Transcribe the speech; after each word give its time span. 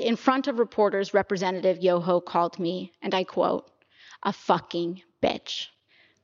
In 0.00 0.16
front 0.16 0.46
of 0.46 0.58
reporters, 0.58 1.14
Representative 1.14 1.78
Yoho 1.78 2.20
called 2.20 2.58
me, 2.58 2.92
and 3.02 3.14
I 3.14 3.24
quote, 3.24 3.70
a 4.22 4.32
fucking 4.32 5.02
bitch. 5.22 5.66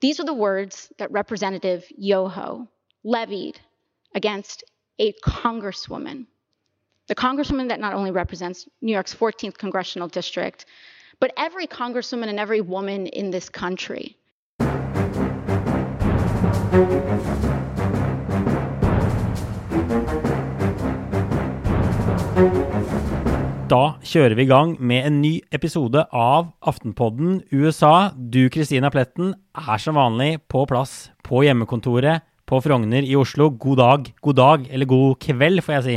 These 0.00 0.20
are 0.20 0.24
the 0.24 0.34
words 0.34 0.92
that 0.98 1.10
Representative 1.10 1.84
Yoho 1.96 2.68
levied 3.02 3.60
against 4.14 4.64
a 4.98 5.12
congresswoman. 5.24 6.26
The 7.08 7.14
congresswoman 7.14 7.68
that 7.68 7.80
not 7.80 7.94
only 7.94 8.10
represents 8.10 8.68
New 8.80 8.92
York's 8.92 9.14
14th 9.14 9.58
congressional 9.58 10.08
district, 10.08 10.66
but 11.20 11.32
every 11.36 11.66
congresswoman 11.66 12.28
and 12.28 12.40
every 12.40 12.60
woman 12.60 13.06
in 13.06 13.30
this 13.30 13.48
country. 13.48 14.16
Da 23.64 23.94
kjører 24.04 24.36
vi 24.36 24.44
i 24.44 24.48
gang 24.50 24.74
med 24.76 25.06
en 25.08 25.22
ny 25.22 25.38
episode 25.56 26.02
av 26.12 26.50
Aftenpodden 26.68 27.38
USA. 27.48 28.10
Du, 28.12 28.50
Kristina 28.52 28.90
Pletten, 28.92 29.30
er 29.56 29.80
som 29.80 29.96
vanlig 29.96 30.42
på 30.52 30.66
plass 30.68 31.08
på 31.24 31.40
hjemmekontoret 31.46 32.26
på 32.44 32.60
Frogner 32.60 33.08
i 33.08 33.16
Oslo. 33.16 33.48
God 33.56 33.80
dag, 33.80 34.12
god 34.20 34.36
dag, 34.36 34.68
eller 34.68 34.90
god 34.90 35.16
kveld, 35.24 35.64
får 35.64 35.78
jeg 35.78 35.86
si. 35.86 35.96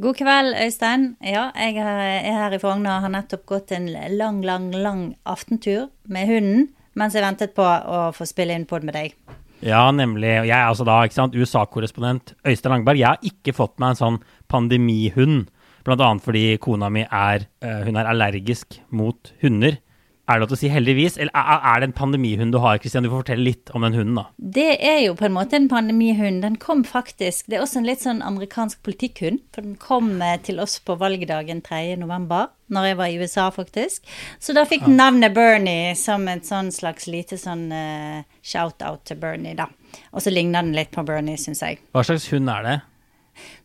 God 0.00 0.16
kveld, 0.22 0.56
Øystein. 0.64 1.06
Ja, 1.20 1.50
jeg 1.52 1.76
er 1.84 2.40
her 2.40 2.56
i 2.56 2.62
Frogner 2.62 2.96
og 2.96 3.04
har 3.04 3.12
nettopp 3.12 3.44
gått 3.50 3.76
en 3.76 3.92
lang, 3.92 4.40
lang, 4.40 4.72
lang 4.72 5.06
aftentur 5.28 5.90
med 6.08 6.32
hunden 6.32 6.70
mens 6.96 7.12
jeg 7.16 7.24
ventet 7.24 7.52
på 7.56 7.64
å 7.64 8.06
få 8.16 8.24
spille 8.28 8.56
inn 8.56 8.64
pod 8.68 8.88
med 8.88 8.96
deg. 8.96 9.12
Ja, 9.60 9.84
nemlig. 9.92 10.30
Jeg 10.48 10.56
er 10.56 10.64
altså 10.66 10.88
da 10.88 11.04
USA-korrespondent 11.04 12.32
Øystein 12.40 12.72
Langberg. 12.72 13.04
Jeg 13.04 13.08
har 13.12 13.20
ikke 13.28 13.52
fått 13.56 13.76
meg 13.80 13.92
en 13.92 14.00
sånn 14.00 14.22
pandemihund. 14.48 15.50
Annet 15.86 16.24
fordi 16.24 16.44
kona 16.62 16.90
mi 16.92 17.06
er, 17.06 17.48
uh, 17.64 17.80
hun 17.86 17.98
er 17.98 18.10
allergisk 18.10 18.80
mot 18.90 19.32
hunder. 19.42 19.78
Er 20.22 20.38
det 20.38 20.44
lov 20.44 20.50
til 20.52 20.54
å 20.54 20.60
si 20.60 20.68
heldigvis, 20.70 21.16
eller 21.18 21.34
er, 21.34 21.64
er 21.66 21.80
det 21.82 21.86
en 21.88 21.94
pandemihund 21.98 22.54
du 22.54 22.60
har? 22.62 22.78
Kristian, 22.78 23.02
du 23.02 23.10
får 23.10 23.24
fortelle 23.24 23.42
litt 23.42 23.72
om 23.74 23.82
den 23.82 23.96
hunden, 23.98 24.20
da. 24.20 24.22
Det 24.54 24.76
er 24.78 25.00
jo 25.02 25.16
på 25.18 25.26
en 25.26 25.34
måte 25.34 25.58
en 25.58 25.66
pandemihund. 25.68 26.44
Den 26.44 26.60
kom 26.62 26.84
faktisk 26.86 27.50
Det 27.50 27.58
er 27.58 27.64
også 27.64 27.80
en 27.80 27.88
litt 27.88 28.04
sånn 28.04 28.22
amerikansk 28.22 28.84
politikkhund. 28.86 29.42
For 29.52 29.66
den 29.66 29.74
kom 29.82 30.14
eh, 30.22 30.38
til 30.46 30.62
oss 30.62 30.78
på 30.78 30.94
valgdagen 31.00 31.64
3. 31.66 31.96
november, 31.98 32.52
når 32.70 32.86
jeg 32.88 33.00
var 33.02 33.10
i 33.10 33.18
USA, 33.18 33.48
faktisk. 33.52 34.06
Så 34.38 34.54
da 34.54 34.62
fikk 34.68 34.86
den 34.86 34.96
navnet 35.00 35.34
Bernie 35.34 35.96
som 35.98 36.24
et 36.30 36.46
sånn 36.46 36.70
slags 36.72 37.10
lite 37.10 37.36
sånn 37.40 37.66
uh, 37.74 38.22
shout-out 38.46 39.02
til 39.10 39.18
Bernie, 39.20 39.58
da. 39.58 39.66
Og 40.14 40.22
så 40.22 40.30
ligner 40.30 40.62
den 40.62 40.78
litt 40.78 40.94
på 40.94 41.02
Bernie, 41.04 41.36
syns 41.36 41.66
jeg. 41.66 41.82
Hva 41.92 42.06
slags 42.06 42.30
hund 42.30 42.48
er 42.48 42.68
det? 42.68 42.78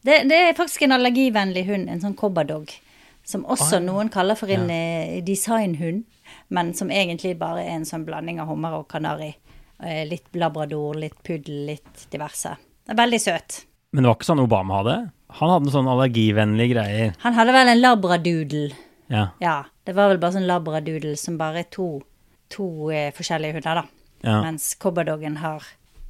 Det, 0.02 0.22
det, 0.30 0.38
er 0.38 0.58
faktisk 0.58 0.86
en 0.86 0.96
allergivennlig 0.98 1.66
hund, 1.68 1.90
en 1.92 2.04
sånn 2.04 2.16
cobberdog. 2.18 2.72
Som 3.28 3.44
også 3.44 3.82
ah, 3.82 3.84
noen 3.84 4.10
kaller 4.12 4.40
for 4.40 4.52
en 4.54 4.70
ja. 4.72 5.20
designhund, 5.26 6.06
men 6.48 6.72
som 6.78 6.92
egentlig 6.94 7.34
bare 7.40 7.66
er 7.66 7.76
en 7.76 7.88
sånn 7.88 8.06
blanding 8.08 8.40
av 8.40 8.48
hummer 8.52 8.78
og 8.80 8.88
kanari. 8.92 9.34
Eh, 9.84 10.06
litt 10.08 10.32
labrador, 10.40 10.96
litt 10.98 11.18
puddel, 11.24 11.66
litt 11.74 12.08
diverse. 12.14 12.56
Det 12.88 12.96
er 12.96 13.02
veldig 13.02 13.20
søt. 13.22 13.60
Men 13.92 14.04
det 14.04 14.10
var 14.10 14.18
ikke 14.18 14.30
sånn 14.30 14.44
Obama 14.44 14.80
hadde? 14.80 14.96
Han 15.38 15.52
hadde 15.52 15.68
noen 15.68 15.76
sånn 15.76 15.92
allergivennlige 15.92 16.74
greier. 16.74 17.18
Han 17.24 17.36
hadde 17.36 17.56
vel 17.56 17.72
en 17.74 17.82
labradoodle. 17.82 18.70
Ja. 19.12 19.28
ja. 19.44 19.58
Det 19.88 19.96
var 19.96 20.12
vel 20.12 20.22
bare 20.24 20.38
sånn 20.38 20.48
labradoodle 20.48 21.16
som 21.20 21.38
bare 21.40 21.66
er 21.66 21.70
to, 21.72 21.90
to 22.52 22.68
eh, 22.96 23.12
forskjellige 23.16 23.60
hunder, 23.60 23.84
da. 23.84 23.86
Ja. 24.24 24.40
Mens 24.48 24.72
cobberdoggen 24.82 25.38
har 25.44 25.68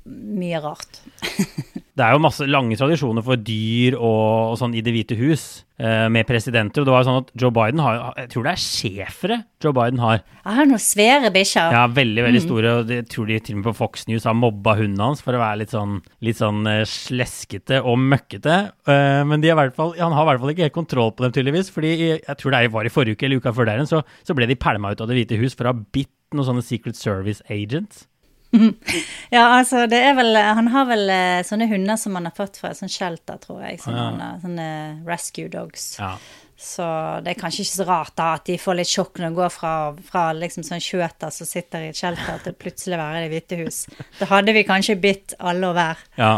mye 0.07 0.61
rart. 0.63 1.01
det 1.97 2.05
er 2.05 2.13
jo 2.13 2.21
masse 2.21 2.45
lange 2.45 2.77
tradisjoner 2.77 3.25
for 3.25 3.39
dyr 3.41 3.95
og, 3.97 4.53
og 4.53 4.57
sånn 4.59 4.75
i 4.77 4.83
Det 4.85 4.93
hvite 4.93 5.17
hus 5.17 5.45
eh, 5.81 6.05
med 6.13 6.27
presidenter. 6.29 6.83
Og 6.83 6.87
det 6.87 6.93
var 6.93 7.01
jo 7.01 7.07
sånn 7.09 7.19
at 7.23 7.31
Joe 7.41 7.53
Biden 7.55 7.81
har 7.81 7.97
Jeg 8.21 8.29
tror 8.33 8.45
det 8.45 8.53
er 8.53 8.61
schæfere 8.61 9.37
Joe 9.63 9.73
Biden 9.73 10.01
har. 10.03 10.21
Han 10.45 10.59
har 10.59 10.69
noen 10.69 10.83
svære 10.83 11.31
bikkjer. 11.33 11.73
Ja, 11.73 11.85
veldig, 11.89 12.23
veldig 12.27 12.41
mm. 12.43 12.45
store. 12.45 12.73
Og 12.79 12.93
jeg 12.93 13.07
tror 13.11 13.29
de 13.29 13.39
til 13.41 13.57
og 13.57 13.61
med 13.61 13.69
på 13.69 13.75
Fox 13.79 14.05
News 14.09 14.27
har 14.29 14.37
mobba 14.37 14.75
hunden 14.77 15.01
hans 15.01 15.23
for 15.25 15.33
å 15.33 15.41
være 15.41 15.63
litt 15.63 15.73
sånn, 15.73 15.97
litt 16.25 16.39
sånn 16.39 16.61
uh, 16.69 16.83
sleskete 16.87 17.81
og 17.81 17.97
møkkete. 18.03 18.59
Eh, 18.93 19.21
men 19.27 19.41
de 19.43 19.55
hvert 19.57 19.77
fall, 19.77 19.95
han 19.97 20.13
har 20.13 20.27
i 20.27 20.29
hvert 20.31 20.43
fall 20.43 20.53
ikke 20.53 20.67
helt 20.67 20.77
kontroll 20.77 21.15
på 21.17 21.25
dem, 21.25 21.33
tydeligvis. 21.33 21.73
fordi 21.73 21.95
jeg 21.97 22.37
tror 22.37 22.53
det 22.53 22.61
var 22.75 22.85
i 22.85 22.93
forrige 22.93 23.17
uke 23.17 23.25
eller 23.25 23.41
uka 23.41 23.55
før 23.57 23.71
der 23.71 23.81
igjen, 23.81 23.89
så, 23.89 24.03
så 24.27 24.37
ble 24.37 24.49
de 24.49 24.59
pælma 24.59 24.93
ut 24.93 25.01
av 25.01 25.09
Det 25.09 25.17
hvite 25.17 25.41
hus 25.41 25.57
for 25.57 25.65
å 25.65 25.73
ha 25.73 25.81
bitt 25.97 26.13
noen 26.35 26.47
sånne 26.51 26.65
Secret 26.65 26.99
Service 26.99 27.41
agents. 27.49 28.05
ja, 29.35 29.43
altså 29.43 29.83
det 29.91 29.99
er 29.99 30.13
vel 30.15 30.37
Han 30.39 30.69
har 30.71 30.85
vel 30.87 31.09
eh, 31.11 31.43
sånne 31.45 31.67
hunder 31.67 31.99
som 31.99 32.15
han 32.15 32.29
har 32.29 32.35
fått 32.37 32.59
fra 32.61 32.71
et 32.71 32.79
sånt 32.79 32.93
shelter, 32.93 33.39
tror 33.43 33.63
jeg. 33.65 33.81
Sånne, 33.83 34.07
ja. 34.17 34.33
sånne 34.43 34.67
rescue 35.07 35.51
dogs. 35.51 35.95
Ja. 35.99 36.15
Så 36.57 36.85
det 37.21 37.35
er 37.35 37.37
kanskje 37.37 37.61
ikke 37.61 37.75
så 37.75 37.85
rart 37.85 38.15
da 38.17 38.31
at 38.39 38.47
de 38.49 38.55
får 38.57 38.79
litt 38.79 38.89
sjokk 38.89 39.19
når 39.21 39.29
de 39.29 39.37
går 39.37 39.51
fra, 39.53 39.73
fra 40.07 40.23
liksom 40.33 40.65
sånn 40.65 40.81
kjøter 40.81 41.33
som 41.33 41.49
sitter 41.49 41.85
i 41.85 41.91
et 41.91 41.99
shelter, 41.99 42.39
til 42.41 42.55
plutselig 42.57 42.97
være 42.97 43.19
i 43.19 43.27
Det 43.27 43.33
hvite 43.35 43.59
hus. 43.61 43.83
Da 44.17 44.29
hadde 44.31 44.55
vi 44.57 44.65
kanskje 44.65 44.97
bitt 45.01 45.35
alle 45.37 45.69
og 45.69 45.77
hver. 45.77 46.01
Ja, 46.17 46.31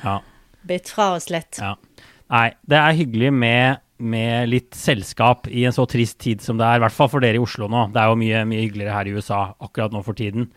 ja. 0.00 0.16
Bitt 0.66 0.88
fra 0.90 1.10
oss 1.18 1.28
litt. 1.30 1.60
Ja. 1.60 1.74
Nei, 2.32 2.48
det 2.66 2.78
er 2.80 2.96
hyggelig 2.96 3.34
med, 3.36 3.84
med, 4.00 4.48
litt 4.48 4.72
selskap 4.74 5.46
i 5.52 5.66
en 5.68 5.76
så 5.76 5.84
trist 5.90 6.18
tid 6.24 6.40
som 6.42 6.56
det 6.58 6.66
er, 6.66 6.80
i 6.80 6.86
hvert 6.86 6.96
fall 6.96 7.12
for 7.12 7.22
dere 7.22 7.36
i 7.36 7.44
Oslo 7.44 7.68
nå. 7.70 7.86
Det 7.92 8.00
er 8.00 8.10
jo 8.10 8.18
mye, 8.24 8.42
mye 8.48 8.64
hyggeligere 8.64 8.96
her 8.96 9.10
i 9.10 9.14
USA 9.14 9.42
akkurat 9.60 9.92
nå 9.92 10.00
for 10.06 10.16
tiden. 10.16 10.48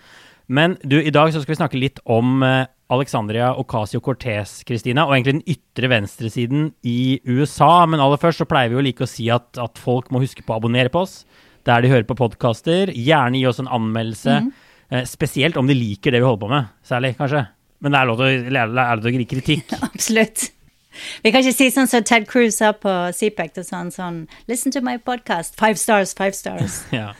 Men 0.49 0.75
du, 0.81 0.97
i 0.97 1.13
dag 1.13 1.31
så 1.33 1.43
skal 1.43 1.53
vi 1.53 1.59
snakke 1.59 1.79
litt 1.79 1.99
om 2.09 2.41
uh, 2.41 2.65
Alexandria 2.89 3.51
Ocasio-Cortez, 3.61 4.63
Kristina, 4.65 5.05
og 5.05 5.13
egentlig 5.13 5.35
den 5.37 5.45
ytre 5.53 5.91
venstresiden 5.91 6.71
i 6.89 7.19
USA. 7.29 7.85
Men 7.85 8.01
aller 8.01 8.21
først 8.21 8.41
så 8.41 8.49
pleier 8.49 8.71
vi 8.71 8.79
jo 8.79 8.85
like 8.87 9.05
å 9.05 9.09
si 9.09 9.29
at, 9.33 9.51
at 9.61 9.81
folk 9.81 10.09
må 10.09 10.23
huske 10.23 10.41
på 10.45 10.55
å 10.55 10.57
abonnere 10.57 10.89
på 10.93 11.05
oss 11.05 11.21
der 11.67 11.83
de 11.83 11.91
hører 11.91 12.07
på 12.09 12.17
podkaster. 12.17 12.89
Gjerne 12.95 13.37
gi 13.37 13.47
oss 13.49 13.61
en 13.61 13.69
anmeldelse, 13.69 14.39
mm. 14.45 14.53
eh, 14.89 15.03
spesielt 15.05 15.59
om 15.59 15.69
de 15.69 15.77
liker 15.77 16.15
det 16.15 16.23
vi 16.23 16.25
holder 16.25 16.45
på 16.45 16.53
med. 16.53 16.71
Særlig, 16.87 17.13
kanskje. 17.19 17.43
Men 17.79 17.93
det 17.93 17.99
er 17.99 18.09
lov 18.09 18.23
til 18.23 19.11
å 19.11 19.13
gi 19.13 19.27
kritikk. 19.29 19.75
Absolutt. 19.91 20.49
Vi 21.23 21.31
kan 21.31 21.43
ikke 21.43 21.55
si 21.55 21.69
sånn 21.71 21.87
som 21.87 22.03
Ted 22.03 22.25
Cruz 22.27 22.57
sa 22.59 22.73
på 22.73 22.91
CPEC, 23.15 23.61
sånn, 23.67 23.91
sånn 23.93 24.23
Listen 24.49 24.73
to 24.73 24.81
my 24.83 24.97
podcast. 24.97 25.53
Five 25.59 25.77
stars, 25.79 26.15
five 26.17 26.33
stars. 26.35 26.81
ja. 26.95 27.13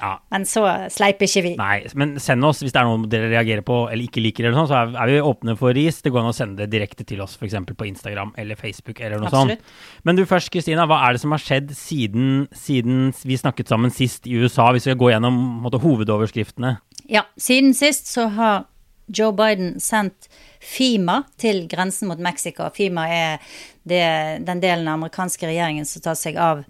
Ja. 0.00 0.12
Men 0.32 0.44
så 0.48 0.62
sleiper 0.92 1.28
ikke 1.28 1.42
vi. 1.46 1.52
Nei, 1.60 1.78
men 1.98 2.16
send 2.22 2.44
oss 2.46 2.62
hvis 2.64 2.74
det 2.74 2.80
er 2.82 2.88
noe 2.88 3.10
dere 3.10 3.30
reagerer 3.32 3.64
på 3.66 3.78
eller 3.86 4.04
ikke 4.04 4.22
liker, 4.24 4.46
eller 4.46 4.58
sånn, 4.60 4.70
så 4.70 4.82
er, 4.84 5.10
vi 5.10 5.22
åpne 5.24 5.56
for 5.58 5.76
ris. 5.76 6.02
Det 6.04 6.12
går 6.14 6.22
an 6.22 6.30
å 6.32 6.36
sende 6.36 6.64
det 6.64 6.70
direkte 6.74 7.06
til 7.08 7.22
oss, 7.24 7.36
f.eks. 7.40 7.56
på 7.72 7.88
Instagram 7.88 8.34
eller 8.40 8.60
Facebook 8.60 9.00
eller 9.00 9.22
noe 9.22 9.30
Absolutt. 9.30 9.64
sånt. 9.64 10.04
Men 10.08 10.20
du 10.20 10.24
først, 10.28 10.52
Kristina, 10.54 10.86
hva 10.90 11.00
er 11.06 11.16
det 11.16 11.24
som 11.24 11.34
har 11.34 11.42
skjedd 11.42 11.72
siden, 11.76 12.46
siden, 12.56 13.10
vi 13.26 13.40
snakket 13.40 13.72
sammen 13.72 13.94
sist 13.94 14.28
i 14.28 14.36
USA, 14.36 14.70
hvis 14.72 14.86
vi 14.86 14.92
skal 14.92 15.02
gå 15.02 15.12
gjennom 15.14 15.36
måtte, 15.64 15.80
hovedoverskriftene? 15.82 16.76
Ja, 17.12 17.26
siden 17.40 17.74
sist 17.76 18.10
så 18.10 18.28
har 18.34 18.64
Joe 19.06 19.32
Biden 19.36 19.76
sendt 19.82 20.28
FIMA 20.60 21.22
til 21.38 21.64
grensen 21.70 22.10
mot 22.10 22.20
Mexico. 22.22 22.68
FIMA 22.74 23.06
er 23.12 23.56
det, 23.86 24.04
den 24.46 24.62
delen 24.62 24.88
av 24.88 24.98
amerikanske 24.98 25.46
regjeringen 25.46 25.86
som 25.88 26.04
tar 26.04 26.18
seg 26.18 26.38
av 26.40 26.64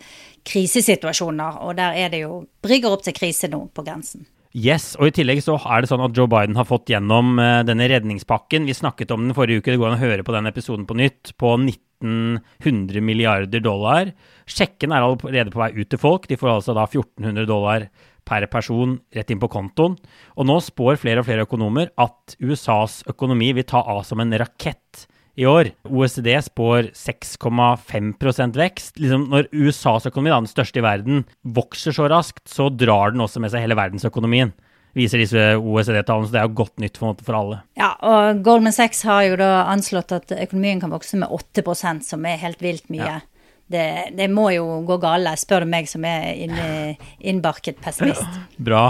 krisesituasjoner, 0.47 1.61
og 1.65 1.77
der 1.79 1.97
er 1.99 2.13
det 2.13 2.23
jo 2.23 2.45
brygger 2.63 2.95
opp 2.95 3.07
til 3.07 3.17
krise 3.17 3.51
nå 3.51 3.65
på 3.75 3.85
grensen. 3.87 4.27
Yes, 4.57 4.95
og 4.97 5.11
i 5.11 5.13
tillegg 5.19 5.43
så 5.45 5.59
er 5.69 5.83
det 5.85 5.91
sånn 5.91 6.05
at 6.07 6.17
Joe 6.17 6.31
Biden 6.33 6.57
har 6.57 6.65
fått 6.65 6.89
gjennom 6.89 7.35
uh, 7.37 7.61
denne 7.67 7.89
redningspakken. 7.93 8.65
Vi 8.65 8.77
snakket 8.77 9.13
om 9.13 9.27
den 9.27 9.37
forrige 9.37 9.61
uke, 9.61 9.75
det 9.75 9.81
går 9.83 9.91
an 9.91 9.99
å 9.99 10.05
høre 10.05 10.25
på 10.25 10.33
den 10.33 10.49
episoden 10.49 10.87
på 10.89 10.97
nytt. 10.97 11.35
På 11.37 11.59
1900 11.61 13.05
milliarder 13.05 13.61
dollar. 13.61 14.15
Sjekken 14.49 14.95
er 14.97 15.05
allerede 15.05 15.53
på 15.53 15.61
vei 15.61 15.75
ut 15.77 15.91
til 15.93 16.01
folk. 16.01 16.29
De 16.31 16.41
får 16.41 16.55
altså 16.55 16.77
da 16.77 16.87
1400 16.89 17.49
dollar 17.51 17.89
per 18.26 18.47
person 18.50 18.98
rett 19.14 19.31
inn 19.32 19.42
på 19.42 19.50
kontoen. 19.53 19.97
Og 20.37 20.48
nå 20.48 20.59
spår 20.64 20.98
flere 21.00 21.22
og 21.22 21.28
flere 21.28 21.47
økonomer 21.47 21.92
at 22.03 22.37
USAs 22.42 23.03
økonomi 23.10 23.53
vil 23.56 23.69
ta 23.69 23.84
av 23.87 24.03
som 24.09 24.22
en 24.22 24.34
rakett 24.41 25.06
i 25.37 25.44
år. 25.48 25.70
OECD 25.84 26.31
spår 26.42 26.91
6,5% 26.97 28.56
vekst. 28.56 28.97
Liksom 29.00 29.28
når 29.32 29.50
USAs 29.53 30.09
økonomi, 30.09 30.32
da, 30.32 30.41
den 30.41 30.50
største 30.50 30.81
i 30.81 30.87
verden, 30.87 31.26
vokser 31.56 31.96
så 31.96 32.08
raskt, 32.11 32.46
så 32.49 32.70
drar 32.73 33.12
den 33.12 33.25
også 33.25 33.43
med 33.44 33.52
seg 33.52 33.67
hele 33.67 33.78
verdensøkonomien. 33.78 34.55
Viser 34.96 35.20
disse 35.20 35.43
OECD-tallene, 35.61 36.25
så 36.25 36.32
det 36.32 36.40
er 36.40 36.46
jo 36.49 36.56
godt 36.56 36.81
nytt 36.81 36.96
for, 36.96 37.19
for 37.20 37.37
alle. 37.37 37.61
Ja, 37.76 37.93
og 38.00 38.40
Goldman 38.46 38.72
Sachs 38.72 39.02
har 39.05 39.26
jo 39.26 39.37
da 39.37 39.67
anslått 39.69 40.14
at 40.17 40.32
økonomien 40.32 40.81
kan 40.81 40.94
vokse 40.94 41.20
med 41.20 41.29
8% 41.29 42.06
som 42.06 42.25
er 42.25 42.40
helt 42.40 42.64
vilt 42.64 42.88
mye. 42.88 43.19
Ja. 43.19 43.36
Det, 43.67 43.87
det, 44.15 44.29
må 44.31 44.51
jo 44.55 44.81
gå 44.87 44.99
gale, 45.03 45.33
spør 45.39 45.67
du 45.67 45.73
meg 45.73 45.89
som 45.91 46.05
er 46.07 46.97
innbarket 47.19 47.81
pessimist. 47.83 48.39
Bra. 48.63 48.89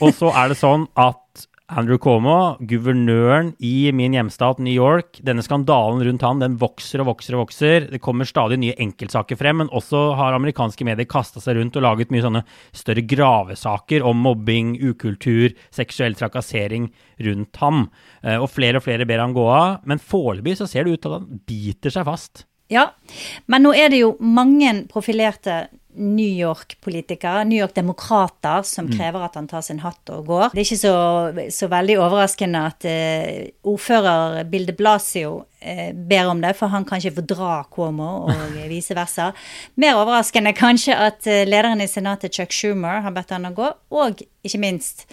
Og 0.00 0.14
så 0.16 0.32
er 0.32 0.52
det 0.52 0.60
sånn 0.60 0.86
at 0.96 1.20
Andrew 1.70 2.00
Cuomo, 2.02 2.56
guvernøren 2.66 3.52
i 3.62 3.92
min 3.94 4.14
hjemstat 4.16 4.58
New 4.58 4.74
York. 4.74 5.20
Denne 5.22 5.44
skandalen 5.46 6.02
rundt 6.02 6.24
han 6.26 6.42
den 6.42 6.56
vokser 6.58 7.04
og 7.04 7.12
vokser 7.12 7.36
og 7.36 7.44
vokser. 7.44 7.86
Det 7.92 8.00
kommer 8.02 8.26
stadig 8.26 8.58
nye 8.58 8.74
enkeltsaker 8.82 9.38
frem, 9.38 9.60
men 9.62 9.70
også 9.70 10.00
har 10.18 10.34
amerikanske 10.34 10.86
medier 10.88 11.06
kasta 11.10 11.42
seg 11.42 11.60
rundt 11.60 11.78
og 11.78 11.86
laget 11.86 12.10
mye 12.10 12.24
sånne 12.26 12.42
større 12.74 13.06
gravesaker 13.06 14.02
om 14.06 14.18
mobbing, 14.26 14.74
ukultur, 14.82 15.54
seksuell 15.70 16.18
trakassering 16.18 16.90
rundt 17.22 17.62
ham. 17.62 17.86
Eh, 18.24 18.40
og 18.40 18.50
flere 18.50 18.82
og 18.82 18.88
flere 18.88 19.06
ber 19.06 19.22
han 19.22 19.36
gå 19.36 19.46
av, 19.46 19.84
men 19.86 20.02
foreløpig 20.02 20.58
så 20.58 20.66
ser 20.70 20.88
det 20.88 20.98
ut 20.98 21.04
til 21.06 21.14
at 21.14 21.20
han 21.22 21.44
biter 21.46 21.94
seg 21.94 22.08
fast. 22.10 22.48
Ja, 22.70 22.90
men 23.50 23.66
nå 23.66 23.74
er 23.74 23.90
det 23.90 24.04
jo 24.04 24.14
mange 24.22 24.72
profilerte 24.90 25.64
New 25.94 26.28
York-politikere, 26.38 27.44
New 27.44 27.58
York-demokrater, 27.58 28.62
som 28.62 28.88
krever 28.88 29.24
at 29.26 29.34
han 29.34 29.48
tar 29.50 29.64
sin 29.66 29.80
hatt 29.82 30.12
og 30.14 30.28
går. 30.28 30.44
Det 30.52 30.62
er 30.62 30.68
ikke 30.68 30.78
så, 30.78 30.92
så 31.50 31.68
veldig 31.72 31.96
overraskende 31.98 32.60
at 32.70 32.86
eh, 32.86 33.48
ordfører 33.66 34.44
Bill 34.50 34.68
de 34.68 34.76
Blasio 34.78 35.32
eh, 35.58 35.90
ber 35.92 36.30
om 36.30 36.40
det, 36.44 36.54
for 36.58 36.70
han 36.70 36.86
kan 36.86 37.02
ikke 37.02 37.16
fordra 37.18 37.64
Cuomo, 37.74 38.30
og 38.30 38.54
vice 38.72 38.94
versa. 38.96 39.32
Mer 39.82 39.98
overraskende 39.98 40.54
kanskje 40.56 40.94
at 40.94 41.26
eh, 41.26 41.42
lederen 41.48 41.82
i 41.82 41.90
senatet, 41.90 42.38
Chuck 42.38 42.54
Schumer, 42.54 43.02
har 43.02 43.16
bedt 43.16 43.34
han 43.34 43.50
å 43.50 43.54
gå, 43.56 43.72
og 43.90 44.22
ikke 44.46 44.62
minst 44.62 45.08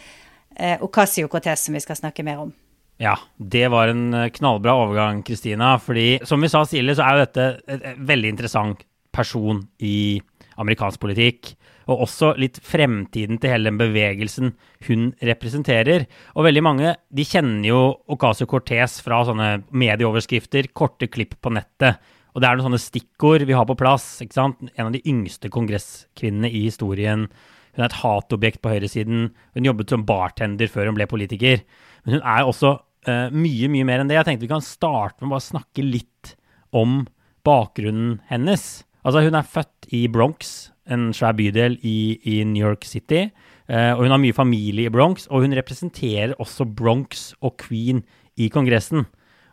eh, 0.55 0.77
Ocasio-Cortez, 0.77 1.65
som 1.65 1.77
vi 1.77 1.83
skal 1.83 1.97
snakke 1.99 2.25
mer 2.27 2.45
om. 2.45 2.53
Ja, 2.97 3.13
det 3.37 3.67
var 3.69 3.91
en 3.91 4.09
eh, 4.13 4.29
knallbra 4.33 4.73
overgang, 4.73 5.21
Kristina. 5.25 5.75
Fordi 5.81 6.17
som 6.25 6.41
vi 6.41 6.49
sa 6.49 6.63
tidligere, 6.65 6.97
så 6.97 7.05
er 7.05 7.13
jo 7.13 7.25
dette 7.25 7.47
et, 7.67 7.87
et 7.93 8.03
veldig 8.09 8.33
interessant 8.33 8.81
person 9.13 9.61
i 9.85 10.19
amerikansk 10.57 11.01
politikk. 11.01 11.53
Og 11.87 12.03
også 12.03 12.33
litt 12.41 12.57
fremtiden 12.65 13.39
til 13.39 13.53
hele 13.53 13.69
den 13.69 13.79
bevegelsen 13.79 14.51
hun 14.89 15.11
representerer. 15.23 16.07
Og 16.35 16.47
veldig 16.49 16.63
mange 16.65 16.95
de 17.13 17.25
kjenner 17.27 17.69
jo 17.69 17.81
Ocasio-Cortez 18.11 18.99
fra 19.05 19.21
sånne 19.27 19.51
medieoverskrifter, 19.71 20.73
korte 20.75 21.07
klipp 21.07 21.37
på 21.39 21.53
nettet. 21.55 22.01
Og 22.35 22.43
det 22.43 22.49
er 22.49 22.57
noen 22.57 22.67
sånne 22.67 22.81
stikkord 22.81 23.45
vi 23.47 23.55
har 23.55 23.65
på 23.69 23.77
plass. 23.79 24.17
ikke 24.25 24.35
sant? 24.35 24.59
En 24.75 24.89
av 24.89 24.91
de 24.93 25.05
yngste 25.07 25.49
kongresskvinnene 25.53 26.51
i 26.51 26.65
historien. 26.67 27.29
Hun 27.77 27.85
er 27.85 27.87
et 27.87 28.01
hatobjekt 28.01 28.61
på 28.61 28.73
høyresiden. 28.73 29.29
Hun 29.55 29.69
jobbet 29.69 29.93
som 29.93 30.05
bartender 30.05 30.69
før 30.69 30.89
hun 30.89 30.99
ble 30.99 31.07
politiker. 31.09 31.63
Men 32.03 32.17
hun 32.17 32.27
er 32.27 32.45
også 32.45 32.75
uh, 33.07 33.27
mye, 33.33 33.69
mye 33.71 33.87
mer 33.87 34.03
enn 34.03 34.11
det. 34.11 34.17
Jeg 34.19 34.27
tenkte 34.27 34.47
vi 34.47 34.53
kan 34.53 34.65
starte 34.65 35.21
med 35.21 35.31
å 35.31 35.35
bare 35.37 35.47
snakke 35.47 35.85
litt 35.85 36.35
om 36.75 37.05
bakgrunnen 37.47 38.17
hennes. 38.29 38.65
Altså, 39.07 39.23
hun 39.23 39.37
er 39.39 39.47
født 39.47 39.89
i 39.95 40.05
Bronx, 40.11 40.71
en 40.91 41.09
svær 41.15 41.35
bydel 41.37 41.77
i, 41.87 42.17
i 42.27 42.39
New 42.47 42.63
York 42.63 42.87
City. 42.87 43.27
Uh, 43.67 43.93
og 43.97 44.05
hun 44.05 44.15
har 44.15 44.23
mye 44.23 44.35
familie 44.35 44.87
i 44.87 44.93
Bronx, 44.93 45.27
og 45.31 45.43
hun 45.43 45.55
representerer 45.57 46.35
også 46.39 46.67
Bronx 46.67 47.31
og 47.41 47.57
Queen 47.63 48.03
i 48.39 48.51
Kongressen. 48.53 49.07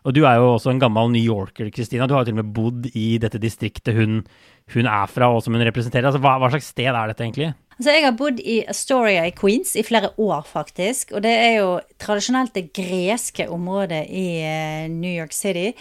Og 0.05 0.13
du 0.13 0.21
er 0.29 0.37
jo 0.37 0.51
også 0.53 0.69
en 0.69 0.79
gammel 0.81 1.09
New 1.09 1.23
Yorker, 1.23 1.71
Kristina. 1.73 2.05
Du 2.05 2.13
har 2.13 2.21
jo 2.21 2.29
til 2.29 2.35
og 2.35 2.43
med 2.43 2.51
bodd 2.53 2.89
i 2.93 3.15
dette 3.21 3.41
distriktet 3.41 3.97
hun, 3.97 4.19
hun 4.75 4.89
er 4.89 5.09
fra, 5.09 5.31
og 5.33 5.41
som 5.41 5.57
hun 5.57 5.65
representerer. 5.65 6.11
Altså, 6.11 6.21
hva, 6.21 6.35
hva 6.41 6.51
slags 6.53 6.69
sted 6.75 6.91
er 6.91 7.09
dette 7.09 7.25
egentlig? 7.25 7.49
Altså, 7.75 7.91
jeg 7.91 8.05
har 8.05 8.15
bodd 8.15 8.37
i 8.39 8.61
Astoria 8.71 9.25
i 9.27 9.33
Queens 9.35 9.73
i 9.75 9.83
flere 9.83 10.13
år, 10.15 10.45
faktisk. 10.47 11.11
Og 11.11 11.23
det 11.25 11.33
er 11.35 11.57
jo 11.59 11.71
tradisjonelt 11.99 12.55
det 12.55 12.69
greske 12.75 13.49
området 13.51 14.05
i 14.07 14.27
uh, 14.47 14.85
New 14.93 15.11
York 15.11 15.35
City. 15.35 15.73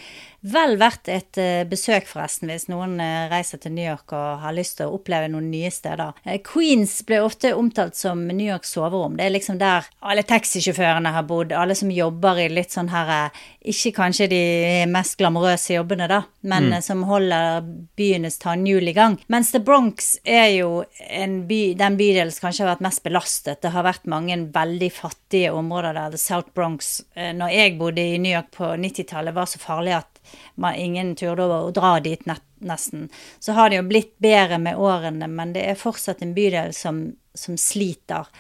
Vel 0.45 0.75
verdt 0.77 1.09
et 1.09 1.39
uh, 1.41 1.63
besøk, 1.65 2.05
forresten, 2.05 2.51
hvis 2.53 2.67
noen 2.69 2.99
uh, 3.01 3.31
reiser 3.31 3.61
til 3.63 3.73
New 3.73 3.87
York 3.87 4.13
og 4.13 4.43
har 4.43 4.53
lyst 4.53 4.77
til 4.77 4.91
å 4.91 4.99
oppleve 4.99 5.31
noen 5.33 5.47
nye 5.49 5.71
steder. 5.73 6.19
Queens 6.45 6.99
ble 7.09 7.23
ofte 7.25 7.55
omtalt 7.57 7.97
som 7.97 8.21
New 8.29 8.45
Yorks 8.45 8.75
soverom. 8.77 9.17
Det 9.17 9.25
er 9.25 9.33
liksom 9.33 9.57
der 9.63 9.89
alle 10.05 10.25
taxisjåførene 10.29 11.15
har 11.15 11.25
bodd, 11.25 11.55
alle 11.57 11.77
som 11.79 11.89
jobber 11.89 12.43
i 12.43 12.51
litt 12.53 12.75
sånn 12.75 12.91
her 12.93 13.33
Ikke 13.65 13.95
kanskje 13.97 14.29
de 14.29 14.43
mest 14.91 15.17
glamorøse 15.17 15.79
jobbene, 15.79 16.09
da, 16.11 16.21
men 16.45 16.69
mm. 16.75 16.83
som 16.85 17.07
holder 17.09 17.65
byenes 17.97 18.37
tannhjul 18.43 18.91
i 18.91 18.97
gang. 18.97 19.17
Mens 19.33 19.55
The 19.55 19.63
Bronx 19.65 20.19
er 20.29 20.51
jo 20.59 20.83
en 21.09 21.39
by 21.49 21.63
den 21.81 21.97
bydelen 21.97 22.33
som 22.35 22.51
kanskje 22.51 22.67
har 22.67 22.75
vært 22.75 22.85
mest 22.85 23.05
belastet. 23.07 23.63
Det 23.65 23.73
har 23.73 23.87
vært 23.87 24.05
mange 24.13 24.37
veldig 24.53 24.91
fattige 24.93 25.55
områder 25.57 25.97
der. 25.97 26.13
The 26.13 26.21
South 26.21 26.53
Bronx. 26.53 26.99
Når 27.17 27.55
jeg 27.57 27.79
bodde 27.81 28.05
i 28.05 28.21
New 28.21 28.35
York 28.35 28.53
på 28.53 28.75
90-tallet, 28.77 29.33
var 29.33 29.49
så 29.49 29.63
farlig 29.63 29.97
at 30.03 30.14
man, 30.55 30.75
ingen 30.75 31.15
turde 31.19 31.47
å 31.47 31.71
dra 31.75 31.97
dit 32.05 32.23
nesten. 32.27 33.09
Så 33.39 33.57
har 33.57 33.71
det 33.71 33.81
jo 33.81 33.89
blitt 33.89 34.15
bedre 34.23 34.59
med 34.63 34.81
årene, 34.81 35.29
men 35.31 35.55
det 35.57 35.65
er 35.69 35.81
fortsatt 35.81 36.23
en 36.25 36.35
bydel 36.37 36.75
som, 36.77 37.07
som 37.35 37.59
sliter. 37.61 38.31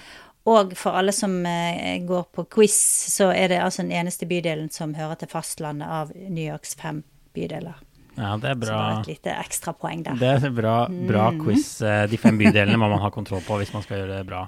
Og 0.45 0.75
for 0.77 0.99
alle 0.99 1.13
som 1.17 1.39
eh, 1.49 2.03
går 2.05 2.27
på 2.37 2.45
quiz, 2.53 2.77
så 3.15 3.31
er 3.33 3.49
det 3.49 3.63
altså 3.65 3.83
den 3.83 3.95
eneste 3.97 4.29
bydelen 4.29 4.69
som 4.73 4.93
hører 4.97 5.17
til 5.21 5.31
fastlandet 5.33 5.89
av 5.89 6.13
New 6.15 6.45
Yorks 6.45 6.77
fem 6.81 7.01
bydeler. 7.37 7.79
Ja, 8.15 8.37
det 8.39 8.51
er 8.53 8.59
bra. 8.61 8.67
Så 8.67 8.73
det 8.73 8.83
var 8.83 9.01
et 9.01 9.09
lite 9.11 9.37
ekstrapoeng 9.41 10.05
der. 10.05 10.19
Det 10.21 10.33
er 10.37 10.53
bra, 10.55 10.77
bra 11.09 11.31
mm. 11.33 11.41
quiz. 11.43 11.71
Eh, 11.83 12.05
de 12.11 12.21
fem 12.21 12.37
bydelene 12.39 12.77
må 12.79 12.91
man 12.93 13.03
ha 13.03 13.11
kontroll 13.15 13.43
på 13.47 13.59
hvis 13.63 13.73
man 13.75 13.87
skal 13.87 14.03
gjøre 14.03 14.21
det 14.21 14.29
bra. 14.29 14.45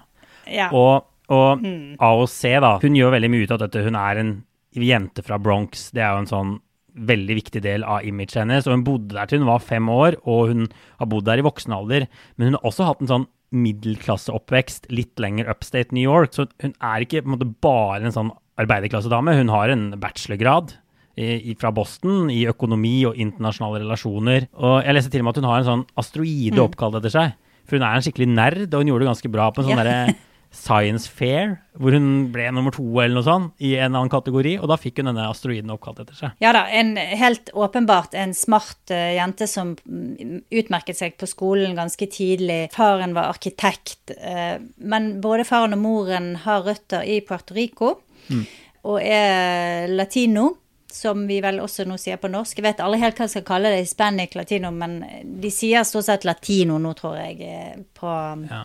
Ja. 0.53 0.69
Og, 0.77 1.09
og 1.32 1.65
mm. 1.65 1.97
AOC, 1.97 2.43
da, 2.62 2.77
hun 2.85 3.00
gjør 3.00 3.17
veldig 3.17 3.32
mye 3.32 3.49
ut 3.49 3.56
av 3.56 3.65
dette. 3.65 3.82
Hun 3.89 3.99
er 3.99 4.21
en 4.23 4.37
jente 4.77 5.25
fra 5.25 5.41
Bronx. 5.41 5.89
Det 5.97 6.05
er 6.05 6.12
jo 6.12 6.23
en 6.27 6.31
sånn 6.31 6.55
veldig 6.96 7.37
viktig 7.38 7.62
del 7.64 7.84
av 7.84 8.06
imaget 8.06 8.40
hennes. 8.40 8.66
Og 8.66 8.76
hun 8.76 8.87
bodde 8.87 9.16
der 9.16 9.28
til 9.31 9.43
hun 9.43 9.50
var 9.50 9.64
fem 9.64 9.88
år, 9.93 10.19
og 10.25 10.52
hun 10.52 10.66
har 11.00 11.10
bodd 11.10 11.28
der 11.28 11.43
i 11.43 11.46
voksen 11.46 11.75
alder. 11.76 12.08
Men 12.37 12.50
hun 12.50 12.58
har 12.58 12.69
også 12.69 12.88
hatt 12.88 13.04
en 13.04 13.12
sånn 13.12 13.28
middelklasseoppvekst 13.56 14.90
litt 14.90 15.20
lenger 15.22 15.50
upstate 15.52 15.94
New 15.94 16.04
York. 16.04 16.34
Så 16.34 16.48
hun 16.64 16.75
er 16.81 17.04
ikke 17.04 17.22
på 17.22 17.31
en 17.31 17.37
måte 17.37 17.52
bare 17.62 18.02
en 18.04 18.16
sånn 18.16 18.34
arbeiderklassedame. 18.60 19.37
Hun 19.38 19.52
har 19.52 19.72
en 19.72 19.88
bachelorgrad 20.00 20.76
i, 21.16 21.54
fra 21.60 21.72
Boston 21.75 22.31
i 22.32 22.43
økonomi 22.50 22.98
og 23.08 23.19
internasjonale 23.20 23.82
relasjoner. 23.84 24.48
Og 24.58 24.78
jeg 24.84 24.96
leste 24.96 25.12
til 25.12 25.25
og 25.25 25.28
med 25.28 25.37
at 25.37 25.43
hun 25.43 25.50
har 25.50 25.60
en 25.62 25.70
sånn 25.70 25.84
asteroide 26.00 26.56
mm. 26.58 26.64
oppkalt 26.66 26.98
etter 27.00 27.14
seg. 27.14 27.37
For 27.66 27.78
hun 27.78 27.87
er 27.87 27.98
en 27.98 28.04
skikkelig 28.04 28.28
nerd, 28.31 28.66
og 28.70 28.82
hun 28.82 28.93
gjorde 28.93 29.06
det 29.06 29.12
ganske 29.12 29.32
bra 29.32 29.48
på 29.50 29.62
en 29.62 29.70
sånn 29.70 29.81
ja. 29.82 30.16
Science 30.56 31.11
Fair, 31.12 31.58
hvor 31.76 31.94
hun 31.94 32.29
ble 32.35 32.49
nummer 32.55 32.75
to 32.75 32.85
eller 32.85 33.19
noe 33.19 33.26
sånt 33.26 33.62
i 33.62 33.75
en 33.76 33.93
annen 33.93 34.11
kategori, 34.12 34.56
og 34.62 34.70
da 34.70 34.79
fikk 34.81 35.00
hun 35.00 35.11
denne 35.11 35.29
asteroiden 35.29 35.73
oppkalt 35.75 36.00
etter 36.03 36.17
seg. 36.19 36.37
Ja 36.43 36.55
da, 36.56 36.64
en, 36.73 36.94
helt 36.97 37.53
åpenbart 37.55 38.17
en 38.17 38.32
smart 38.37 38.93
uh, 38.94 39.12
jente 39.17 39.49
som 39.50 39.75
mm, 39.76 40.47
utmerket 40.62 40.99
seg 40.99 41.19
på 41.20 41.29
skolen 41.31 41.76
ganske 41.79 42.08
tidlig. 42.12 42.61
Faren 42.75 43.14
var 43.17 43.35
arkitekt, 43.35 44.17
uh, 44.17 44.56
men 44.76 45.17
både 45.25 45.47
faren 45.49 45.76
og 45.76 45.82
moren 45.85 46.32
har 46.47 46.64
røtter 46.67 47.05
i 47.05 47.20
Puerto 47.26 47.56
Rico 47.56 47.99
mm. 48.31 48.47
og 48.88 49.03
er 49.03 49.93
latino 49.93 50.55
som 50.97 51.26
vi 51.26 51.41
vel 51.44 51.61
også 51.61 51.85
nå 51.88 51.99
sier 52.00 52.19
på 52.20 52.31
norsk. 52.32 52.58
Jeg 52.58 52.64
vet 52.64 52.81
aldri 52.81 53.03
helt 53.03 53.19
hva 53.19 53.26
jeg 53.26 53.35
skal 53.35 53.47
kalle 53.47 53.73
det, 53.73 53.82
hispanic 53.85 54.37
latino, 54.38 54.70
men 54.73 54.99
de 55.43 55.50
sier 55.53 55.85
stort 55.87 56.08
sett 56.08 56.25
latino 56.25 56.79
nå, 56.81 56.93
tror 56.97 57.19
jeg, 57.19 57.37
eh, 57.44 57.75
på, 57.97 58.12
ja. 58.49 58.62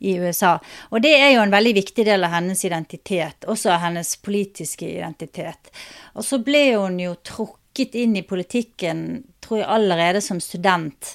I 0.00 0.16
USA. 0.20 0.56
Og 0.90 1.04
det 1.04 1.12
er 1.18 1.34
jo 1.34 1.44
en 1.44 1.54
veldig 1.54 1.74
viktig 1.80 2.06
del 2.08 2.24
av 2.26 2.34
hennes 2.38 2.64
identitet, 2.64 3.46
også 3.46 3.74
av 3.74 3.84
hennes 3.86 4.14
politiske 4.24 4.88
identitet. 4.88 5.72
Og 6.16 6.26
så 6.26 6.40
ble 6.44 6.64
hun 6.74 6.98
jo 7.00 7.14
trukket 7.26 7.96
inn 8.00 8.16
i 8.18 8.26
politikken, 8.26 9.22
tror 9.44 9.62
jeg, 9.62 9.70
allerede 9.78 10.24
som 10.24 10.40
student 10.42 11.14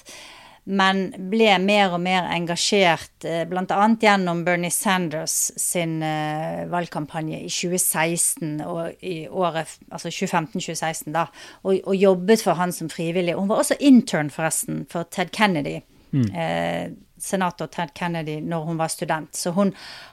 men 0.66 1.12
ble 1.30 1.52
mer 1.62 1.92
og 1.94 2.00
mer 2.02 2.26
engasjert, 2.34 3.22
eh, 3.22 3.44
bl.a. 3.46 3.84
gjennom 4.02 4.42
Bernie 4.46 4.74
Sanders 4.74 5.52
sin 5.62 6.00
uh, 6.02 6.66
valgkampanje 6.72 7.38
i 7.38 7.50
2016, 7.52 8.56
og 8.66 9.04
i 9.06 9.28
året, 9.30 9.76
altså 9.94 10.10
2015-2016, 10.10 11.12
da, 11.14 11.28
og, 11.62 11.78
og, 11.84 11.94
jobbet 11.94 12.42
for 12.42 12.58
han 12.58 12.74
som 12.74 12.90
frivillig. 12.90 13.36
Hun 13.38 13.50
var 13.52 13.62
også 13.62 13.78
intern, 13.78 14.32
forresten, 14.34 14.82
for 14.90 15.06
Ted 15.06 15.30
Kennedy. 15.36 15.78
Mm. 16.10 16.26
Eh, 16.34 16.84
senator 17.18 17.70
Ted 17.72 17.92
Kennedy 17.96 18.40
når 18.44 18.64
hun 18.70 18.80
var 18.80 18.90
student. 18.92 19.34
Så 19.36 19.52
hun 19.56 19.72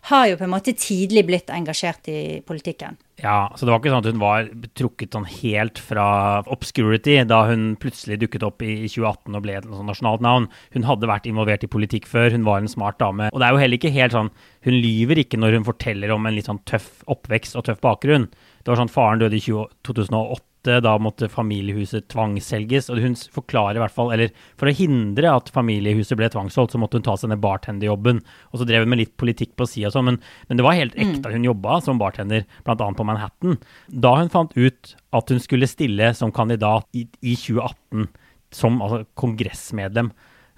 har 0.10 0.28
jo 0.30 0.38
på 0.40 0.48
en 0.48 0.54
måte 0.54 0.76
tidlig 0.78 1.26
blitt 1.28 1.52
engasjert 1.54 2.08
i 2.12 2.20
politikken. 2.46 3.00
Ja, 3.22 3.52
så 3.56 3.66
det 3.66 3.72
var 3.72 3.82
ikke 3.82 3.92
sånn 3.94 4.02
at 4.02 4.10
hun 4.10 4.22
var 4.24 4.48
trukket 4.80 5.16
sånn 5.16 5.28
helt 5.30 5.78
fra 5.80 6.06
obscurity 6.52 7.20
da 7.30 7.44
hun 7.52 7.76
plutselig 7.80 8.18
dukket 8.24 8.46
opp 8.48 8.64
i 8.66 8.88
2018 8.88 9.38
og 9.38 9.44
ble 9.46 9.60
et 9.60 9.68
sånn 9.70 9.92
nasjonalt 9.92 10.24
navn. 10.26 10.48
Hun 10.74 10.88
hadde 10.90 11.10
vært 11.12 11.30
involvert 11.30 11.66
i 11.68 11.70
politikk 11.72 12.10
før, 12.10 12.34
hun 12.34 12.48
var 12.48 12.64
en 12.64 12.72
smart 12.72 12.98
dame. 13.04 13.30
Og 13.30 13.40
det 13.40 13.48
er 13.48 13.54
jo 13.54 13.62
heller 13.62 13.80
ikke 13.80 13.94
helt 13.94 14.18
sånn 14.18 14.34
Hun 14.64 14.80
lyver 14.80 15.20
ikke 15.20 15.38
når 15.38 15.58
hun 15.58 15.68
forteller 15.68 16.12
om 16.16 16.26
en 16.26 16.36
litt 16.38 16.48
sånn 16.48 16.62
tøff 16.64 17.04
oppvekst 17.12 17.58
og 17.60 17.68
tøff 17.68 17.82
bakgrunn. 17.84 18.30
Det 18.64 18.72
var 18.72 18.80
sånn 18.80 18.92
Faren 18.92 19.20
døde 19.20 19.36
i 19.36 19.44
2008 19.44 20.53
da 20.64 20.94
måtte 21.02 21.28
familiehuset 21.32 22.08
tvangsselges. 22.12 22.90
Og 22.94 23.02
hun 23.04 23.16
forklarer 23.36 23.80
i 23.80 23.84
hvert 23.84 23.96
fall, 23.96 24.14
eller 24.16 24.32
for 24.60 24.70
å 24.70 24.76
hindre 24.76 25.32
at 25.32 25.52
familiehuset 25.54 26.18
ble 26.20 26.30
tvangsholdt, 26.34 26.76
så 26.76 26.82
måtte 26.82 27.00
hun 27.00 27.06
ta 27.08 27.16
seg 27.20 27.32
ned 27.34 27.42
bartenderjobben. 27.44 28.22
Og 28.52 28.62
så 28.62 28.68
drev 28.70 28.86
hun 28.86 28.94
med 28.94 29.04
litt 29.04 29.16
politikk 29.20 29.56
på 29.60 29.68
si 29.70 29.86
og 29.88 29.96
sånn, 29.96 30.08
men, 30.12 30.20
men, 30.48 30.60
det 30.60 30.68
var 30.68 30.80
helt 30.80 30.98
ekte. 30.98 31.28
Mm. 31.28 31.38
Hun 31.38 31.50
jobba 31.52 31.80
som 31.86 32.02
bartender, 32.02 32.48
bl.a. 32.64 32.76
på 32.80 33.08
Manhattan. 33.08 33.60
Da 33.88 34.16
hun 34.20 34.34
fant 34.34 34.56
ut 34.58 34.96
at 35.14 35.34
hun 35.34 35.44
skulle 35.44 35.70
stille 35.70 36.14
som 36.18 36.34
kandidat 36.36 36.88
i, 36.98 37.08
i 37.22 37.38
2018, 37.40 38.10
som 38.54 38.82
altså 38.86 39.04
kongressmedlem, 39.20 40.12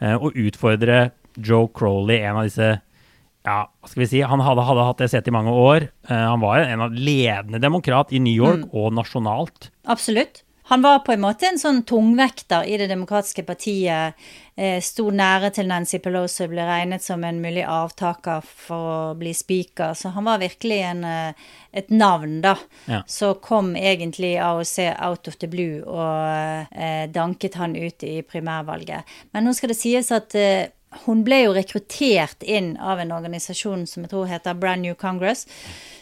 eh, 0.03 0.17
og 0.19 0.35
utfordre 0.35 1.09
Joe 1.35 1.69
Crowley, 1.75 2.21
en 2.21 2.41
av 2.41 2.47
disse 2.47 2.75
ja, 3.45 3.59
hva 3.69 3.91
skal 3.91 4.03
vi 4.03 4.09
si, 4.09 4.23
han 4.25 4.43
hadde, 4.43 4.65
hadde 4.67 4.87
hatt 4.89 5.03
det 5.03 5.11
sett 5.13 5.29
i 5.29 5.35
mange 5.35 5.53
år. 5.53 5.87
Uh, 6.09 6.17
han 6.33 6.41
var 6.43 6.65
en 6.65 6.87
av 6.87 6.97
ledende 6.97 7.61
demokrat 7.61 8.13
i 8.13 8.21
New 8.23 8.33
York 8.33 8.65
mm. 8.65 8.73
og 8.73 8.91
nasjonalt. 8.97 9.69
Absolutt. 9.85 10.41
Han 10.67 10.81
var 10.81 10.99
på 10.99 11.13
en 11.13 11.21
måte 11.21 11.45
en 11.45 11.59
sånn 11.61 11.83
tungvekter 11.85 12.65
i 12.65 12.77
Det 12.81 12.87
demokratiske 12.89 13.43
partiet. 13.45 14.17
Eh, 14.57 14.79
sto 14.81 15.11
nære 15.13 15.51
til 15.53 15.67
Nancy 15.69 15.99
Pelosi, 16.01 16.47
ble 16.49 16.63
regnet 16.65 17.05
som 17.05 17.21
en 17.27 17.37
mulig 17.43 17.61
avtaker 17.69 18.41
for 18.41 18.93
å 18.95 19.13
bli 19.19 19.33
speaker. 19.37 19.93
Så 19.93 20.09
han 20.15 20.25
var 20.25 20.41
virkelig 20.41 20.79
en, 20.87 21.03
eh, 21.05 21.33
et 21.71 21.89
navn, 21.89 22.41
da. 22.41 22.55
Ja. 22.87 23.03
Så 23.05 23.35
kom 23.41 23.75
egentlig 23.75 24.39
AOC 24.41 24.95
out 25.05 25.27
of 25.27 25.37
the 25.37 25.47
blue 25.47 25.83
og 25.85 26.65
eh, 26.71 27.05
danket 27.13 27.53
han 27.61 27.75
ut 27.75 28.01
i 28.03 28.23
primærvalget. 28.23 29.03
Men 29.33 29.45
nå 29.45 29.53
skal 29.53 29.69
det 29.69 29.77
sies 29.77 30.11
at 30.11 30.33
eh, 30.33 30.69
hun 31.05 31.23
ble 31.27 31.41
jo 31.43 31.53
rekruttert 31.55 32.43
inn 32.43 32.77
av 32.77 32.99
en 32.99 33.11
organisasjon 33.15 33.85
som 33.89 34.05
jeg 34.05 34.11
tror 34.13 34.29
heter 34.31 34.57
Brand 34.59 34.81
New 34.85 34.95
Congress, 34.95 35.45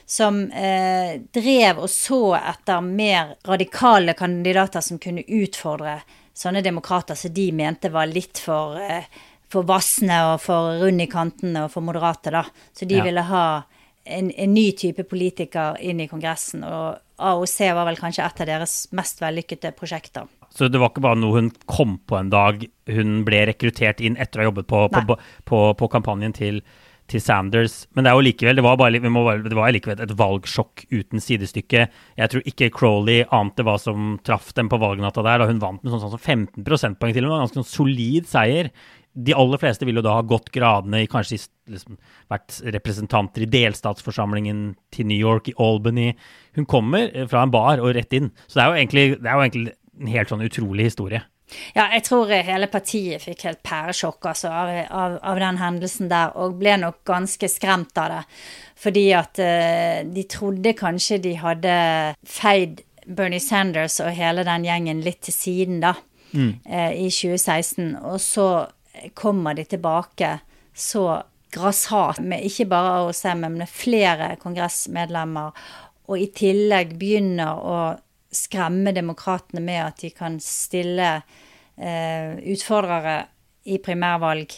som 0.06 0.52
eh, 0.52 1.20
drev 1.34 1.80
og 1.86 1.90
så 1.90 2.36
etter 2.38 2.82
mer 2.86 3.36
radikale 3.48 4.14
kandidater 4.20 4.84
som 4.84 5.00
kunne 5.02 5.24
utfordre 5.28 6.00
sånne 6.34 6.64
demokrater 6.66 7.18
som 7.18 7.34
de 7.34 7.52
mente 7.56 7.92
var 7.94 8.10
litt 8.10 8.42
for, 8.42 8.78
eh, 8.82 9.06
for 9.50 9.66
vassende 9.70 10.18
og 10.34 10.42
for 10.42 10.80
rund 10.82 11.02
i 11.02 11.08
kantene 11.08 11.66
og 11.66 11.72
for 11.72 11.86
moderate, 11.86 12.32
da. 12.34 12.44
Så 12.74 12.88
de 12.88 12.96
Ja. 12.98 13.04
ville 13.04 13.22
ha 13.22 13.64
en, 14.06 14.32
en 14.32 14.54
ny 14.54 14.72
type 14.72 15.04
politiker 15.08 15.78
inn 15.80 16.02
i 16.02 16.08
Kongressen. 16.08 16.64
Og 16.64 17.00
AOC 17.20 17.74
var 17.74 17.86
vel 17.86 17.96
kanskje 17.96 18.26
et 18.26 18.42
av 18.42 18.48
deres 18.48 18.88
mest 18.92 19.22
vellykkede 19.22 19.72
prosjekter. 19.78 20.28
Så 20.54 20.68
det 20.70 20.78
var 20.82 20.92
ikke 20.94 21.02
bare 21.02 21.18
noe 21.18 21.40
hun 21.40 21.52
kom 21.66 21.96
på 22.06 22.18
en 22.20 22.30
dag, 22.30 22.62
hun 22.94 23.22
ble 23.26 23.40
rekruttert 23.50 24.02
inn 24.06 24.18
etter 24.22 24.40
å 24.40 24.44
ha 24.44 24.50
jobbet 24.52 24.68
på, 24.70 24.84
på, 24.94 25.16
på, 25.50 25.62
på 25.80 25.88
kampanjen 25.90 26.36
til, 26.38 26.60
til 27.10 27.24
Sanders. 27.26 27.80
Men 27.98 28.06
det 28.06 28.12
er 28.12 28.20
jo 28.20 28.26
likevel, 28.28 28.60
det 28.60 28.66
var, 28.68 28.78
bare, 28.78 29.02
vi 29.02 29.10
må, 29.12 29.24
bare- 29.26 29.42
det 29.50 29.58
var 29.58 29.74
likevel 29.74 30.04
et 30.06 30.14
valgsjokk 30.20 30.86
uten 30.94 31.24
sidestykke. 31.26 31.88
Jeg 32.22 32.30
tror 32.36 32.46
ikke 32.52 32.70
Crowley 32.78 33.24
ante 33.34 33.66
hva 33.66 33.80
som 33.82 34.20
traff 34.24 34.52
dem 34.54 34.70
på 34.70 34.78
valgnatta 34.84 35.26
der, 35.26 35.42
da 35.42 35.50
hun 35.50 35.64
vant 35.64 35.82
med 35.82 35.90
sånn, 35.96 36.04
sånn 36.06 36.14
som 36.14 36.22
15 36.22 36.68
prosentpoeng 36.70 37.18
til 37.18 37.26
og 37.26 37.34
med. 37.34 37.40
en 37.40 37.48
Ganske 37.48 37.60
sånn 37.64 37.72
solid 37.74 38.30
seier. 38.30 38.70
De 39.14 39.34
aller 39.38 39.60
fleste 39.62 39.86
ville 39.86 40.02
jo 40.02 40.06
da 40.08 40.16
ha 40.20 40.24
gått 40.26 40.48
gradene 40.54 41.04
i 41.04 41.10
kanskje 41.10 41.38
liksom, 41.70 41.98
vært 42.34 42.56
representanter 42.74 43.44
i 43.46 43.50
delstatsforsamlingen 43.58 44.64
til 44.94 45.06
New 45.10 45.18
York, 45.20 45.50
i 45.52 45.58
Albany. 45.62 46.12
Hun 46.58 46.66
kommer 46.70 47.10
fra 47.30 47.44
en 47.46 47.54
bar 47.54 47.82
og 47.82 47.94
rett 47.98 48.14
inn. 48.18 48.32
Så 48.48 48.58
det 48.58 48.64
er 48.64 48.70
jo 48.72 48.80
egentlig, 48.82 49.06
det 49.22 49.30
er 49.30 49.38
jo 49.38 49.46
egentlig 49.46 49.74
en 50.00 50.12
helt 50.14 50.32
sånn 50.32 50.44
utrolig 50.46 50.90
historie. 50.90 51.22
Ja, 51.76 51.86
jeg 51.92 52.06
tror 52.08 52.32
hele 52.32 52.70
partiet 52.72 53.22
fikk 53.22 53.44
helt 53.46 53.62
pæresjokk 53.66 54.26
altså, 54.32 54.50
av, 54.50 54.72
av, 54.90 55.18
av 55.22 55.42
den 55.42 55.60
hendelsen 55.62 56.10
der, 56.12 56.32
og 56.40 56.58
ble 56.62 56.78
nok 56.82 57.02
ganske 57.08 57.50
skremt 57.52 57.98
av 58.02 58.10
det. 58.14 58.22
Fordi 58.84 59.04
at 59.18 59.42
uh, 59.44 60.00
de 60.08 60.24
trodde 60.32 60.76
kanskje 60.80 61.20
de 61.24 61.36
hadde 61.42 61.76
feid 62.26 62.82
Bernie 63.06 63.44
Sanders 63.44 64.00
og 64.04 64.16
hele 64.16 64.46
den 64.48 64.66
gjengen 64.68 65.04
litt 65.04 65.22
til 65.28 65.36
siden, 65.36 65.82
da, 65.84 65.94
eh, 66.34 66.94
i 67.04 67.10
2016. 67.12 67.98
Og 68.00 68.20
så 68.24 68.48
kommer 69.14 69.58
de 69.58 69.66
tilbake 69.68 70.38
så 70.74 71.22
grassat 71.54 72.22
med 72.24 72.46
ikke 72.48 72.70
bare 72.72 72.96
AOC, 73.02 73.24
men 73.44 73.60
med 73.60 73.70
flere 73.70 74.34
kongressmedlemmer, 74.42 75.52
og 76.08 76.20
i 76.20 76.30
tillegg 76.36 76.96
begynner 77.00 77.60
å 77.60 77.78
skremme 78.36 78.94
demokratene 78.96 79.64
med 79.64 79.82
at 79.86 80.04
de 80.04 80.12
kan 80.14 80.40
stille 80.44 81.10
eh, 81.18 82.34
utfordrere 82.54 83.18
i 83.70 83.80
primærvalg, 83.84 84.56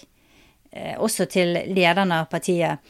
eh, 0.72 0.96
også 0.98 1.28
til 1.32 1.54
lederne 1.76 2.24
av 2.24 2.32
partiet. 2.32 2.82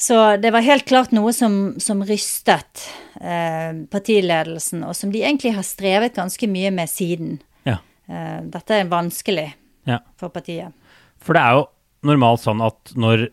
Så 0.00 0.36
det 0.40 0.52
var 0.54 0.64
helt 0.64 0.86
klart 0.88 1.10
noe 1.12 1.32
som, 1.36 1.74
som 1.76 2.00
rystet 2.08 2.86
eh, 3.20 3.82
partiledelsen, 3.92 4.86
og 4.88 4.96
som 4.96 5.10
de 5.12 5.20
egentlig 5.20 5.52
har 5.58 5.66
strevet 5.66 6.16
ganske 6.16 6.48
mye 6.48 6.70
med 6.72 6.88
siden. 6.88 7.34
Ja. 7.68 7.82
Eh, 8.08 8.38
dette 8.48 8.78
er 8.78 8.88
vanskelig 8.88 9.50
ja. 9.90 9.98
for 10.16 10.32
partiet. 10.32 10.72
For 11.20 11.36
det 11.36 11.42
er 11.44 11.58
jo 11.58 11.66
normalt 12.08 12.40
sånn 12.46 12.64
at 12.64 12.94
når 12.96 13.28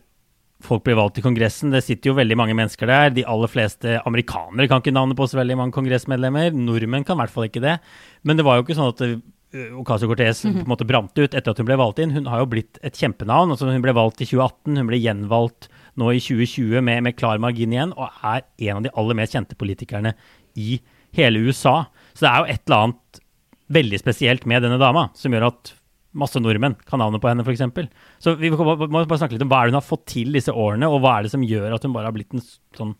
folk 0.64 0.82
blir 0.86 0.98
valgt 0.98 1.18
til 1.18 1.24
Kongressen, 1.24 1.70
det 1.70 1.84
sitter 1.86 2.10
jo 2.10 2.18
veldig 2.18 2.36
mange 2.38 2.54
mennesker 2.58 2.90
der. 2.90 3.12
De 3.14 3.26
aller 3.30 3.50
fleste 3.50 3.98
amerikanere 4.08 4.66
kan 4.70 4.82
ikke 4.82 4.94
navnet 4.94 5.18
på 5.18 5.28
så 5.30 5.38
veldig 5.38 5.56
mange 5.60 5.76
kongressmedlemmer. 5.76 6.50
Nordmenn 6.56 7.06
kan 7.06 7.18
i 7.18 7.22
hvert 7.22 7.34
fall 7.34 7.46
ikke 7.46 7.62
det. 7.62 7.76
Men 8.26 8.38
det 8.38 8.46
var 8.46 8.58
jo 8.58 8.66
ikke 8.66 8.76
sånn 8.78 8.90
at 8.90 9.04
uh, 9.06 9.20
Ocasio-Cortez 9.80 10.42
på 10.48 10.64
en 10.64 10.70
måte 10.70 10.88
brant 10.88 11.14
ut 11.14 11.30
etter 11.30 11.52
at 11.52 11.62
hun 11.62 11.68
ble 11.68 11.78
valgt 11.78 12.02
inn. 12.02 12.16
Hun 12.16 12.26
har 12.30 12.42
jo 12.42 12.50
blitt 12.56 12.82
et 12.82 12.98
kjempenavn. 12.98 13.54
altså 13.54 13.70
Hun 13.70 13.84
ble 13.84 13.94
valgt 13.96 14.24
i 14.24 14.28
2018, 14.28 14.82
hun 14.82 14.90
ble 14.90 15.00
gjenvalgt 15.00 15.70
nå 15.98 16.10
i 16.14 16.20
2020 16.22 16.82
med, 16.90 17.06
med 17.06 17.18
klar 17.18 17.40
margin 17.42 17.74
igjen, 17.74 17.94
og 17.94 18.10
er 18.26 18.44
en 18.68 18.80
av 18.80 18.84
de 18.84 18.94
aller 18.98 19.18
mest 19.18 19.34
kjente 19.38 19.58
politikerne 19.58 20.14
i 20.58 20.80
hele 21.16 21.46
USA. 21.46 21.84
Så 22.14 22.26
det 22.26 22.32
er 22.32 22.42
jo 22.42 22.52
et 22.52 22.62
eller 22.66 22.84
annet 22.84 23.22
veldig 23.78 24.00
spesielt 24.00 24.46
med 24.48 24.64
denne 24.64 24.78
dama, 24.80 25.08
som 25.18 25.34
gjør 25.34 25.50
at 25.52 25.72
masse 26.18 26.40
nordmenn 26.42 26.76
kan 26.88 27.00
navnet 27.02 27.22
på 27.22 27.30
henne, 27.30 27.44
f.eks. 27.46 27.64
Så 28.22 28.34
vi 28.40 28.50
må 28.50 28.66
bare 28.66 29.20
snakke 29.20 29.36
litt 29.36 29.44
om 29.46 29.52
hva 29.52 29.62
er 29.62 29.68
det 29.68 29.74
hun 29.74 29.80
har 29.80 29.86
fått 29.86 30.06
til 30.14 30.34
disse 30.34 30.52
årene, 30.52 30.90
og 30.90 31.02
hva 31.04 31.18
er 31.18 31.26
det 31.26 31.32
som 31.34 31.46
gjør 31.46 31.76
at 31.76 31.86
hun 31.86 31.94
bare 31.94 32.10
har 32.10 32.16
blitt 32.16 32.34
en 32.36 32.44
sånn 32.44 32.94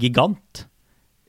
gigant 0.00 0.66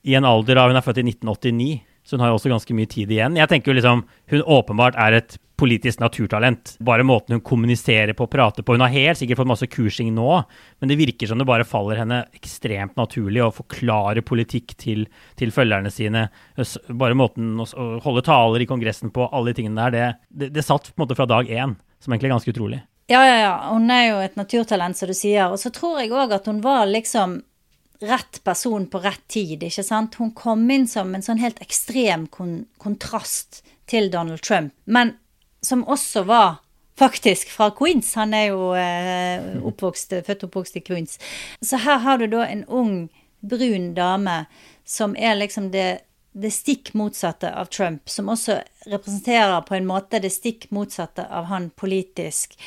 i 0.05 0.15
en 0.17 0.27
alder 0.27 0.59
av 0.61 0.69
Hun 0.69 0.77
er 0.77 0.85
født 0.85 1.01
i 1.01 1.07
1989, 1.07 1.69
så 2.05 2.15
hun 2.15 2.21
har 2.21 2.29
jo 2.31 2.37
også 2.37 2.51
ganske 2.51 2.77
mye 2.77 2.89
tid 2.89 3.11
igjen. 3.11 3.37
Jeg 3.39 3.49
tenker 3.49 3.71
jo 3.71 3.79
liksom 3.79 4.05
Hun 4.29 4.41
åpenbart 4.41 4.97
er 5.01 5.17
et 5.17 5.37
politisk 5.57 5.99
naturtalent. 5.99 6.75
Bare 6.79 7.05
måten 7.07 7.37
hun 7.37 7.41
kommuniserer 7.41 8.13
på 8.13 8.27
og 8.27 8.31
prater 8.31 8.63
på. 8.63 8.75
Hun 8.75 8.83
har 8.83 8.93
helt 8.93 9.17
sikkert 9.17 9.39
fått 9.39 9.49
masse 9.49 9.69
kursing 9.71 10.11
nå, 10.13 10.29
men 10.79 10.91
det 10.91 10.97
virker 10.99 11.29
som 11.29 11.39
det 11.39 11.47
bare 11.47 11.67
faller 11.67 12.01
henne 12.01 12.25
ekstremt 12.35 12.97
naturlig 12.99 13.43
å 13.43 13.53
forklare 13.55 14.25
politikk 14.25 14.75
til, 14.81 15.05
til 15.39 15.53
følgerne 15.55 15.91
sine. 15.93 16.27
Bare 16.89 17.17
måten 17.17 17.55
å 17.63 17.67
holde 18.03 18.25
taler 18.27 18.65
i 18.65 18.67
Kongressen 18.69 19.13
på, 19.15 19.29
alle 19.31 19.53
de 19.53 19.61
tingene 19.61 19.87
der, 19.87 19.95
det, 19.95 20.11
det, 20.29 20.51
det 20.59 20.67
satt 20.67 20.91
på 20.91 20.99
en 20.99 21.05
måte 21.05 21.17
fra 21.17 21.29
dag 21.29 21.49
én, 21.49 21.77
som 22.03 22.13
egentlig 22.13 22.33
er 22.33 22.35
ganske 22.35 22.55
utrolig. 22.55 22.83
Ja, 23.07 23.21
ja, 23.21 23.35
ja. 23.37 23.55
Hun 23.69 23.89
er 23.93 24.07
jo 24.09 24.21
et 24.25 24.37
naturtalent, 24.37 24.97
som 24.97 25.09
du 25.09 25.15
sier. 25.17 25.51
Og 25.53 25.61
så 25.61 25.71
tror 25.73 26.01
jeg 26.01 26.13
òg 26.13 26.33
at 26.35 26.47
hun 26.49 26.63
var 26.65 26.87
liksom 26.89 27.39
rett 27.99 28.41
person 28.43 28.87
på 28.91 28.99
rett 29.03 29.23
tid, 29.31 29.63
ikke 29.63 29.83
sant. 29.85 30.17
Hun 30.19 30.33
kom 30.35 30.65
inn 30.71 30.87
som 30.87 31.13
en 31.15 31.23
sånn 31.25 31.41
helt 31.41 31.61
ekstrem 31.63 32.27
kon 32.27 32.65
kontrast 32.81 33.63
til 33.89 34.09
Donald 34.11 34.41
Trump, 34.41 34.73
men 34.85 35.13
som 35.65 35.83
også 35.85 36.25
var 36.25 36.57
faktisk 36.99 37.51
fra 37.51 37.69
Queens. 37.75 38.13
Han 38.17 38.33
er 38.33 38.47
jo 38.49 38.71
eh, 38.79 39.61
oppvokst, 39.65 40.15
født 40.25 40.45
og 40.45 40.49
oppvokst 40.49 40.79
i 40.79 40.83
Queens. 40.85 41.19
Så 41.61 41.81
her 41.83 42.01
har 42.05 42.21
du 42.21 42.27
da 42.31 42.45
en 42.47 42.65
ung, 42.65 43.07
brun 43.45 43.93
dame 43.97 44.45
som 44.85 45.15
er 45.17 45.37
liksom 45.37 45.71
det 45.73 46.05
det 46.35 46.51
stikk 46.51 46.91
motsatte 46.99 47.47
av 47.55 47.69
Trump, 47.71 48.09
som 48.11 48.27
også 48.27 48.57
representerer 48.91 49.61
på 49.63 49.77
en 49.77 49.85
måte 49.87 50.19
det 50.19 50.33
stikk 50.35 50.67
motsatte 50.75 51.23
av 51.31 51.47
han 51.47 51.69
politisk. 51.79 52.57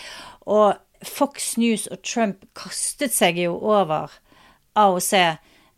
Og 0.49 0.79
Fox 1.05 1.57
News 1.61 1.85
og 1.93 2.01
Trump 2.01 2.47
kastet 2.57 3.13
seg 3.13 3.37
jo 3.43 3.59
over 3.61 4.15
AOC 4.83 5.13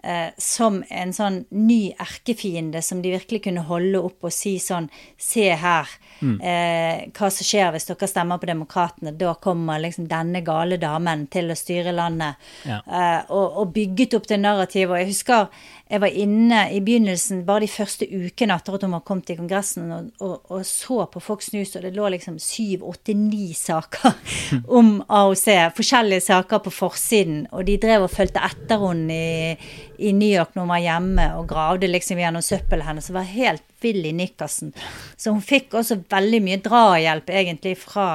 eh, 0.02 0.30
som 0.38 0.80
en 0.90 1.12
sånn 1.14 1.42
ny 1.50 1.92
erkefiende 2.00 2.82
som 2.82 3.02
de 3.02 3.14
virkelig 3.14 3.44
kunne 3.46 3.64
holde 3.68 4.00
opp 4.00 4.28
og 4.28 4.34
si 4.34 4.56
sånn 4.62 4.88
Se 5.20 5.46
her 5.56 5.88
eh, 6.20 7.08
hva 7.16 7.28
som 7.32 7.46
skjer 7.46 7.70
hvis 7.74 7.86
dere 7.88 8.08
stemmer 8.08 8.40
på 8.40 8.48
Demokratene. 8.50 9.12
Da 9.16 9.34
kommer 9.40 9.80
liksom 9.80 10.08
denne 10.10 10.42
gale 10.44 10.76
damen 10.80 11.26
til 11.32 11.52
å 11.52 11.56
styre 11.56 11.94
landet. 11.96 12.40
Ja. 12.68 12.80
Eh, 12.84 13.20
og, 13.32 13.60
og 13.62 13.74
bygget 13.76 14.16
opp 14.18 14.28
det 14.28 14.40
narrativet. 14.40 14.92
Og 14.92 15.00
jeg 15.00 15.12
husker 15.12 15.48
jeg 15.90 15.98
var 16.04 16.14
inne 16.14 16.58
i 16.70 16.78
begynnelsen, 16.86 17.40
bare 17.46 17.64
de 17.64 17.70
første 17.72 18.06
ukene 18.06 18.54
etter 18.54 18.76
at 18.76 18.84
hun 18.86 18.92
var 18.94 19.02
kommet 19.06 19.32
i 19.32 19.34
Kongressen, 19.34 19.88
og, 19.90 20.10
og, 20.22 20.36
og 20.54 20.60
så 20.68 21.00
på 21.10 21.22
Fox 21.24 21.50
News, 21.50 21.72
og 21.74 21.82
det 21.82 21.96
lå 21.96 22.12
liksom 22.14 22.36
syv, 22.38 22.84
åtte, 22.86 23.16
ni 23.18 23.50
saker 23.58 24.14
om 24.78 25.00
AOC. 25.08 25.48
Forskjellige 25.74 26.28
saker 26.28 26.62
på 26.62 26.74
forsiden. 26.76 27.42
Og 27.50 27.66
de 27.66 27.74
drev 27.82 28.06
og 28.06 28.14
fulgte 28.14 28.44
etter 28.46 28.84
henne 28.84 29.16
i, 29.16 29.56
i 30.00 30.12
New 30.16 30.30
York 30.30 30.56
når 30.56 30.64
hun 30.64 30.72
var 30.72 30.82
hjemme, 30.84 31.28
og 31.38 31.48
gravde 31.50 31.90
liksom 31.90 32.20
gjennom 32.20 32.44
søppelet 32.44 32.88
hennes. 32.88 33.08
Hun 33.10 33.18
var 33.20 33.30
helt 33.30 33.64
vill 33.84 34.02
i 34.08 34.12
nikkersen. 34.16 34.74
Så 35.16 35.34
hun 35.34 35.44
fikk 35.44 35.76
også 35.76 36.00
veldig 36.10 36.42
mye 36.44 36.60
drahjelp, 36.64 37.32
egentlig, 37.32 37.76
fra 37.80 38.10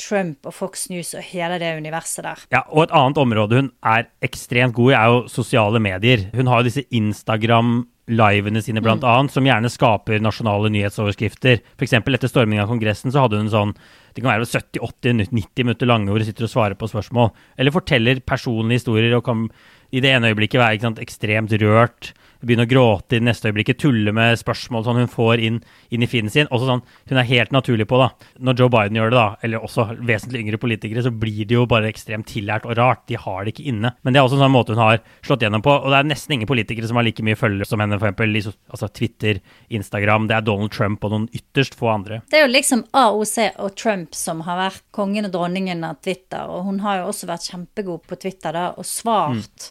Trump 0.00 0.48
og 0.48 0.54
Fox 0.56 0.88
News 0.90 1.12
og 1.16 1.24
hele 1.28 1.58
det 1.60 1.74
universet 1.76 2.24
der. 2.24 2.44
Ja, 2.54 2.64
og 2.68 2.86
et 2.86 2.94
annet 2.96 3.20
område 3.20 3.60
hun 3.60 3.72
er 3.84 4.08
ekstremt 4.24 4.76
god 4.76 4.92
i, 4.92 4.96
er 4.96 5.14
jo 5.14 5.22
sosiale 5.32 5.80
medier. 5.82 6.28
Hun 6.34 6.48
har 6.50 6.60
jo 6.60 6.70
disse 6.70 6.86
Instagram-livene 6.96 8.62
sine, 8.64 8.82
blant 8.84 9.04
annet, 9.04 9.34
som 9.34 9.46
gjerne 9.46 9.72
skaper 9.72 10.22
nasjonale 10.24 10.72
nyhetsoverskrifter. 10.72 11.60
F.eks. 11.76 11.98
etter 12.00 12.32
stormingen 12.32 12.64
av 12.64 12.72
Kongressen 12.72 13.12
så 13.12 13.26
hadde 13.26 13.42
hun 13.42 13.52
sånn 13.52 13.76
det 14.10 14.24
kan 14.24 14.32
være 14.32 14.48
70-80-90 14.48 15.66
minutter 15.66 15.86
lange 15.86 16.10
hvor 16.10 16.18
hun 16.18 16.26
sitter 16.26 16.48
og 16.48 16.50
svarer 16.50 16.78
på 16.78 16.88
spørsmål. 16.90 17.30
Eller 17.60 17.74
forteller 17.74 18.24
personlige 18.26 18.80
historier 18.80 19.14
og 19.14 19.22
kan 19.28 19.44
i 19.90 20.00
det 20.02 20.12
ene 20.14 20.30
øyeblikket 20.30 20.60
være 20.60 20.78
ekstremt 21.02 21.52
rørt, 21.62 22.12
begynne 22.40 22.66
å 22.66 22.70
gråte 22.70 23.18
i 23.18 23.22
neste 23.24 23.50
øyeblikket, 23.50 23.80
tulle 23.82 24.14
med 24.16 24.38
spørsmål 24.40 24.86
sånn 24.86 25.00
hun 25.02 25.10
får 25.10 25.42
inn, 25.44 25.58
inn 25.92 26.04
i 26.04 26.08
feeden 26.10 26.32
sin. 26.32 26.48
Også 26.50 26.68
sånn, 26.68 26.82
Hun 27.10 27.18
er 27.18 27.26
helt 27.26 27.50
naturlig 27.52 27.86
på, 27.90 27.98
da. 27.98 28.10
Når 28.38 28.58
Joe 28.60 28.70
Biden 28.72 28.96
gjør 28.96 29.10
det, 29.10 29.18
da, 29.18 29.36
eller 29.42 29.64
også 29.66 29.86
vesentlig 30.06 30.44
yngre 30.44 30.60
politikere, 30.62 31.02
så 31.02 31.10
blir 31.10 31.44
det 31.48 31.56
jo 31.56 31.66
bare 31.66 31.90
ekstremt 31.90 32.28
tillært 32.30 32.66
og 32.68 32.76
rart. 32.78 33.06
De 33.10 33.18
har 33.18 33.44
det 33.44 33.54
ikke 33.54 33.68
inne. 33.72 33.92
Men 34.02 34.14
det 34.14 34.20
er 34.20 34.28
også 34.28 34.38
en 34.38 34.44
sånn 34.44 34.54
måte 34.54 34.76
hun 34.76 34.82
har 34.82 35.00
slått 35.26 35.42
gjennom 35.44 35.64
på. 35.64 35.74
Og 35.74 35.90
det 35.90 35.98
er 35.98 36.10
nesten 36.10 36.36
ingen 36.36 36.50
politikere 36.50 36.88
som 36.88 37.00
har 37.00 37.06
like 37.08 37.24
mye 37.26 37.38
følgere 37.38 37.68
som 37.68 37.82
henne, 37.82 37.98
f.eks. 37.98 38.50
Altså 38.70 38.90
Twitter, 38.94 39.40
Instagram. 39.68 40.28
Det 40.30 40.38
er 40.38 40.46
Donald 40.46 40.72
Trump 40.74 41.04
og 41.04 41.14
noen 41.14 41.28
ytterst 41.36 41.76
få 41.78 41.90
andre. 41.92 42.20
Det 42.30 42.40
er 42.40 42.46
jo 42.46 42.52
liksom 42.54 42.84
AOC 42.96 43.36
og 43.58 43.74
Trump 43.76 44.16
som 44.16 44.44
har 44.46 44.60
vært 44.60 44.86
kongen 44.94 45.28
og 45.28 45.34
dronningen 45.34 45.84
av 45.86 45.98
Twitter, 46.04 46.46
og 46.50 46.68
hun 46.68 46.80
har 46.84 47.00
jo 47.00 47.10
også 47.10 47.28
vært 47.30 47.50
kjempegod 47.50 48.06
på 48.08 48.18
Twitter 48.20 48.56
da, 48.56 48.70
og 48.76 48.86
svart 48.86 49.70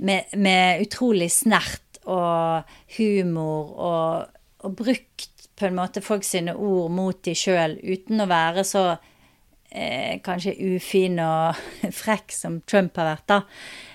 med, 0.00 0.32
med 0.36 0.84
utrolig 0.86 1.30
snert 1.32 1.89
og 2.10 2.74
humor, 2.96 3.70
og, 3.76 4.40
og 4.66 4.74
brukt 4.78 5.48
på 5.60 5.68
en 5.68 5.76
måte 5.76 6.02
folk 6.04 6.24
sine 6.24 6.54
ord 6.56 6.90
mot 6.94 7.20
de 7.26 7.36
sjøl, 7.36 7.76
uten 7.84 8.24
å 8.24 8.28
være 8.30 8.64
så 8.64 8.84
eh, 8.94 10.18
kanskje 10.24 10.56
ufin 10.74 11.20
og 11.22 11.60
frekk 12.02 12.34
som 12.34 12.60
Trump 12.68 12.96
har 13.00 13.12
vært, 13.14 13.26
da. 13.30 13.40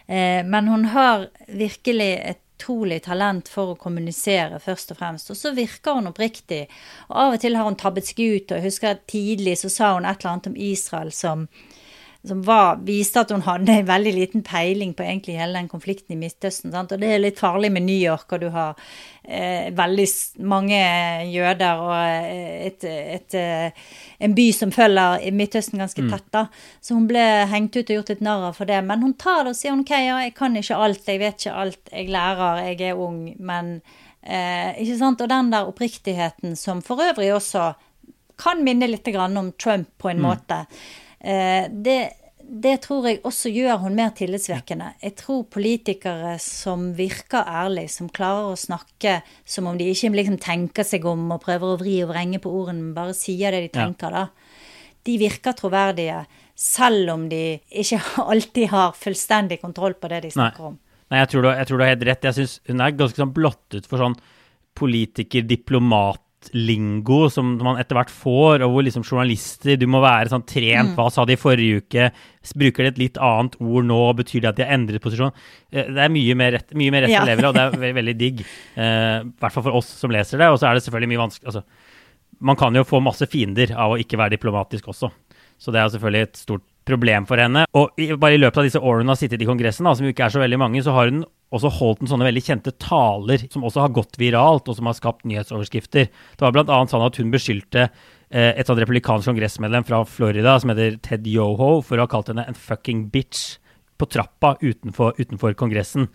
Eh, 0.06 0.42
men 0.46 0.70
hun 0.72 0.90
har 0.94 1.30
virkelig 1.50 2.12
et 2.22 2.42
utrolig 2.56 3.02
talent 3.04 3.50
for 3.52 3.74
å 3.74 3.80
kommunisere, 3.80 4.60
først 4.64 4.94
og 4.94 5.00
fremst. 5.00 5.30
Og 5.32 5.38
så 5.38 5.52
virker 5.56 5.98
hun 5.98 6.10
oppriktig. 6.10 6.66
Og 7.10 7.18
av 7.20 7.36
og 7.36 7.42
til 7.44 7.58
har 7.58 7.68
hun 7.68 7.78
tabbet 7.80 8.08
seg 8.08 8.22
ut, 8.24 8.52
og 8.52 8.58
jeg 8.58 8.66
husker 8.66 8.94
at 8.94 9.08
tidlig 9.12 9.58
så 9.60 9.72
sa 9.72 9.94
hun 9.96 10.08
et 10.08 10.22
eller 10.22 10.32
annet 10.32 10.52
om 10.52 10.56
Israel 10.56 11.12
som 11.12 11.48
som 12.28 12.42
var, 12.46 12.80
viste 12.86 13.22
at 13.22 13.32
hun 13.34 13.44
hadde 13.46 13.74
en 13.74 13.88
veldig 13.88 14.14
liten 14.16 14.44
peiling 14.46 14.94
på 14.98 15.04
egentlig 15.06 15.38
hele 15.40 15.60
den 15.60 15.70
konflikten 15.72 16.16
i 16.16 16.20
Midtøsten. 16.20 16.74
Sant? 16.74 16.94
Og 16.96 17.02
det 17.02 17.12
er 17.12 17.22
litt 17.22 17.40
farlig 17.42 17.72
med 17.74 17.86
New 17.86 17.98
York, 17.98 18.28
og 18.34 18.42
du 18.42 18.48
har 18.54 18.74
eh, 19.24 19.70
veldig 19.76 20.08
mange 20.48 20.80
jøder 21.32 21.84
og 21.84 21.94
eh, 21.98 22.66
et, 22.70 22.88
et, 22.90 23.38
eh, 23.38 23.94
en 24.26 24.36
by 24.38 24.48
som 24.58 24.74
følger 24.76 25.30
Midtøsten 25.36 25.82
ganske 25.82 26.06
mm. 26.06 26.12
tett. 26.14 26.28
da. 26.34 26.46
Så 26.82 26.98
hun 26.98 27.08
ble 27.10 27.26
hengt 27.52 27.78
ut 27.78 27.86
og 27.86 28.00
gjort 28.00 28.14
litt 28.16 28.26
narr 28.26 28.50
av 28.50 28.60
for 28.60 28.70
det. 28.70 28.82
Men 28.86 29.06
hun 29.06 29.16
tar 29.22 29.44
det 29.44 29.56
og 29.56 29.60
sier 29.60 29.78
ok, 29.78 29.96
ja, 29.96 30.20
jeg 30.26 30.36
kan 30.38 30.58
ikke 30.60 30.82
alt, 30.88 31.08
jeg 31.08 31.22
vet 31.22 31.40
ikke 31.40 31.58
alt, 31.66 31.82
jeg 31.94 32.12
lærer, 32.16 32.66
jeg 32.72 32.92
er 32.92 33.06
ung, 33.08 33.24
men 33.40 33.78
eh, 34.22 34.76
Ikke 34.84 35.00
sant? 35.02 35.22
Og 35.22 35.32
den 35.32 35.54
der 35.54 35.70
oppriktigheten 35.70 36.58
som 36.60 36.82
for 36.86 37.04
øvrig 37.06 37.34
også 37.36 37.74
kan 38.42 38.64
minne 38.64 38.88
litt 38.90 39.08
om 39.16 39.52
Trump 39.54 39.90
på 39.98 40.10
en 40.10 40.20
mm. 40.20 40.26
måte. 40.26 40.66
Det, 41.26 42.00
det 42.46 42.76
tror 42.84 43.08
jeg 43.10 43.22
også 43.26 43.50
gjør 43.50 43.80
hun 43.82 43.96
mer 43.98 44.12
tillitsvekkende. 44.18 44.92
Jeg 45.02 45.16
tror 45.18 45.46
politikere 45.52 46.36
som 46.42 46.92
virker 46.98 47.48
ærlig, 47.48 47.88
som 47.94 48.10
klarer 48.14 48.52
å 48.52 48.60
snakke 48.60 49.18
som 49.48 49.70
om 49.72 49.80
de 49.80 49.88
ikke 49.90 50.14
liksom 50.14 50.38
tenker 50.44 50.86
seg 50.86 51.08
om 51.10 51.26
og 51.34 51.42
prøver 51.46 51.74
å 51.74 51.80
vri 51.82 51.98
og 52.06 52.12
vrenge 52.14 52.42
på 52.44 52.52
ordene, 52.52 52.84
men 52.84 52.96
bare 52.98 53.16
sier 53.18 53.56
det 53.56 53.66
de 53.66 53.74
tenker, 53.80 54.14
ja. 54.14 54.26
da. 54.26 54.66
De 55.06 55.18
virker 55.22 55.58
troverdige, 55.58 56.24
selv 56.56 57.14
om 57.16 57.28
de 57.30 57.44
ikke 57.82 58.02
alltid 58.32 58.72
har 58.74 58.96
fullstendig 58.98 59.60
kontroll 59.64 59.98
på 59.98 60.12
det 60.14 60.26
de 60.28 60.34
snakker 60.38 60.68
Nei. 60.68 60.74
om. 60.74 60.80
Nei, 61.14 61.22
jeg 61.22 61.32
tror, 61.32 61.46
du, 61.46 61.50
jeg 61.54 61.70
tror 61.70 61.78
du 61.78 61.86
har 61.86 61.94
helt 61.94 62.08
rett. 62.10 62.30
Jeg 62.30 62.38
syns 62.40 62.56
hun 62.70 62.82
er 62.82 62.96
ganske 62.98 63.22
sånn 63.22 63.34
blottet 63.34 63.90
for 63.90 64.02
sånn 64.02 64.16
politiker, 64.76 65.46
diplomat 65.48 66.25
lingo 66.54 67.26
som 67.32 67.56
man 67.64 67.80
etter 67.82 67.98
hvert 67.98 68.12
får, 68.14 68.64
og 68.66 68.74
hvor 68.74 68.86
liksom 68.86 69.06
journalister 69.06 69.80
Du 69.80 69.88
må 69.90 70.02
være 70.04 70.32
sånn 70.32 70.46
trent. 70.48 70.92
Mm. 70.92 70.96
Hva 70.98 71.08
sa 71.14 71.26
de 71.26 71.36
i 71.36 71.40
forrige 71.40 71.82
uke? 71.84 72.10
Bruker 72.60 72.86
de 72.86 72.92
et 72.92 73.02
litt 73.02 73.20
annet 73.22 73.58
ord 73.64 73.88
nå? 73.90 74.00
Betyr 74.20 74.44
det 74.44 74.52
at 74.52 74.60
de 74.60 74.66
har 74.66 74.78
endret 74.78 75.04
posisjon? 75.04 75.34
Eh, 75.72 75.90
det 75.90 76.06
er 76.06 76.14
mye 76.14 76.38
mer 76.38 76.56
rett, 76.58 76.70
mye 76.78 76.94
mer 76.94 77.06
rett 77.08 77.16
ja. 77.16 77.24
å 77.24 77.30
leve, 77.30 77.48
og 77.50 77.58
det 77.58 77.64
er 77.64 77.76
veldig, 77.86 77.98
veldig 78.00 78.16
digg. 78.20 78.46
I 78.46 78.86
uh, 78.86 79.28
hvert 79.42 79.58
fall 79.58 79.68
for 79.70 79.82
oss 79.82 79.92
som 80.04 80.14
leser 80.14 80.42
det. 80.42 80.52
Og 80.54 80.62
så 80.62 80.70
er 80.70 80.78
det 80.78 80.86
selvfølgelig 80.86 81.14
mye 81.16 81.24
vanskelig 81.26 81.52
altså, 81.54 81.66
Man 82.52 82.60
kan 82.60 82.76
jo 82.76 82.86
få 82.88 83.02
masse 83.04 83.28
fiender 83.32 83.74
av 83.74 83.96
å 83.96 84.00
ikke 84.02 84.20
være 84.20 84.36
diplomatisk 84.36 84.90
også. 84.94 85.12
Så 85.58 85.72
det 85.72 85.80
er 85.82 85.92
selvfølgelig 85.94 86.28
et 86.28 86.40
stort 86.40 86.66
problem 86.86 87.26
for 87.30 87.42
henne. 87.42 87.66
Og 87.78 87.98
i, 88.02 88.12
bare 88.20 88.38
i 88.38 88.42
løpet 88.42 88.62
av 88.62 88.68
disse 88.68 88.82
årene 88.82 89.08
hun 89.08 89.14
har 89.16 89.20
sittet 89.20 89.42
i 89.42 89.48
Kongressen, 89.48 89.88
da, 89.88 89.96
som 89.98 90.06
jo 90.06 90.14
ikke 90.14 90.28
er 90.28 90.36
så 90.36 90.42
veldig 90.44 90.60
mange, 90.62 90.84
så 90.86 90.94
har 90.96 91.10
hun 91.12 91.24
også 91.54 91.72
holdt 91.78 92.02
han 92.04 92.10
sånne 92.10 92.28
veldig 92.28 92.44
kjente 92.44 92.74
taler 92.82 93.46
som 93.54 93.66
også 93.68 93.84
har 93.84 93.94
gått 93.96 94.18
viralt, 94.22 94.68
og 94.68 94.78
som 94.78 94.90
har 94.90 94.98
skapt 94.98 95.28
nyhetsoverskrifter. 95.30 96.08
Det 96.10 96.46
var 96.46 96.56
bl.a. 96.56 96.80
sånn 96.90 97.06
at 97.06 97.20
hun 97.22 97.34
beskyldte 97.34 97.86
eh, 97.86 98.52
et 98.56 98.66
sånt 98.66 98.82
republikansk 98.82 99.30
kongressmedlem 99.30 99.86
fra 99.88 100.02
Florida 100.10 100.58
som 100.62 100.74
heter 100.74 100.98
Ted 101.06 101.30
Yoho, 101.30 101.80
for 101.86 101.98
å 102.00 102.08
ha 102.08 102.12
kalt 102.12 102.34
henne 102.34 102.48
en 102.50 102.58
fucking 102.58 103.06
bitch 103.14 103.60
på 103.96 104.10
trappa 104.12 104.56
utenfor, 104.64 105.16
utenfor 105.22 105.56
Kongressen. 105.60 106.10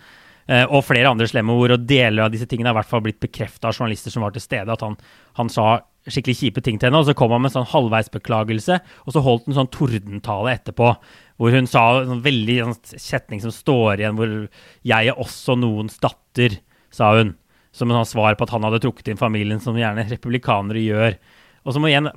Eh, 0.51 0.65
og 0.67 0.83
flere 0.85 1.13
andre 1.13 1.29
slemme 1.31 1.55
ord. 1.55 1.77
Og 1.77 1.87
deler 1.89 2.27
av 2.27 2.35
disse 2.35 2.49
tingene 2.51 2.73
har 2.73 2.77
i 2.77 2.81
hvert 2.81 2.91
fall 2.91 3.05
blitt 3.07 3.23
bekrefta 3.23 3.71
av 3.71 3.77
journalister 3.77 4.13
som 4.13 4.27
var 4.27 4.35
til 4.35 4.45
stede, 4.45 4.73
at 4.73 4.85
han, 4.85 4.99
han 5.39 5.53
sa 5.53 5.77
skikkelig 6.13 6.37
kjipe 6.39 6.63
ting 6.65 6.79
til 6.79 6.91
henne. 6.91 7.01
Og 7.01 7.09
så 7.09 7.17
kom 7.17 7.33
han 7.35 7.43
med 7.43 7.51
en 7.51 7.61
sånn 7.61 7.73
halvveisbeklagelse, 7.73 8.79
og 9.07 9.15
så 9.15 9.25
holdt 9.25 9.49
han 9.49 9.59
sånn 9.61 9.73
tordentale 9.75 10.55
etterpå 10.59 10.95
hvor 11.41 11.57
hun 11.57 11.69
sa 11.71 11.85
en 12.03 12.21
veldig 12.25 12.57
sånn 12.61 13.01
setning 13.01 13.41
som 13.41 13.55
står 13.55 14.03
igjen, 14.03 14.19
hvor 14.19 14.49
'jeg 14.85 15.09
er 15.09 15.17
også 15.17 15.57
noens 15.57 15.97
datter', 15.99 16.61
sa 16.91 17.17
hun. 17.17 17.37
Som 17.73 17.91
en 17.91 18.05
sånn 18.05 18.19
svar 18.19 18.35
på 18.35 18.43
at 18.43 18.51
han 18.51 18.63
hadde 18.63 18.83
trukket 18.83 19.09
inn 19.09 19.17
familien, 19.17 19.61
som 19.61 19.77
gjerne 19.77 20.09
republikanere 20.11 20.83
gjør. 20.83 21.17
Og 21.65 21.73
som 21.73 21.83
igjen 21.87 22.11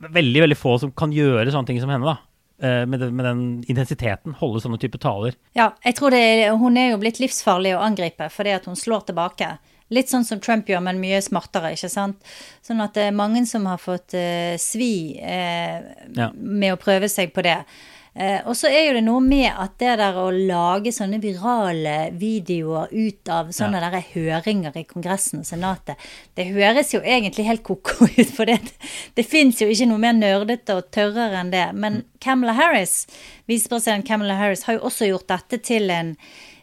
veldig 0.00 0.40
veldig 0.40 0.56
få 0.56 0.80
som 0.80 0.90
kan 0.90 1.12
gjøre 1.12 1.52
sånne 1.52 1.66
ting 1.66 1.80
som 1.80 1.90
henne. 1.90 2.04
da. 2.04 2.18
Eh, 2.58 2.86
med 2.86 3.00
den, 3.00 3.16
med 3.16 3.24
den, 3.24 3.64
intensiteten. 3.68 4.34
Holde 4.40 4.62
sånne 4.64 4.80
type 4.80 4.98
taler. 4.98 5.36
Ja, 5.52 5.74
jeg 5.84 5.98
tror 5.98 6.14
det, 6.14 6.48
hun 6.56 6.76
er 6.80 6.94
jo 6.94 7.00
blitt 7.02 7.20
livsfarlig 7.20 7.74
å 7.76 7.82
angripe 7.84 8.30
fordi 8.32 8.54
at 8.56 8.64
hun 8.64 8.78
slår 8.78 9.04
tilbake. 9.10 9.58
Litt 9.94 10.10
sånn 10.10 10.24
som 10.26 10.40
Trump 10.42 10.66
gjør, 10.70 10.82
men 10.82 10.98
mye 10.98 11.20
smartere, 11.22 11.74
ikke 11.76 11.90
sant. 11.92 12.32
Sånn 12.66 12.82
at 12.82 12.96
det 12.96 13.08
er 13.08 13.18
mange 13.18 13.44
som 13.46 13.68
har 13.70 13.78
fått 13.78 14.16
eh, 14.18 14.56
svi 14.58 15.18
eh, 15.22 15.78
ja. 16.16 16.32
med 16.34 16.74
å 16.74 16.80
prøve 16.80 17.10
seg 17.12 17.30
på 17.34 17.44
det. 17.46 17.60
Eh, 18.16 18.40
og 18.48 18.56
så 18.56 18.70
er 18.72 18.86
jo 18.86 18.94
det 18.96 19.02
noe 19.04 19.20
med 19.20 19.50
at 19.52 19.74
det 19.82 19.98
der 20.00 20.16
å 20.16 20.30
lage 20.32 20.88
sånne 20.94 21.18
virale 21.20 22.08
videoer 22.16 22.88
ut 22.88 23.28
av 23.28 23.50
sånne 23.52 23.82
ja. 23.82 23.90
der 23.92 24.06
høringer 24.14 24.78
i 24.80 24.86
Kongressen 24.88 25.42
og 25.42 25.48
Senatet, 25.48 26.00
det 26.32 26.48
høres 26.54 26.94
jo 26.94 27.02
egentlig 27.04 27.44
helt 27.44 27.64
ko-ko 27.66 28.08
ut, 28.08 28.32
for 28.32 28.48
det, 28.48 28.56
det 29.14 29.26
fins 29.28 29.60
jo 29.60 29.68
ikke 29.68 29.90
noe 29.90 30.00
mer 30.00 30.16
nerdete 30.16 30.78
og 30.80 30.88
tørrere 30.96 31.42
enn 31.42 31.52
det. 31.52 31.66
Men 31.76 32.00
mm. 32.00 32.10
Camilla 32.24 32.56
Harris, 32.56 33.02
visepresident 33.52 34.08
Camilla 34.08 34.40
Harris, 34.40 34.64
har 34.64 34.80
jo 34.80 34.86
også 34.88 35.12
gjort 35.12 35.28
dette 35.36 35.60
til 35.68 35.92
en 35.92 36.16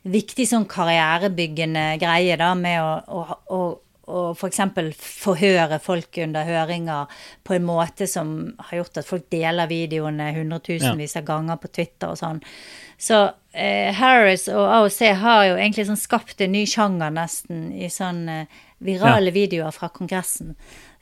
viktig 0.03 0.45
sånn 0.49 0.67
karrierebyggende 0.69 1.93
greie, 2.01 2.37
da, 2.39 2.51
med 2.59 2.81
å, 2.83 2.93
å, 3.07 3.39
å 3.55 3.63
å 4.11 4.23
f.eks. 4.33 4.59
For 4.75 4.91
forhøre 4.99 5.79
folk 5.83 6.17
under 6.23 6.47
høringer 6.47 7.11
på 7.47 7.55
en 7.55 7.67
måte 7.67 8.07
som 8.09 8.35
har 8.67 8.81
gjort 8.81 8.99
at 8.99 9.07
folk 9.07 9.29
deler 9.31 9.69
videoene 9.69 10.33
hundretusenvis 10.35 11.15
av 11.19 11.27
ganger 11.27 11.61
på 11.61 11.71
Twitter 11.71 12.11
og 12.11 12.19
sånn. 12.19 12.41
Så 12.99 13.21
eh, 13.51 13.91
Harris 13.95 14.47
og 14.51 14.63
AOC 14.63 14.99
har 15.23 15.47
jo 15.49 15.57
egentlig 15.57 15.87
sånn 15.87 15.99
skapt 15.99 16.43
en 16.43 16.53
ny 16.55 16.65
sjanger 16.69 17.13
nesten 17.15 17.69
i 17.75 17.89
sånn 17.91 18.23
eh, 18.31 18.61
virale 18.83 19.31
ja. 19.31 19.35
videoer 19.35 19.75
fra 19.75 19.89
Kongressen 19.91 20.53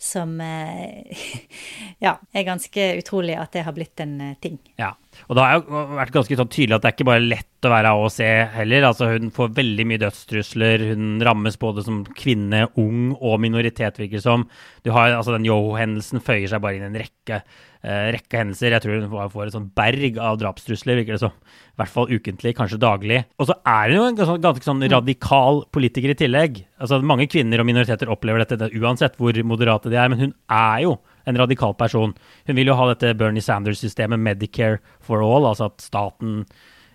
som 0.01 0.37
eh, 0.41 1.25
ja, 2.05 2.15
er 2.33 2.47
ganske 2.47 2.87
utrolig 3.01 3.37
at 3.37 3.53
det 3.57 3.65
har 3.67 3.77
blitt 3.77 4.01
en 4.01 4.19
eh, 4.21 4.37
ting. 4.41 4.57
Ja, 4.81 4.93
og 5.27 5.37
det 5.37 5.43
har 5.45 5.57
jo 5.59 5.81
vært 5.97 6.13
ganske 6.15 6.37
sånn 6.39 6.51
tydelig 6.51 6.77
at 6.77 6.83
det 6.83 6.89
er 6.89 6.95
ikke 6.95 7.07
bare 7.09 7.23
lett 7.23 7.67
å 7.67 7.71
være 7.71 7.91
AOC 7.95 8.19
heller. 8.55 8.85
Altså 8.87 9.09
Hun 9.11 9.31
får 9.35 9.51
veldig 9.57 9.85
mye 9.89 10.01
dødstrusler. 10.01 10.85
Hun 10.91 11.23
rammes 11.25 11.57
både 11.61 11.83
som 11.85 12.01
kvinne, 12.17 12.65
ung 12.81 13.11
og 13.17 13.37
minoritet, 13.43 13.99
virker 14.01 14.19
det 14.19 14.25
som. 14.25 14.47
Du 14.85 14.91
har, 14.95 15.13
altså 15.15 15.35
Den 15.35 15.45
Yo-hendelsen 15.47 16.23
føyer 16.25 16.49
seg 16.51 16.63
bare 16.63 16.79
inn 16.79 16.87
i 16.87 16.89
en 16.89 16.99
rekke, 17.03 17.41
uh, 17.85 18.07
rekke 18.15 18.41
hendelser. 18.41 18.75
Jeg 18.75 18.85
tror 18.85 18.97
hun 19.03 19.31
får 19.35 19.51
et 19.51 19.57
sånn 19.57 19.69
berg 19.77 20.19
av 20.21 20.41
drapstrusler, 20.41 20.99
virker 21.01 21.17
det 21.17 21.23
som. 21.23 21.37
I 21.71 21.81
hvert 21.83 21.93
fall 21.93 22.11
ukentlig, 22.11 22.55
kanskje 22.57 22.81
daglig. 22.81 23.23
Og 23.37 23.51
så 23.51 23.57
er 23.61 23.93
hun 23.93 23.99
jo 23.99 24.09
en 24.09 24.19
ganske, 24.19 24.41
ganske 24.47 24.67
sånn 24.67 24.89
radikal 24.91 25.63
politiker 25.75 26.15
i 26.15 26.19
tillegg. 26.23 26.63
Altså 26.81 27.01
Mange 27.05 27.29
kvinner 27.31 27.61
og 27.61 27.69
minoriteter 27.69 28.11
opplever 28.11 28.43
dette 28.43 28.73
uansett 28.81 29.17
hvor 29.21 29.37
moderate 29.45 29.91
de 29.91 30.01
er, 30.01 30.11
men 30.11 30.25
hun 30.25 30.35
er 30.49 30.85
jo 30.87 30.97
en 31.31 31.41
radikal 31.41 31.73
person. 31.79 32.13
Hun 32.47 32.59
vil 32.59 32.69
jo 32.71 32.77
ha 32.77 32.91
dette 32.91 33.15
Bernie 33.19 33.43
Sanders-systemet 33.43 34.21
Medicare 34.21 34.81
for 35.03 35.23
all, 35.25 35.49
altså 35.49 35.71
at 35.71 35.83
staten 35.83 36.43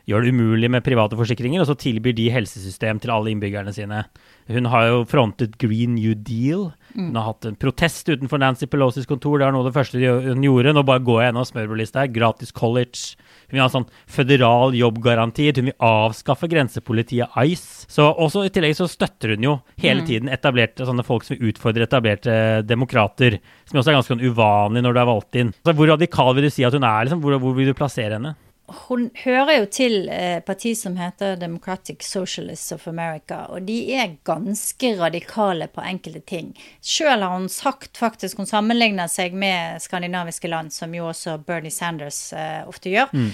gjør 0.07 0.23
det 0.23 0.33
umulig 0.37 0.69
med 0.71 0.85
private 0.87 1.19
forsikringer, 1.19 1.61
og 1.61 1.67
så 1.67 1.75
tilbyr 1.83 2.15
de 2.15 2.29
helsesystem 2.31 3.01
til 3.03 3.11
alle 3.11 3.33
innbyggerne 3.33 3.73
sine. 3.75 4.05
Hun 4.47 4.69
har 4.71 4.87
jo 4.87 5.01
frontet 5.11 5.57
Green 5.59 5.97
New 5.99 6.15
Deal. 6.15 6.69
Hun 6.95 7.09
mm. 7.11 7.17
har 7.19 7.33
hatt 7.33 7.49
en 7.49 7.59
protest 7.59 8.07
utenfor 8.07 8.39
Nancy 8.39 8.69
Pelosis 8.71 9.09
kontor. 9.11 9.41
Det 9.41 9.49
er 9.49 9.57
noe 9.57 9.65
av 9.65 9.73
det 9.73 9.75
første 9.75 9.99
hun 9.99 10.47
gjorde. 10.47 10.77
Nå 10.77 10.87
bare 10.87 11.03
går 11.03 11.25
jeg 11.25 11.33
gjennom 11.33 11.49
smørbrødlista 11.51 12.05
her. 12.05 12.13
Gratis 12.15 12.55
college. 12.55 13.19
Hun 13.47 13.57
vil 13.57 13.63
ha 13.63 13.69
sånn 13.73 13.89
føderal 14.11 14.75
jobbgaranti. 14.77 15.49
Hun 15.57 15.71
vil 15.71 15.77
avskaffe 15.89 16.49
grensepolitiet 16.51 17.37
ICE. 17.43 17.87
Så 17.93 18.09
også 18.11 18.47
I 18.47 18.53
tillegg 18.55 18.77
så 18.79 18.89
støtter 18.91 19.35
hun 19.35 19.47
jo 19.47 19.55
hele 19.83 20.03
mm. 20.03 20.09
tiden 20.09 20.33
etablerte 20.33 20.87
sånne 20.89 21.07
folk 21.07 21.27
som 21.27 21.39
utfordrer 21.39 21.87
etablerte 21.87 22.39
demokrater. 22.67 23.39
Som 23.69 23.81
også 23.83 23.93
er 23.93 23.99
ganske 24.01 24.15
sånn 24.15 24.27
uvanlig 24.27 24.83
når 24.85 24.97
du 24.97 25.03
er 25.03 25.13
valgt 25.13 25.41
inn. 25.43 25.55
Så 25.63 25.77
hvor 25.77 25.95
radikal 25.95 26.35
vil 26.37 26.49
du 26.49 26.55
si 26.55 26.67
at 26.67 26.75
hun 26.75 26.87
er? 26.87 27.07
Liksom? 27.07 27.23
Hvor, 27.23 27.39
hvor 27.43 27.57
vil 27.59 27.71
du 27.71 27.79
plassere 27.79 28.19
henne? 28.19 28.37
Hun 28.67 29.11
hører 29.23 29.61
jo 29.61 29.67
til 29.71 30.09
et 30.11 30.45
parti 30.47 30.73
som 30.79 30.97
heter 30.99 31.37
Democratic 31.39 32.03
Socialists 32.07 32.73
of 32.75 32.87
America, 32.91 33.45
og 33.51 33.67
de 33.69 33.77
er 33.95 34.17
ganske 34.27 34.91
radikale 34.99 35.69
på 35.71 35.85
enkelte 35.87 36.23
ting. 36.27 36.53
Sjøl 36.83 37.23
har 37.23 37.35
hun 37.37 37.49
sagt 37.53 37.99
faktisk 37.99 38.39
Hun 38.39 38.47
sammenligner 38.47 39.07
seg 39.11 39.35
med 39.39 39.83
skandinaviske 39.83 40.49
land, 40.51 40.73
som 40.75 40.95
jo 40.95 41.07
også 41.13 41.39
Bernie 41.47 41.71
Sanders 41.71 42.33
eh, 42.33 42.67
ofte 42.69 42.91
gjør. 42.91 43.13
Mm. 43.15 43.31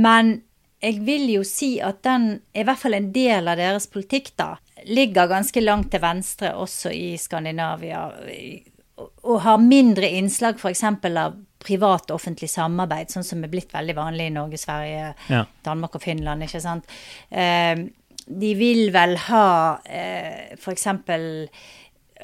Men 0.00 0.32
jeg 0.80 1.02
vil 1.04 1.28
jo 1.34 1.44
si 1.44 1.74
at 1.84 2.00
den, 2.06 2.40
i 2.56 2.64
hvert 2.64 2.80
fall 2.80 2.96
en 2.96 3.10
del 3.12 3.50
av 3.52 3.60
deres 3.60 3.86
politikk, 3.90 4.32
da, 4.40 4.54
ligger 4.88 5.28
ganske 5.28 5.60
langt 5.60 5.90
til 5.92 6.00
venstre 6.02 6.54
også 6.56 6.92
i 6.96 7.14
Skandinavia. 7.20 8.06
Og 9.28 9.42
har 9.44 9.60
mindre 9.60 10.08
innslag 10.08 10.56
f.eks. 10.56 10.84
av 10.88 11.36
privat 11.60 12.10
og 12.10 12.16
offentlig 12.18 12.48
samarbeid, 12.50 13.10
sånn 13.12 13.26
som 13.26 13.44
er 13.44 13.52
blitt 13.52 13.72
veldig 13.74 13.96
vanlig 13.98 14.30
i 14.30 14.34
Norge, 14.34 14.58
Sverige, 14.60 15.14
ja. 15.28 15.44
Danmark 15.66 15.98
og 15.98 16.02
Finland. 16.04 16.42
ikke 16.46 16.60
sant? 16.64 16.88
Eh, 17.30 17.76
de 18.30 18.54
vil 18.54 18.90
vel 18.94 19.16
ha 19.26 19.46
eh, 19.84 20.54
f.eks. 20.56 20.86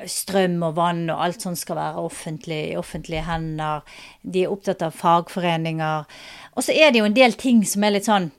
strøm 0.07 0.59
og 0.67 0.75
vann 0.77 1.05
og 1.11 1.21
alt 1.25 1.45
sånt 1.45 1.59
skal 1.61 1.79
være 1.79 2.03
offentlig, 2.05 2.61
i 2.73 2.77
offentlige 2.79 3.25
hender. 3.27 3.85
De 4.23 4.45
er 4.45 4.53
opptatt 4.53 4.85
av 4.85 4.97
fagforeninger. 4.97 6.05
Og 6.55 6.65
så 6.67 6.75
er 6.77 6.93
det 6.93 7.01
jo 7.01 7.09
en 7.09 7.17
del 7.17 7.37
ting 7.41 7.65
som 7.67 7.85
er 7.85 7.97
litt 7.97 8.09
sånn 8.09 8.31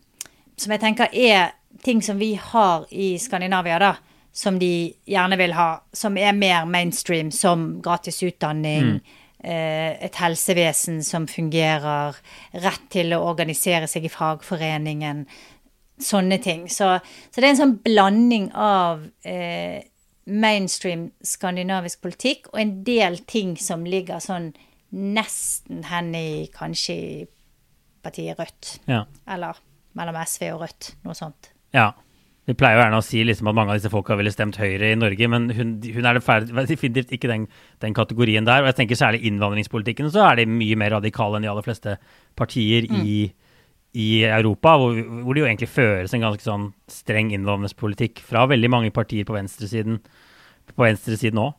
Som 0.58 0.72
jeg 0.74 0.82
tenker 0.82 1.12
er 1.14 1.52
ting 1.86 2.00
som 2.02 2.18
vi 2.18 2.32
har 2.34 2.88
i 2.90 3.18
Skandinavia, 3.22 3.78
da. 3.80 3.92
Som 4.34 4.58
de 4.58 4.94
gjerne 5.06 5.38
vil 5.38 5.54
ha. 5.54 5.82
Som 5.94 6.18
er 6.18 6.34
mer 6.34 6.66
mainstream, 6.66 7.30
som 7.32 7.76
gratis 7.82 8.24
utdanning. 8.26 8.96
eh, 8.96 9.26
Et 9.44 10.18
helsevesen 10.18 11.04
som 11.06 11.28
fungerer. 11.30 12.18
Rett 12.58 12.88
til 12.94 13.14
å 13.14 13.22
organisere 13.28 13.90
seg 13.90 14.08
i 14.08 14.12
fagforeningen. 14.12 15.26
Sånne 16.02 16.40
ting. 16.42 16.66
Så, 16.70 16.90
så 17.30 17.42
det 17.42 17.46
er 17.46 17.54
en 17.54 17.62
sånn 17.62 17.78
blanding 17.86 18.50
av 18.54 19.06
eh, 19.26 19.86
mainstream 20.28 21.08
skandinavisk 21.26 22.02
politikk 22.04 22.50
og 22.52 22.60
en 22.62 22.74
del 22.88 23.22
ting 23.30 23.56
som 23.62 23.86
ligger 23.88 24.22
sånn 24.24 24.52
nesten 24.92 25.86
hen 25.90 26.12
i 26.16 26.48
kanskje 26.54 27.28
partiet 28.06 28.40
Rødt. 28.40 28.78
Ja. 28.88 29.06
Eller 29.28 29.60
mellom 29.98 30.20
SV 30.22 30.52
og 30.54 30.66
Rødt, 30.66 30.92
noe 31.06 31.18
sånt. 31.18 31.52
ja. 31.76 31.92
Vi 32.48 32.56
pleier 32.56 32.78
jo 32.78 32.84
gjerne 32.86 33.00
å 33.02 33.04
si 33.04 33.24
liksom 33.28 33.50
at 33.52 33.58
mange 33.58 33.74
av 33.74 33.80
disse 33.80 33.92
folka 33.92 34.16
ville 34.16 34.32
stemt 34.32 34.56
Høyre 34.62 34.94
i 34.94 35.00
Norge, 35.00 35.28
men 35.28 35.50
hun, 35.52 35.74
hun 35.84 36.08
er 36.08 36.20
definitivt 36.70 37.12
ikke 37.16 37.32
den, 37.32 37.50
den 37.84 37.98
kategorien 37.98 38.48
der. 38.48 38.64
Og 38.64 38.72
jeg 38.72 38.80
tenker 38.80 39.00
særlig 39.00 39.26
innvandringspolitikken, 39.28 40.08
så 40.14 40.24
er 40.30 40.40
de 40.40 40.48
mye 40.48 40.78
mer 40.80 40.96
radikale 40.96 41.38
enn 41.38 41.48
de 41.48 41.52
aller 41.52 41.66
fleste 41.66 41.98
partier 42.40 42.88
i, 42.88 43.18
i 44.00 44.08
Europa, 44.24 44.78
hvor, 44.80 44.96
hvor 45.26 45.36
det 45.36 45.44
jo 45.44 45.50
egentlig 45.50 45.72
føres 45.74 46.16
en 46.16 46.24
ganske 46.24 46.48
sånn 46.48 46.70
streng 46.92 47.34
innvandringspolitikk 47.36 48.24
fra 48.24 48.48
veldig 48.48 48.72
mange 48.72 48.96
partier 48.96 49.28
på 49.28 49.36
venstresiden 49.36 50.00
på 50.68 50.84
venstresiden 50.84 51.40
òg. 51.42 51.56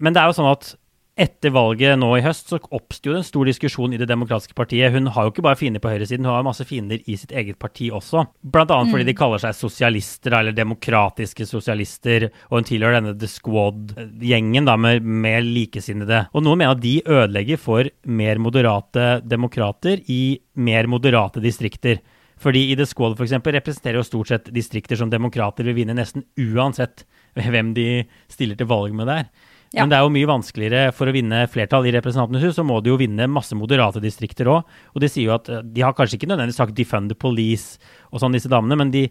Men 0.00 0.16
det 0.16 0.22
er 0.22 0.30
jo 0.30 0.36
sånn 0.36 0.50
at 0.50 0.74
etter 1.20 1.52
valget 1.52 1.98
nå 2.00 2.08
i 2.16 2.22
høst 2.24 2.48
så 2.50 2.58
oppsto 2.72 3.12
det 3.12 3.20
en 3.20 3.26
stor 3.26 3.48
diskusjon 3.48 3.92
i 3.92 3.98
Det 4.00 4.08
demokratiske 4.08 4.56
partiet. 4.56 4.92
Hun 4.94 5.10
har 5.12 5.26
jo 5.26 5.32
ikke 5.34 5.44
bare 5.44 5.58
fiender 5.60 5.82
på 5.82 5.92
høyresiden, 5.92 6.24
hun 6.24 6.38
har 6.38 6.46
masse 6.46 6.64
fiender 6.64 7.02
i 7.04 7.16
sitt 7.20 7.34
eget 7.36 7.58
parti 7.60 7.90
også. 7.92 8.24
Blant 8.40 8.72
annet 8.72 8.94
fordi 8.94 9.08
de 9.10 9.16
kaller 9.18 9.42
seg 9.42 9.56
sosialister, 9.58 10.38
eller 10.38 10.56
demokratiske 10.56 11.44
sosialister, 11.48 12.30
og 12.48 12.60
hun 12.60 12.68
tilhører 12.70 13.00
denne 13.00 13.16
The 13.20 13.28
Squad-gjengen 13.28 14.70
da 14.70 14.78
med, 14.80 15.04
med 15.04 15.44
likesinnede. 15.44 16.24
Og 16.32 16.46
noen 16.46 16.62
mener 16.62 16.78
at 16.78 16.84
de 16.84 16.96
ødelegger 17.04 17.60
for 17.60 17.92
mer 18.08 18.40
moderate 18.40 19.10
demokrater 19.26 20.00
i 20.08 20.40
mer 20.56 20.88
moderate 20.88 21.44
distrikter. 21.44 22.00
Fordi 22.40 22.70
i 22.72 22.76
The 22.78 22.88
Squad 22.88 23.20
eksempel, 23.20 23.58
representerer 23.58 24.00
jo 24.00 24.08
stort 24.08 24.32
sett 24.32 24.52
distrikter 24.54 24.96
som 24.96 25.12
demokrater 25.12 25.66
vil 25.68 25.76
vinne 25.82 25.98
nesten 25.98 26.24
uansett 26.40 27.04
hvem 27.36 27.74
de 27.76 28.06
stiller 28.32 28.56
til 28.56 28.70
valg 28.70 28.96
med 28.96 29.10
der. 29.10 29.28
Ja. 29.70 29.84
Men 29.84 29.92
det 29.92 29.98
er 30.00 30.02
jo 30.02 30.10
mye 30.10 30.26
vanskeligere 30.26 30.94
for 30.96 31.06
å 31.06 31.14
vinne 31.14 31.44
flertall 31.50 31.84
i 31.86 31.92
Representantenes 31.94 32.42
hus, 32.42 32.56
så 32.56 32.64
må 32.66 32.80
de 32.82 32.90
jo 32.90 32.98
vinne 32.98 33.28
masse 33.30 33.54
moderate 33.54 34.02
distrikter 34.02 34.50
òg. 34.50 34.66
Og 34.96 35.04
de 35.04 35.10
sier 35.10 35.28
jo 35.28 35.36
at 35.36 35.46
eh, 35.46 35.62
de 35.62 35.84
har 35.86 35.94
kanskje 35.94 36.18
ikke 36.18 36.30
nødvendigvis 36.32 36.58
sagt 36.58 36.74
'defund 36.74 37.12
the 37.12 37.18
police' 37.18 37.78
og 38.10 38.18
sånn, 38.18 38.34
disse 38.34 38.50
damene, 38.50 38.78
men 38.80 38.90
de, 38.90 39.06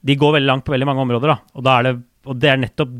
de 0.00 0.16
går 0.16 0.38
veldig 0.38 0.48
langt 0.48 0.64
på 0.64 0.72
veldig 0.72 0.88
mange 0.88 1.04
områder, 1.04 1.34
da. 1.34 1.38
Og, 1.52 1.64
da 1.66 1.76
er 1.76 1.88
det, 1.88 1.94
og 2.24 2.40
det 2.40 2.52
er 2.52 2.62
nettopp 2.64 2.94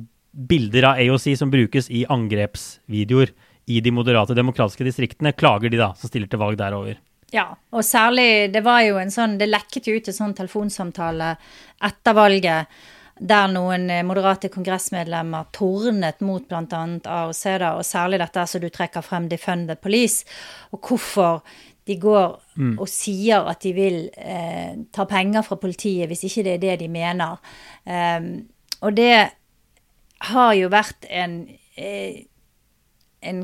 bilder 0.50 0.90
av 0.90 1.00
AOC 1.00 1.32
som 1.40 1.50
brukes 1.50 1.88
i 1.90 2.04
angrepsvideoer 2.04 3.32
i 3.70 3.80
de 3.80 3.92
moderate 3.94 4.36
demokratiske 4.36 4.84
distriktene, 4.84 5.32
klager 5.32 5.72
de 5.72 5.80
da, 5.80 5.94
som 5.96 6.10
stiller 6.10 6.28
til 6.28 6.42
valg 6.42 6.60
derover. 6.60 7.00
Ja, 7.32 7.46
og 7.70 7.84
særlig 7.86 8.50
Det 8.50 8.58
var 8.66 8.80
jo 8.82 8.96
en 8.98 9.12
sånn 9.14 9.36
Det 9.38 9.46
lekket 9.46 9.86
jo 9.86 9.92
ut 9.94 10.08
en 10.10 10.16
sånn 10.16 10.32
telefonsamtale 10.34 11.28
etter 11.86 12.16
valget 12.16 12.80
der 13.20 13.50
noen 13.52 13.90
eh, 13.92 14.04
moderate 14.06 14.48
kongressmedlemmer 14.52 15.50
tornet 15.52 16.22
mot 16.24 16.46
bl.a. 16.48 16.84
AOC, 17.04 17.42
da, 17.60 17.74
og 17.76 17.84
særlig 17.84 18.20
dette 18.22 18.46
som 18.48 18.62
du 18.62 18.70
trekker 18.72 19.04
frem, 19.04 19.28
Defund 19.28 19.68
the 19.68 19.76
Police, 19.76 20.24
og 20.72 20.80
hvorfor 20.88 21.42
de 21.88 21.96
går 22.00 22.34
og 22.78 22.88
sier 22.90 23.46
at 23.50 23.62
de 23.64 23.72
vil 23.74 24.00
eh, 24.14 24.72
ta 24.92 25.06
penger 25.08 25.44
fra 25.46 25.56
politiet 25.60 26.10
hvis 26.10 26.26
ikke 26.28 26.44
det 26.46 26.56
er 26.56 26.64
det 26.64 26.74
de 26.82 26.88
mener. 26.92 27.40
Um, 27.84 28.28
og 28.84 28.96
det 28.96 29.14
har 30.30 30.52
jo 30.54 30.68
vært 30.72 31.08
en, 31.08 31.40
eh, 31.80 32.26
en 33.26 33.42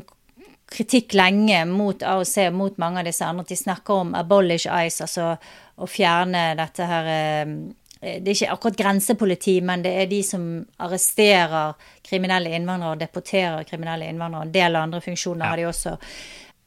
kritikk 0.67 1.15
lenge 1.17 1.63
mot 1.69 2.03
AOC 2.03 2.35
og 2.47 2.57
mot 2.57 2.79
mange 2.81 3.01
av 3.01 3.09
disse 3.09 3.25
andre. 3.25 3.45
At 3.47 3.53
de 3.53 3.57
snakker 3.57 3.93
om 3.93 4.15
'abolish 4.15 4.67
ICE', 4.67 5.01
altså 5.01 5.37
å 5.77 5.87
fjerne 5.89 6.55
dette 6.57 6.85
her 6.85 7.11
eh, 7.11 7.53
Det 8.01 8.27
er 8.27 8.35
ikke 8.35 8.51
akkurat 8.53 8.77
grensepoliti, 8.77 9.61
men 9.61 9.81
det 9.85 9.93
er 10.01 10.09
de 10.11 10.23
som 10.23 10.43
arresterer 10.79 11.73
kriminelle 12.05 12.51
innvandrere 12.55 12.97
og 12.97 12.99
deporterer 13.01 13.63
kriminelle 13.69 14.05
innvandrere. 14.09 14.45
En 14.47 14.51
del 14.53 14.75
andre 14.75 15.01
funksjoner 15.01 15.45
Ja. 15.45 15.49
har 15.49 15.57
de 15.57 15.65
også. 15.67 15.97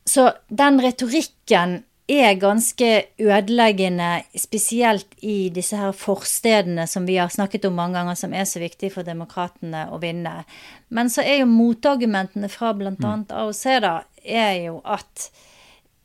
Så 0.06 0.32
den 0.48 0.80
retorikken 0.82 1.84
er 2.10 2.34
ganske 2.34 3.04
ødeleggende, 3.20 4.22
spesielt 4.34 5.06
i 5.22 5.48
disse 5.54 5.76
her 5.76 5.92
forstedene 5.92 6.86
som 6.90 7.06
vi 7.06 7.16
har 7.16 7.28
snakket 7.28 7.64
om 7.64 7.76
mange 7.78 7.94
ganger, 7.94 8.14
som 8.14 8.32
er 8.34 8.44
så 8.44 8.58
viktig 8.58 8.90
for 8.92 9.06
demokratene 9.06 9.86
å 9.92 10.00
vinne. 10.02 10.44
Men 10.90 11.06
så 11.06 11.22
er 11.22 11.40
jo 11.40 11.46
motargumentene 11.46 12.48
fra 12.50 12.72
bl.a. 12.74 13.12
AOC 13.30 13.62
da, 13.80 14.02
er 14.24 14.64
jo 14.64 14.80
at 14.84 15.30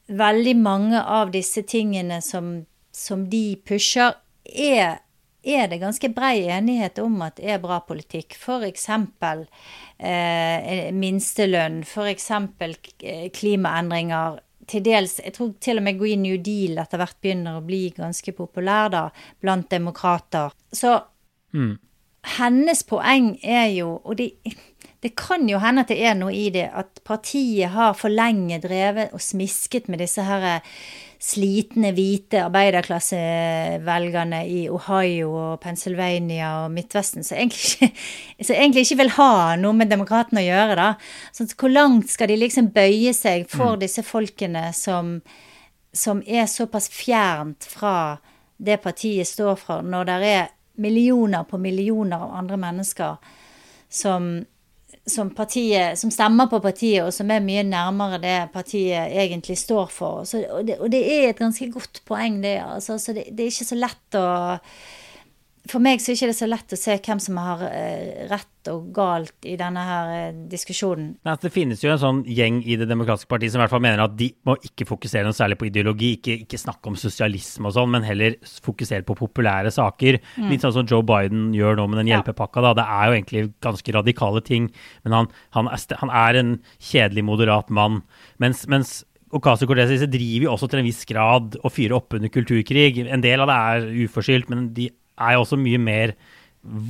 veldig 0.08 0.56
mange 0.62 1.02
av 1.02 1.32
disse 1.34 1.64
tingene 1.66 2.22
som, 2.22 2.66
som 2.94 3.26
de 3.30 3.56
pusher, 3.66 4.14
er, 4.46 5.00
er 5.46 5.68
det 5.70 5.82
ganske 5.82 6.10
brei 6.14 6.48
enighet 6.50 7.00
om 7.04 7.22
at 7.26 7.38
det 7.38 7.52
er 7.54 7.62
bra 7.64 7.80
politikk. 7.86 8.38
Eksempel 8.68 9.46
eh, 9.98 10.92
minstelønn, 10.94 11.84
eksempel 12.10 12.76
eh, 13.00 13.30
klimaendringer. 13.34 14.42
Til 14.66 14.82
dels, 14.82 15.20
jeg 15.22 15.34
tror 15.36 15.52
til 15.62 15.78
og 15.78 15.86
med 15.86 16.00
Green 16.00 16.24
New 16.26 16.38
Deal 16.42 16.80
etter 16.82 16.98
hvert 16.98 17.20
begynner 17.22 17.60
å 17.60 17.66
bli 17.66 17.92
ganske 17.94 18.34
populær 18.34 18.90
da, 18.90 19.10
blant 19.40 19.70
demokrater. 19.70 20.56
Så 20.74 20.98
Mm. 21.56 21.78
hennes 22.38 22.84
poeng 22.84 23.38
er 23.44 23.70
jo, 23.72 24.02
og 24.04 24.18
det, 24.18 24.34
det 25.04 25.14
kan 25.16 25.48
jo 25.48 25.60
hende 25.62 25.86
at 25.86 25.92
det 25.94 26.02
er 26.04 26.18
noe 26.18 26.34
i 26.34 26.50
det, 26.52 26.66
at 26.74 27.00
partiet 27.06 27.72
har 27.72 27.94
for 27.94 28.12
lenge 28.12 28.60
drevet 28.60 29.14
og 29.14 29.22
smisket 29.22 29.88
med 29.88 30.02
disse 30.04 30.26
her 30.26 30.60
slitne, 31.26 31.90
hvite 31.96 32.44
arbeiderklassevelgerne 32.46 34.44
i 34.46 34.60
Ohio 34.70 35.32
og 35.34 35.62
Pennsylvania 35.64 36.52
og 36.64 36.74
Midtvesten, 36.76 37.26
som 37.26 37.40
egentlig 37.40 37.90
egentlig 38.40 38.86
ikke 38.86 39.00
vil 39.02 39.14
ha 39.18 39.56
noe 39.60 39.74
med 39.78 39.90
demokratene 39.90 40.44
å 40.44 40.46
gjøre, 40.46 40.76
da. 40.78 40.90
Så 41.34 41.48
hvor 41.56 41.74
langt 41.74 42.14
skal 42.14 42.30
de 42.30 42.38
liksom 42.44 42.70
bøye 42.76 43.14
seg 43.18 43.50
for 43.52 43.80
disse 43.82 44.06
folkene 44.06 44.70
som, 44.78 45.18
som 45.96 46.22
er 46.28 46.46
såpass 46.52 46.90
fjernt 46.94 47.66
fra 47.74 47.96
det 48.58 48.78
partiet 48.84 49.28
står 49.28 49.58
for, 49.60 49.82
når 49.84 50.06
det 50.08 50.20
er 50.30 50.54
millioner 50.80 51.48
på 51.48 51.58
millioner 51.62 52.22
av 52.22 52.36
andre 52.38 52.58
mennesker 52.60 53.16
som, 53.90 54.46
som, 55.08 55.30
partiet, 55.38 56.00
som 56.00 56.12
stemmer 56.12 56.50
på 56.50 56.60
partiet, 56.63 57.04
og 57.06 57.13
som 57.13 57.30
er 57.32 57.44
mye 57.46 57.63
nærmere 57.68 58.20
det 58.24 58.36
partiet 58.54 59.13
egentlig 59.13 59.58
står 59.62 59.91
for. 59.94 60.24
Så, 60.26 60.41
og, 60.50 60.65
det, 60.68 60.80
og 60.82 60.91
det 60.94 61.02
er 61.06 61.30
et 61.30 61.39
ganske 61.41 61.70
godt 61.74 62.02
poeng, 62.10 62.41
det. 62.44 62.58
Altså, 62.65 62.98
så 63.02 63.13
det, 63.13 63.28
det 63.32 63.46
er 63.46 63.54
ikke 63.54 63.70
så 63.70 63.78
lett 63.80 64.18
å 64.20 64.28
For 65.71 65.82
meg 65.82 66.01
så 66.01 66.12
er 66.12 66.15
det 66.15 66.28
ikke 66.30 66.38
så 66.38 66.47
lett 66.49 66.73
å 66.75 66.78
se 66.78 66.95
hvem 67.08 67.21
som 67.21 67.38
har 67.41 67.63
eh, 67.67 68.25
rett 68.30 68.69
og 68.69 68.89
galt 68.93 69.45
i 69.49 69.56
denne 69.58 69.82
her 69.86 70.12
eh, 70.13 70.38
diskusjonen. 70.49 71.08
Nei, 71.25 71.36
det 71.41 71.51
finnes 71.54 71.82
jo 71.82 71.91
en 71.93 72.01
sånn 72.01 72.21
gjeng 72.30 72.60
i 72.65 72.78
Det 72.80 72.88
demokratiske 72.89 73.30
partiet 73.32 73.54
som 73.54 73.62
i 73.62 73.63
hvert 73.63 73.73
fall 73.73 73.84
mener 73.86 74.04
at 74.06 74.13
de 74.17 74.30
må 74.45 74.58
ikke 74.65 74.88
fokusere 74.89 75.25
noe 75.25 75.38
særlig 75.38 75.58
på 75.62 75.69
ideologi, 75.69 76.12
ikke, 76.19 76.38
ikke 76.45 76.60
snakke 76.62 76.91
om 76.91 76.97
sosialisme 76.99 77.69
og 77.69 77.75
sånn, 77.78 77.91
men 77.95 78.06
heller 78.06 78.38
fokusere 78.65 79.06
på 79.08 79.17
populære 79.17 79.73
saker. 79.73 80.19
Litt 80.51 80.65
sånn 80.65 80.75
som 80.75 80.89
Joe 80.89 81.06
Biden 81.06 81.49
gjør 81.58 81.80
nå 81.80 81.88
med 81.89 82.04
den 82.04 82.13
hjelpepakka. 82.13 82.62
da. 82.65 82.75
Det 82.78 82.86
er 82.97 83.08
jo 83.08 83.17
egentlig 83.17 83.43
ganske 83.65 83.97
radikale 83.97 84.43
ting, 84.45 84.69
men 85.06 85.17
han, 85.17 85.32
han, 85.58 85.71
er, 85.73 85.97
han 86.01 86.13
er 86.25 86.41
en 86.41 86.54
kjedelig, 86.78 87.25
moderat 87.25 87.73
mann. 87.73 88.04
Mens, 88.41 88.65
mens 88.69 88.99
Ocasio-Cortez 89.36 90.06
driver 90.08 90.45
jo 90.45 90.54
også 90.54 90.69
til 90.69 90.82
en 90.84 90.88
viss 90.88 91.01
grad 91.10 91.58
å 91.65 91.71
fyre 91.73 91.97
opp 91.97 92.13
under 92.15 92.32
kulturkrig. 92.32 93.01
En 93.10 93.23
del 93.23 93.41
av 93.41 93.49
det 93.49 93.58
er 93.58 93.89
uforskyldt, 94.06 94.51
men 94.54 94.69
de 94.78 94.91
er 95.19 95.36
jo 95.36 95.45
også 95.45 95.60
mye 95.60 95.82
mer 95.82 96.15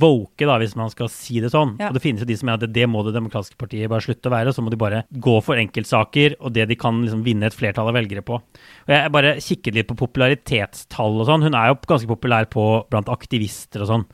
woke, 0.00 0.46
da, 0.46 0.56
hvis 0.60 0.74
man 0.78 0.90
skal 0.92 1.08
si 1.12 1.38
det 1.42 1.50
sånn. 1.52 1.74
Ja. 1.80 1.90
Og 1.90 1.96
det 1.96 2.02
finnes 2.04 2.22
jo 2.22 2.28
de 2.28 2.36
som 2.38 2.48
mener 2.48 2.64
at 2.64 2.72
det, 2.72 2.86
må 2.88 3.02
Det 3.06 3.14
demokratiske 3.14 3.58
partiet 3.60 3.90
bare 3.92 4.04
slutte 4.04 4.30
å 4.30 4.32
være, 4.32 4.54
så 4.54 4.64
må 4.64 4.72
de 4.72 4.78
bare 4.80 5.02
gå 5.10 5.34
for 5.44 5.60
enkeltsaker 5.60 6.38
og 6.40 6.54
det 6.56 6.66
de 6.70 6.78
kan 6.80 7.02
liksom 7.02 7.22
vinne 7.26 7.48
et 7.48 7.56
flertall 7.56 7.90
av 7.90 7.96
velgere 7.98 8.24
på. 8.26 8.38
Og 8.40 8.92
Jeg 8.92 9.12
bare 9.12 9.36
kikket 9.42 9.76
litt 9.76 9.88
på 9.90 9.98
popularitetstall 10.00 11.20
og 11.20 11.28
sånn. 11.28 11.44
Hun 11.46 11.58
er 11.58 11.70
jo 11.70 11.78
ganske 11.86 12.10
populær 12.10 12.48
på 12.50 12.64
blant 12.90 13.10
aktivister 13.12 13.84
og 13.84 13.90
sånn 13.92 14.06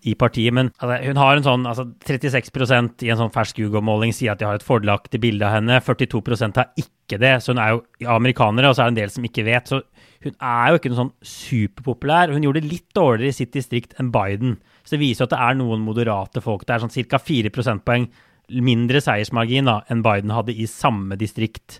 i 0.00 0.14
partiet, 0.18 0.54
men 0.56 0.72
altså, 0.80 0.98
hun 1.04 1.20
har 1.20 1.36
en 1.36 1.46
sånn 1.46 1.68
altså 1.68 1.86
36% 2.08 3.04
i 3.04 3.12
en 3.12 3.20
sånn 3.20 3.34
fersk 3.34 3.60
Google-måling 3.60 4.14
sier 4.16 4.32
at 4.32 4.40
de 4.40 4.48
har 4.48 4.58
et 4.58 4.66
fordelaktig 4.66 5.20
bilde 5.20 5.46
av 5.46 5.58
henne. 5.58 5.80
42% 5.84 6.56
har 6.56 6.72
ikke 6.80 7.20
det, 7.20 7.36
så 7.42 7.52
hun 7.52 7.60
er 7.62 7.74
jo 7.74 7.84
amerikanere, 8.08 8.70
og 8.70 8.76
så 8.76 8.84
er 8.84 8.90
det 8.90 8.96
en 8.96 9.02
del 9.04 9.14
som 9.14 9.26
ikke 9.26 9.46
vet. 9.46 9.68
Så 9.68 9.82
hun 10.20 10.34
er 10.36 10.70
jo 10.70 10.78
ikke 10.78 10.90
noe 10.92 10.98
sånn 10.98 11.14
superpopulær. 11.24 12.32
Hun 12.34 12.44
gjorde 12.44 12.60
det 12.60 12.72
litt 12.72 12.88
dårligere 12.96 13.32
i 13.32 13.38
sitt 13.38 13.54
distrikt 13.56 13.94
enn 14.00 14.10
Biden. 14.12 14.58
Så 14.84 14.96
det 14.96 15.02
viser 15.04 15.24
jo 15.24 15.28
at 15.30 15.34
det 15.34 15.44
er 15.46 15.56
noen 15.56 15.84
moderate 15.84 16.42
folk. 16.44 16.66
Det 16.68 16.76
er 16.76 16.82
sånn 16.82 16.92
ca. 17.08 17.20
4 17.24 17.52
prosentpoeng 17.54 18.10
mindre 18.50 19.00
seiersmargin 19.04 19.68
da, 19.70 19.78
enn 19.88 20.02
Biden 20.04 20.32
hadde 20.34 20.52
i 20.52 20.66
samme 20.68 21.16
distrikt. 21.20 21.78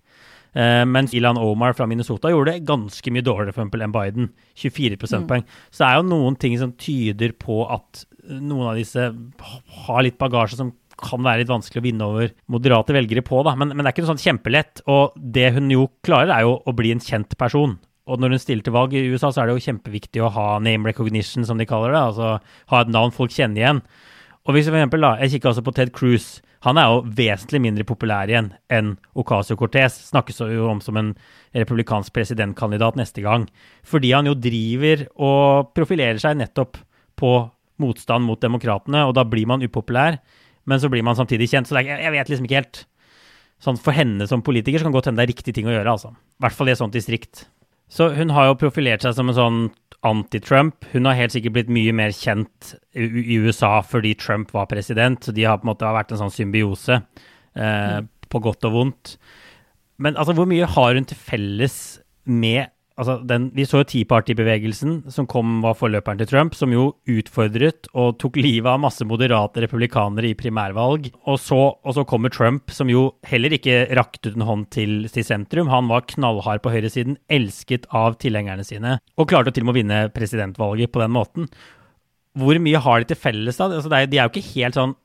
Uh, 0.50 0.82
mens 0.88 1.12
Ilan 1.14 1.38
Omar 1.38 1.76
fra 1.78 1.86
Minnesota 1.86 2.30
gjorde 2.32 2.56
det 2.56 2.66
ganske 2.66 3.12
mye 3.14 3.22
dårligere 3.26 3.54
for 3.54 3.62
eksempel, 3.62 3.84
enn 3.84 3.94
Biden. 3.94 4.30
24 4.58 4.98
prosentpoeng. 5.02 5.44
Mm. 5.44 5.58
Så 5.68 5.82
det 5.82 5.90
er 5.90 5.98
jo 6.00 6.08
noen 6.10 6.38
ting 6.40 6.56
som 6.62 6.72
tyder 6.80 7.36
på 7.38 7.60
at 7.70 8.04
noen 8.30 8.72
av 8.72 8.80
disse 8.80 9.10
har 9.84 10.06
litt 10.06 10.18
bagasje 10.20 10.58
som 10.58 10.72
kan 11.00 11.22
være 11.24 11.42
litt 11.42 11.52
vanskelig 11.52 11.80
å 11.80 11.84
vinne 11.84 12.08
over 12.08 12.32
moderate 12.52 12.94
velgere 12.96 13.22
på. 13.24 13.44
da, 13.46 13.54
Men, 13.56 13.72
men 13.72 13.84
det 13.84 13.90
er 13.90 13.94
ikke 13.94 14.04
noe 14.04 14.14
sånn 14.14 14.26
kjempelett. 14.26 14.82
Og 14.90 15.14
det 15.16 15.52
hun 15.56 15.70
jo 15.72 15.86
klarer, 16.06 16.34
er 16.34 16.48
jo 16.48 16.58
å 16.60 16.76
bli 16.76 16.92
en 16.94 17.04
kjent 17.04 17.36
person. 17.40 17.78
Og 18.08 18.20
når 18.20 18.34
hun 18.34 18.42
stiller 18.42 18.64
til 18.66 18.74
valg 18.74 18.94
i 18.96 19.02
USA, 19.12 19.30
så 19.30 19.42
er 19.42 19.50
det 19.50 19.58
jo 19.58 19.66
kjempeviktig 19.68 20.22
å 20.24 20.30
ha 20.34 20.46
name 20.62 20.88
recognition, 20.88 21.44
som 21.46 21.60
de 21.60 21.68
kaller 21.68 21.92
det. 21.94 22.00
Altså 22.00 22.38
ha 22.72 22.80
et 22.80 22.92
navn 22.92 23.12
folk 23.14 23.34
kjenner 23.34 23.60
igjen. 23.60 23.82
Og 24.48 24.56
hvis 24.56 24.70
for 24.70 24.78
eksempel 24.78 25.04
da, 25.04 25.16
Jeg 25.20 25.36
kikker 25.36 25.52
også 25.52 25.64
på 25.66 25.74
Ted 25.76 25.92
Cruz. 25.92 26.40
Han 26.64 26.76
er 26.76 26.90
jo 26.90 27.04
vesentlig 27.16 27.60
mindre 27.60 27.84
populær 27.88 28.28
igjen 28.28 28.50
enn 28.68 28.96
Ocasio-Cortez. 29.16 29.96
Snakkes 30.10 30.42
jo 30.44 30.68
om 30.68 30.80
som 30.84 30.96
en 31.00 31.14
republikansk 31.56 32.12
presidentkandidat 32.12 32.98
neste 33.00 33.24
gang. 33.24 33.46
Fordi 33.84 34.12
han 34.12 34.28
jo 34.28 34.36
driver 34.36 35.06
og 35.16 35.72
profilerer 35.76 36.20
seg 36.20 36.36
nettopp 36.40 36.80
på 37.20 37.32
motstand 37.80 38.26
mot 38.28 38.40
demokratene, 38.40 39.06
og 39.08 39.14
da 39.16 39.24
blir 39.24 39.48
man 39.48 39.64
upopulær. 39.64 40.18
Men 40.68 40.80
så 40.80 40.90
blir 40.92 41.04
man 41.04 41.16
samtidig 41.16 41.48
kjent. 41.48 41.68
Så 41.68 41.78
er, 41.80 41.88
jeg 41.96 42.12
vet 42.12 42.28
liksom 42.28 42.48
ikke 42.48 42.60
helt. 42.60 42.84
Sånn 43.60 43.80
For 43.80 43.96
henne 43.96 44.24
som 44.28 44.44
politiker 44.44 44.80
så 44.80 44.88
kan 44.88 44.94
godt 44.94 45.08
hende 45.08 45.20
det 45.20 45.28
er 45.28 45.34
riktig 45.34 45.56
ting 45.56 45.68
å 45.68 45.72
gjøre. 45.72 45.96
altså. 45.96 46.12
I 46.12 46.44
hvert 46.44 46.56
fall 46.56 46.68
i 46.68 46.74
et 46.74 46.80
sånt 46.80 46.96
distrikt. 46.96 47.46
Så 47.90 48.12
hun 48.14 48.30
har 48.34 48.46
jo 48.48 48.58
profilert 48.60 49.02
seg 49.02 49.16
som 49.16 49.30
en 49.30 49.36
sånn 49.36 49.60
anti-Trump. 50.06 50.86
Hun 50.92 51.08
har 51.08 51.18
helt 51.18 51.34
sikkert 51.34 51.56
blitt 51.56 51.72
mye 51.74 51.92
mer 51.96 52.14
kjent 52.14 52.74
i 52.94 53.38
USA 53.42 53.80
fordi 53.84 54.14
Trump 54.18 54.54
var 54.54 54.70
president, 54.70 55.24
så 55.24 55.34
de 55.34 55.44
har 55.48 55.58
på 55.60 55.66
en 55.66 55.72
måte 55.72 55.90
vært 55.96 56.14
en 56.14 56.22
sånn 56.22 56.34
symbiose, 56.34 57.00
eh, 57.58 57.96
mm. 57.98 58.10
på 58.30 58.42
godt 58.46 58.68
og 58.68 58.76
vondt. 58.76 59.16
Men 60.00 60.16
altså, 60.16 60.36
hvor 60.38 60.48
mye 60.48 60.68
har 60.70 60.96
hun 60.96 61.08
til 61.08 61.18
felles 61.18 61.76
med 62.24 62.70
altså 63.00 63.16
den, 63.26 63.48
Vi 63.56 63.64
så 63.68 63.80
jo 63.80 63.86
Tea 63.88 64.06
Party-bevegelsen, 64.08 65.10
som 65.12 65.26
kom, 65.30 65.58
var 65.64 65.76
forløperen 65.78 66.20
til 66.20 66.28
Trump, 66.30 66.54
som 66.58 66.72
jo 66.74 66.90
utfordret 67.10 67.88
og 67.94 68.18
tok 68.20 68.38
livet 68.40 68.68
av 68.70 68.82
masse 68.82 69.06
moderate 69.08 69.64
republikanere 69.64 70.30
i 70.30 70.36
primærvalg. 70.38 71.10
Og 71.24 71.40
så, 71.40 71.58
og 71.72 71.96
så 71.96 72.06
kommer 72.08 72.32
Trump, 72.34 72.70
som 72.74 72.92
jo 72.92 73.08
heller 73.26 73.56
ikke 73.56 73.82
rakte 73.96 74.30
ut 74.30 74.38
en 74.38 74.46
hånd 74.48 74.68
til, 74.76 74.94
til 75.12 75.26
sentrum. 75.26 75.72
Han 75.72 75.90
var 75.90 76.06
knallhard 76.12 76.62
på 76.64 76.72
høyresiden, 76.74 77.18
elsket 77.32 77.88
av 77.96 78.20
tilhengerne 78.22 78.66
sine, 78.66 78.98
og 79.16 79.30
klarte 79.32 79.54
til 79.54 79.64
og 79.64 79.70
med 79.70 79.76
å 79.76 79.80
vinne 79.80 80.00
presidentvalget 80.14 80.92
på 80.92 81.02
den 81.02 81.14
måten. 81.16 81.52
Hvor 82.38 82.58
mye 82.62 82.80
har 82.82 83.00
de 83.00 83.10
til 83.10 83.18
felles, 83.18 83.58
da? 83.58 83.70
Altså, 83.72 83.90
er, 83.90 84.10
de 84.10 84.20
er 84.20 84.28
jo 84.28 84.34
ikke 84.36 84.52
helt 84.54 84.78
sånn 84.78 84.98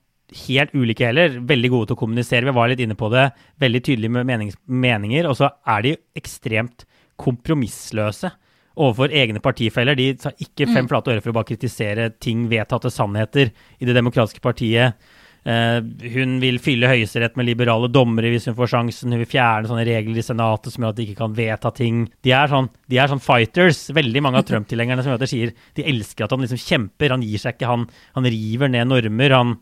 helt 0.45 0.73
ulike 0.73 1.05
heller. 1.05 1.39
Veldig 1.45 1.71
gode 1.71 1.89
til 1.89 1.97
å 1.97 2.01
kommunisere. 2.01 2.47
Vi 2.47 2.55
var 2.55 2.71
litt 2.71 2.81
inne 2.83 2.97
på 2.97 3.09
det. 3.13 3.29
Veldig 3.61 3.81
tydelige 3.85 4.15
med 4.15 4.27
menings, 4.29 4.57
meninger. 4.65 5.29
Og 5.29 5.37
så 5.39 5.51
er 5.69 5.85
de 5.85 5.95
ekstremt 6.17 6.85
kompromissløse 7.21 8.31
overfor 8.75 9.13
egne 9.15 9.41
partifeller. 9.43 9.97
De 9.97 10.09
tar 10.19 10.35
ikke 10.41 10.67
fem 10.67 10.83
mm. 10.85 10.89
flate 10.91 11.13
øre 11.13 11.23
for 11.23 11.31
å 11.31 11.37
bare 11.37 11.51
kritisere 11.53 12.09
ting, 12.21 12.47
vedtatte 12.51 12.91
sannheter, 12.91 13.53
i 13.79 13.87
Det 13.87 13.95
demokratiske 13.95 14.43
partiet. 14.43 14.99
Uh, 15.45 15.77
hun 16.09 16.39
vil 16.41 16.55
fylle 16.57 16.89
Høyesterett 16.89 17.35
med 17.37 17.45
liberale 17.45 17.85
dommere 17.93 18.31
hvis 18.33 18.47
hun 18.49 18.57
får 18.57 18.71
sjansen. 18.71 19.13
Hun 19.13 19.21
vil 19.21 19.29
fjerne 19.29 19.69
sånne 19.69 19.85
regler 19.85 20.17
i 20.17 20.25
Senatet 20.25 20.73
som 20.73 20.83
gjør 20.83 20.95
at 20.95 20.99
de 20.99 21.05
ikke 21.05 21.21
kan 21.21 21.37
vedta 21.37 21.71
ting. 21.77 22.05
De 22.25 22.33
er 22.33 22.49
sånn, 22.49 22.71
de 22.89 22.99
er 22.99 23.11
sånn 23.11 23.23
fighters. 23.23 23.85
Veldig 23.95 24.25
mange 24.25 24.41
av 24.41 24.47
Trump-tilhengerne 24.49 25.05
som 25.05 25.13
møter 25.13 25.29
sier 25.29 25.53
de 25.77 25.85
elsker 25.85 26.25
at 26.25 26.33
han 26.33 26.43
liksom 26.43 26.61
kjemper. 26.65 27.13
Han 27.13 27.25
gir 27.25 27.43
seg 27.43 27.55
ikke. 27.55 27.69
Han, 27.69 27.85
han 28.17 28.31
river 28.33 28.73
ned 28.73 28.89
normer. 28.89 29.37
Han, 29.37 29.55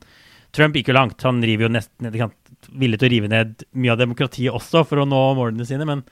Trump 0.56 0.80
gikk 0.80 0.94
jo 0.94 0.98
langt. 0.98 1.28
Han 1.28 1.44
river 1.44 1.68
jo 1.68 1.74
nesten 1.76 2.14
villig 2.72 3.02
til 3.02 3.10
å 3.10 3.14
rive 3.18 3.34
ned 3.36 3.68
mye 3.76 3.94
av 3.94 4.00
demokratiet 4.00 4.56
også 4.56 4.86
for 4.88 5.04
å 5.04 5.10
nå 5.10 5.24
målene 5.36 5.68
sine. 5.68 5.86
men 5.90 6.08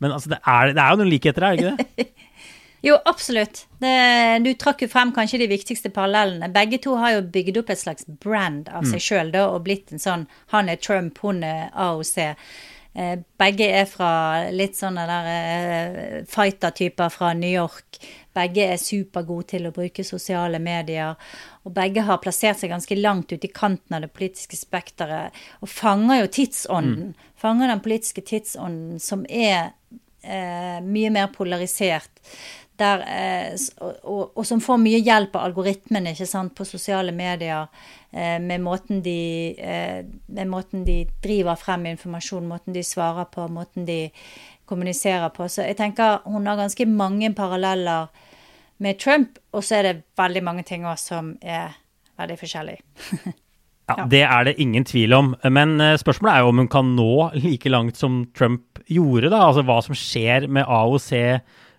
men 0.00 0.14
altså, 0.16 0.32
det, 0.32 0.40
er, 0.48 0.74
det 0.74 0.82
er 0.82 0.90
jo 0.90 1.00
noen 1.02 1.12
likheter 1.12 1.46
her, 1.46 1.58
ikke 1.58 1.76
det? 1.76 2.08
jo, 2.88 2.96
absolutt. 3.10 3.62
Det, 3.82 3.92
du 4.46 4.50
trakk 4.60 4.86
jo 4.86 4.90
frem 4.92 5.12
kanskje 5.16 5.42
de 5.44 5.50
viktigste 5.52 5.92
parallellene. 5.94 6.50
Begge 6.54 6.80
to 6.82 6.96
har 7.00 7.18
jo 7.18 7.28
bygd 7.36 7.62
opp 7.62 7.72
et 7.74 7.82
slags 7.82 8.08
brand 8.24 8.72
av 8.72 8.88
seg 8.88 8.98
mm. 8.98 9.06
sjøl 9.06 9.32
og 9.44 9.62
blitt 9.68 9.94
en 9.94 10.02
sånn 10.02 10.26
Han 10.54 10.72
er 10.72 10.80
Trump, 10.80 11.20
hun 11.24 11.44
er 11.46 11.68
AOC. 11.76 12.16
Eh, 12.92 13.20
begge 13.38 13.68
er 13.70 13.84
fra 13.86 14.12
litt 14.50 14.74
sånne 14.74 15.04
der 15.06 15.28
eh, 15.30 16.16
fighter-typer 16.26 17.12
fra 17.14 17.30
New 17.38 17.52
York. 17.52 18.00
Begge 18.34 18.66
er 18.72 18.82
supergode 18.82 19.52
til 19.52 19.68
å 19.68 19.74
bruke 19.74 20.04
sosiale 20.06 20.58
medier. 20.62 21.14
Og 21.68 21.74
begge 21.76 22.04
har 22.06 22.22
plassert 22.24 22.60
seg 22.60 22.72
ganske 22.72 22.96
langt 22.96 23.32
ute 23.32 23.44
i 23.44 23.52
kanten 23.52 23.96
av 23.96 24.06
det 24.06 24.14
politiske 24.16 24.56
spekteret. 24.56 25.36
Og 25.60 25.68
fanger 25.68 26.22
jo 26.22 26.32
tidsånden. 26.38 27.10
Mm. 27.12 27.34
Fanger 27.40 27.68
den 27.68 27.84
politiske 27.84 28.24
tidsånden 28.24 29.02
som 29.02 29.26
er 29.28 29.74
eh, 30.22 30.80
mye 30.80 31.12
mer 31.12 31.28
polarisert. 31.34 32.10
Der, 32.80 33.02
eh, 33.04 33.52
og, 33.84 34.30
og, 34.32 34.44
som 34.48 34.62
får 34.64 34.78
mye 34.80 35.02
hjelp 35.04 35.34
av 35.36 35.50
algoritmene 35.50 36.14
ikke 36.14 36.28
sant, 36.28 36.54
på 36.56 36.64
sosiale 36.64 37.12
medier. 37.12 37.68
Eh, 38.10 38.38
med, 38.40 38.64
måten 38.64 39.02
de, 39.04 39.18
eh, 39.60 40.00
med 40.32 40.48
måten 40.48 40.86
de 40.88 41.02
driver 41.20 41.60
frem 41.60 41.90
informasjon, 41.92 42.48
måten 42.48 42.72
de 42.72 42.84
svarer 42.86 43.28
på, 43.28 43.44
måten 43.52 43.84
de 43.84 44.06
kommuniserer 44.70 45.28
på. 45.34 45.44
Så 45.44 45.66
jeg 45.68 45.76
tenker 45.76 46.22
hun 46.24 46.48
har 46.48 46.56
ganske 46.56 46.88
mange 46.88 47.34
paralleller 47.36 48.08
med 48.80 48.98
Trump, 49.00 49.38
og 49.52 49.64
så 49.66 49.80
er 49.80 49.86
det 49.88 49.94
veldig 50.18 50.42
mange 50.46 50.64
ting 50.66 50.86
også 50.88 51.14
som 51.14 51.30
er 51.42 51.76
veldig 52.20 52.40
forskjellig. 52.40 52.80
Ja, 53.90 54.04
Det 54.06 54.20
er 54.22 54.44
det 54.46 54.60
ingen 54.62 54.84
tvil 54.86 55.12
om. 55.16 55.32
Men 55.50 55.80
eh, 55.82 55.96
spørsmålet 55.98 56.36
er 56.36 56.44
jo 56.44 56.50
om 56.52 56.60
hun 56.62 56.68
kan 56.70 56.92
nå 56.94 57.14
like 57.34 57.70
langt 57.72 57.96
som 57.98 58.20
Trump 58.38 58.78
gjorde. 58.86 59.32
da, 59.32 59.40
Altså 59.48 59.64
hva 59.66 59.80
som 59.82 59.96
skjer 59.98 60.46
med 60.46 60.68
AOC 60.68 61.10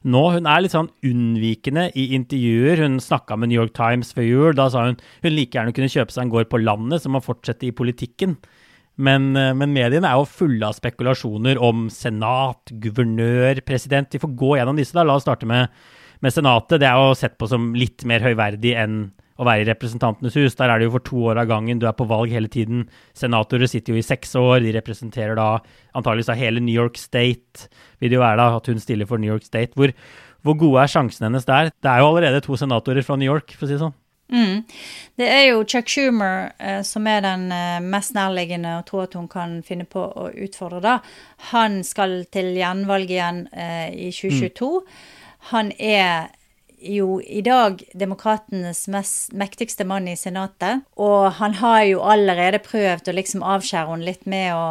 nå. 0.04 0.24
Hun 0.36 0.50
er 0.50 0.64
litt 0.64 0.76
sånn 0.76 0.90
unnvikende 1.08 1.90
i 1.96 2.10
intervjuer. 2.18 2.82
Hun 2.84 3.00
snakka 3.00 3.38
med 3.38 3.52
New 3.52 3.62
York 3.62 3.76
Times 3.78 4.12
før 4.18 4.28
jul. 4.28 4.58
Da 4.58 4.70
sa 4.74 4.88
hun 4.90 5.00
hun 5.24 5.36
like 5.36 5.56
gjerne 5.58 5.76
kunne 5.78 5.92
kjøpe 5.92 6.12
seg 6.12 6.26
en 6.26 6.34
gård 6.34 6.52
på 6.52 6.62
landet 6.62 7.06
som 7.06 7.16
å 7.16 7.24
fortsette 7.24 7.70
i 7.70 7.76
politikken. 7.76 8.36
Men, 9.02 9.32
eh, 9.38 9.54
men, 9.54 9.74
mediene 9.74 10.10
er 10.10 10.20
jo 10.20 10.28
fulle 10.30 10.68
av 10.68 10.76
spekulasjoner 10.78 11.60
om 11.62 11.88
senat, 11.90 12.74
guvernør, 12.84 13.64
president. 13.66 14.12
Vi 14.12 14.22
får 14.22 14.36
gå 14.36 14.58
gjennom 14.58 14.78
disse. 14.78 14.94
da. 14.94 15.04
La 15.04 15.16
oss 15.16 15.24
starte 15.24 15.48
med, 15.48 15.70
med 16.22 16.34
Senatet. 16.34 16.80
Det 16.82 16.88
er 16.90 17.00
jo 17.00 17.18
sett 17.18 17.38
på 17.42 17.50
som 17.50 17.72
litt 17.78 18.06
mer 18.08 18.24
høyverdig 18.24 18.76
enn 18.80 19.02
å 19.42 19.46
være 19.48 19.64
i 19.64 19.70
Representantenes 19.72 20.36
hus. 20.38 20.58
Der 20.60 20.70
er 20.70 20.80
det 20.80 20.88
jo 20.88 20.96
for 20.96 21.06
to 21.08 21.22
år 21.32 21.42
av 21.42 21.50
gangen, 21.50 21.80
du 21.82 21.88
er 21.90 21.98
på 21.98 22.08
valg 22.10 22.34
hele 22.34 22.52
tiden. 22.52 22.86
Senatorer 23.18 23.70
sitter 23.70 23.96
jo 23.96 24.02
i 24.02 24.06
seks 24.06 24.36
år, 24.38 24.60
de 24.62 24.76
representerer 24.76 25.38
da 25.40 25.56
antageligvis 25.98 26.30
da 26.30 26.38
hele 26.38 26.62
New 26.64 26.76
York 26.76 27.00
State. 27.02 27.72
Vil 28.00 28.14
det 28.14 28.20
jo 28.20 28.26
være 28.26 28.42
da 28.42 28.60
at 28.60 28.70
hun 28.70 28.84
stiller 28.84 29.10
for 29.10 29.22
New 29.22 29.32
York 29.32 29.48
State. 29.48 29.74
Hvor, 29.76 29.96
hvor 30.46 30.60
gode 30.62 30.84
er 30.84 30.94
sjansene 30.94 31.32
hennes 31.32 31.50
der? 31.50 31.74
Det 31.74 31.90
er 31.90 32.04
jo 32.04 32.12
allerede 32.12 32.44
to 32.46 32.60
senatorer 32.60 33.06
fra 33.08 33.18
New 33.18 33.30
York, 33.30 33.56
for 33.58 33.66
å 33.66 33.72
si 33.72 33.78
det 33.80 33.84
sånn. 33.86 33.98
Mm. 34.32 34.62
Det 35.20 35.28
er 35.28 35.42
jo 35.50 35.64
Chuck 35.68 35.90
Schumer 35.92 36.54
eh, 36.56 36.80
som 36.88 37.08
er 37.10 37.24
den 37.26 37.50
eh, 37.52 37.82
mest 37.84 38.14
nærliggende 38.16 38.78
å 38.78 38.86
tro 38.88 39.02
at 39.04 39.18
hun 39.18 39.28
kan 39.32 39.58
finne 39.68 39.84
på 39.90 40.06
å 40.06 40.30
utfordre 40.32 40.80
da. 40.86 40.94
Han 41.52 41.82
skal 41.84 42.22
til 42.32 42.54
gjenvalg 42.56 43.12
igjen 43.12 43.44
eh, 43.52 43.90
i 43.92 44.08
2022. 44.16 44.70
Mm. 44.72 45.20
Han 45.50 45.72
er 45.80 46.30
jo 46.82 47.20
i 47.22 47.42
dag 47.46 47.84
demokratenes 47.94 48.88
mest 48.92 49.36
mektigste 49.38 49.86
mann 49.88 50.08
i 50.10 50.18
Senatet. 50.18 50.86
Og 50.98 51.30
han 51.38 51.56
har 51.62 51.84
jo 51.90 52.02
allerede 52.06 52.62
prøvd 52.66 53.12
å 53.12 53.16
liksom 53.18 53.46
avskjære 53.46 53.94
henne 53.94 54.10
litt 54.10 54.26
med 54.30 54.54
å, 54.56 54.66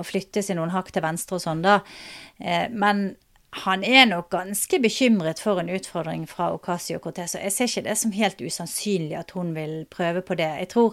å, 0.00 0.06
flytte 0.06 0.44
seg 0.44 0.58
noen 0.58 0.74
hakk 0.74 0.92
til 0.94 1.04
venstre 1.04 1.38
og 1.38 1.44
sånn, 1.44 1.62
da. 1.66 1.80
Eh, 2.40 2.66
men 2.72 3.08
han 3.62 3.84
er 3.88 4.04
nok 4.10 4.28
ganske 4.34 4.78
bekymret 4.84 5.40
for 5.40 5.60
en 5.60 5.70
utfordring 5.72 6.26
fra 6.28 6.50
Ocasio-Cortez. 6.52 7.38
Og 7.38 7.46
jeg 7.46 7.54
ser 7.54 7.70
ikke 7.70 7.86
det 7.86 7.94
som 8.00 8.12
helt 8.12 8.42
usannsynlig 8.44 9.16
at 9.16 9.32
hun 9.36 9.54
vil 9.56 9.78
prøve 9.92 10.20
på 10.26 10.36
det. 10.36 10.50
Jeg 10.60 10.70
tror 10.74 10.92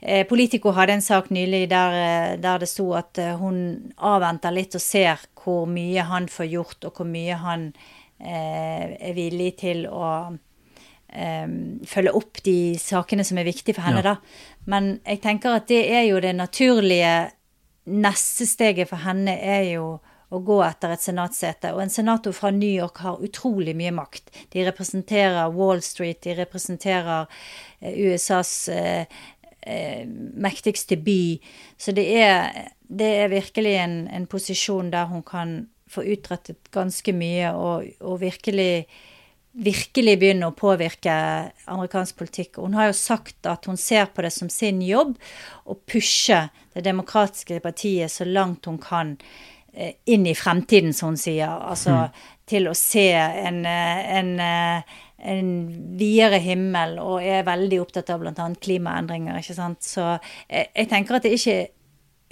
eh, 0.00 0.26
Politico 0.28 0.74
hadde 0.76 0.98
en 0.98 1.04
sak 1.04 1.30
nylig 1.32 1.64
der, 1.72 1.96
eh, 2.02 2.34
der 2.42 2.60
det 2.60 2.68
sto 2.68 2.90
at 2.98 3.20
eh, 3.20 3.32
hun 3.40 3.94
avventer 3.96 4.52
litt 4.52 4.76
og 4.76 4.84
ser 4.84 5.24
hvor 5.42 5.64
mye 5.66 6.04
han 6.06 6.28
får 6.30 6.52
gjort, 6.52 6.84
og 6.84 7.00
hvor 7.00 7.08
mye 7.08 7.40
han 7.40 7.72
Eh, 7.72 8.01
er 8.22 9.14
villig 9.16 9.50
til 9.58 9.86
å 9.90 10.06
um, 10.30 11.54
følge 11.88 12.14
opp 12.14 12.42
de 12.46 12.74
sakene 12.78 13.24
som 13.26 13.40
er 13.40 13.48
viktige 13.48 13.74
for 13.74 13.86
henne, 13.88 14.02
ja. 14.04 14.14
da. 14.14 14.64
Men 14.70 14.94
jeg 15.02 15.22
tenker 15.24 15.58
at 15.58 15.68
det 15.70 15.82
er 15.90 16.06
jo 16.06 16.20
det 16.22 16.34
naturlige 16.38 17.14
neste 17.90 18.46
steget 18.46 18.90
for 18.90 19.02
henne 19.02 19.34
er 19.34 19.66
jo 19.72 19.86
å 20.32 20.40
gå 20.40 20.58
etter 20.64 20.94
et 20.94 21.04
senatssete. 21.04 21.74
Og 21.74 21.82
en 21.84 21.92
senator 21.92 22.32
fra 22.36 22.52
New 22.54 22.70
York 22.70 23.02
har 23.04 23.20
utrolig 23.24 23.74
mye 23.76 23.92
makt. 23.94 24.32
De 24.54 24.64
representerer 24.64 25.52
Wall 25.52 25.82
Street, 25.84 26.22
de 26.24 26.36
representerer 26.38 27.26
eh, 27.80 27.98
USAs 28.06 28.54
eh, 28.72 29.18
eh, 29.60 30.06
mektigste 30.06 30.96
by. 31.04 31.36
Så 31.76 31.92
det 31.96 32.06
er, 32.22 32.70
det 32.88 33.10
er 33.18 33.34
virkelig 33.34 33.76
en, 33.82 33.98
en, 34.08 34.26
posisjon 34.30 34.88
der 34.94 35.10
hun 35.12 35.24
kan 35.26 35.54
få 35.92 36.04
utrettet 36.14 36.70
ganske 36.74 37.14
mye 37.16 37.52
og, 37.54 37.88
og 38.00 38.20
virkelig 38.22 38.86
virkelig 39.52 40.16
begynne 40.20 40.48
å 40.48 40.56
påvirke 40.56 41.12
amerikansk 41.68 42.16
politikk. 42.22 42.60
Hun 42.62 42.76
har 42.78 42.88
jo 42.88 42.96
sagt 42.96 43.48
at 43.48 43.68
hun 43.68 43.76
ser 43.80 44.08
på 44.12 44.24
det 44.24 44.32
som 44.32 44.48
sin 44.52 44.80
jobb 44.84 45.18
å 45.68 45.76
pushe 45.76 46.46
det 46.72 46.84
demokratiske 46.86 47.60
partiet 47.64 48.12
så 48.12 48.24
langt 48.28 48.66
hun 48.68 48.80
kan 48.80 49.18
eh, 49.74 49.98
inn 50.08 50.24
i 50.26 50.36
fremtiden, 50.36 50.96
som 50.96 51.12
hun 51.12 51.20
sier. 51.20 51.52
Altså 51.52 51.98
mm. 51.98 52.22
til 52.48 52.70
å 52.70 52.76
se 52.78 53.10
en, 53.12 53.60
eh, 53.68 54.00
en, 54.16 54.32
eh, 54.40 54.96
en 55.34 55.52
videre 56.00 56.40
himmel, 56.42 56.96
og 57.02 57.20
er 57.20 57.44
veldig 57.46 57.82
opptatt 57.84 58.14
av 58.14 58.24
bl.a. 58.24 58.48
klimaendringer. 58.56 59.36
ikke 59.36 59.58
sant? 59.58 59.84
Så 59.84 60.14
jeg, 60.48 60.72
jeg 60.72 60.88
tenker 60.94 61.20
at 61.20 61.28
det 61.28 61.36
ikke 61.36 61.60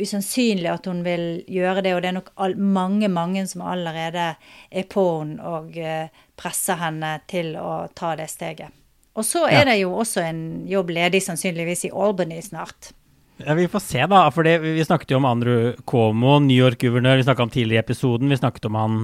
usannsynlig 0.02 0.70
at 0.72 0.88
hun 0.90 1.04
vil 1.06 1.44
gjøre 1.50 1.84
det, 1.86 1.94
og 1.94 2.02
det 2.02 2.10
er 2.10 2.18
nok 2.18 2.32
mange, 2.56 3.08
mange 3.08 3.46
som 3.50 3.64
allerede 3.66 4.34
er 4.70 4.86
på 4.90 5.06
henne 5.20 5.40
og 5.44 5.76
uh, 5.76 6.24
presser 6.40 6.80
henne 6.80 7.18
til 7.30 7.54
å 7.60 7.86
ta 7.96 8.14
det 8.18 8.30
steget. 8.32 8.72
Og 9.18 9.26
så 9.26 9.44
er 9.48 9.64
ja. 9.64 9.66
det 9.72 9.80
jo 9.82 9.92
også 10.00 10.22
en 10.22 10.42
jobb 10.70 10.92
ledig 10.94 11.20
sannsynligvis 11.24 11.88
i 11.88 11.92
Albany 11.92 12.40
snart. 12.44 12.92
Ja, 13.40 13.54
Vi 13.54 13.68
får 13.68 13.80
se, 13.80 14.06
da. 14.06 14.24
for 14.30 14.44
Vi 14.44 14.84
snakket 14.84 15.14
jo 15.14 15.20
om 15.20 15.28
Andrew 15.28 15.72
Cuomo, 15.88 16.38
New 16.38 16.56
York-guvernør. 16.56 17.16
Vi 17.20 17.26
snakka 17.26 17.42
om 17.46 17.52
tidligere 17.52 17.80
i 17.80 17.86
episoden. 17.86 18.28
Vi 18.28 18.36
snakket 18.36 18.68
om 18.68 18.76
han 18.76 18.96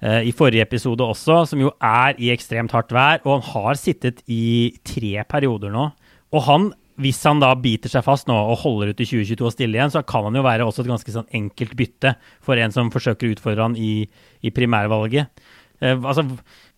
eh, 0.00 0.28
i 0.28 0.32
forrige 0.36 0.66
episode 0.66 1.04
også, 1.04 1.44
som 1.48 1.62
jo 1.62 1.72
er 1.80 2.18
i 2.20 2.30
ekstremt 2.34 2.74
hardt 2.76 2.92
vær. 2.92 3.22
Og 3.24 3.38
han 3.38 3.46
har 3.54 3.80
sittet 3.80 4.20
i 4.28 4.74
tre 4.84 5.24
perioder 5.28 5.72
nå. 5.72 5.88
Og 6.34 6.46
han, 6.48 6.70
hvis 7.00 7.22
han 7.26 7.40
da 7.42 7.50
biter 7.58 7.90
seg 7.90 8.04
fast 8.06 8.28
nå 8.30 8.34
og 8.36 8.60
holder 8.62 8.92
ut 8.92 9.00
i 9.02 9.08
2022 9.08 9.48
og 9.48 9.54
stiller 9.54 9.80
igjen, 9.80 9.94
så 9.94 10.04
kan 10.06 10.28
han 10.28 10.38
jo 10.38 10.44
være 10.46 10.66
også 10.66 10.84
et 10.84 10.92
ganske 10.92 11.14
sånn 11.16 11.32
enkelt 11.34 11.74
bytte 11.78 12.14
for 12.44 12.60
en 12.60 12.74
som 12.74 12.92
forsøker 12.94 13.28
å 13.28 13.34
utfordre 13.34 13.66
han 13.66 13.74
i, 13.80 14.06
i 14.46 14.52
primærvalget. 14.54 15.44
Eh, 15.82 15.98
altså, 15.98 16.26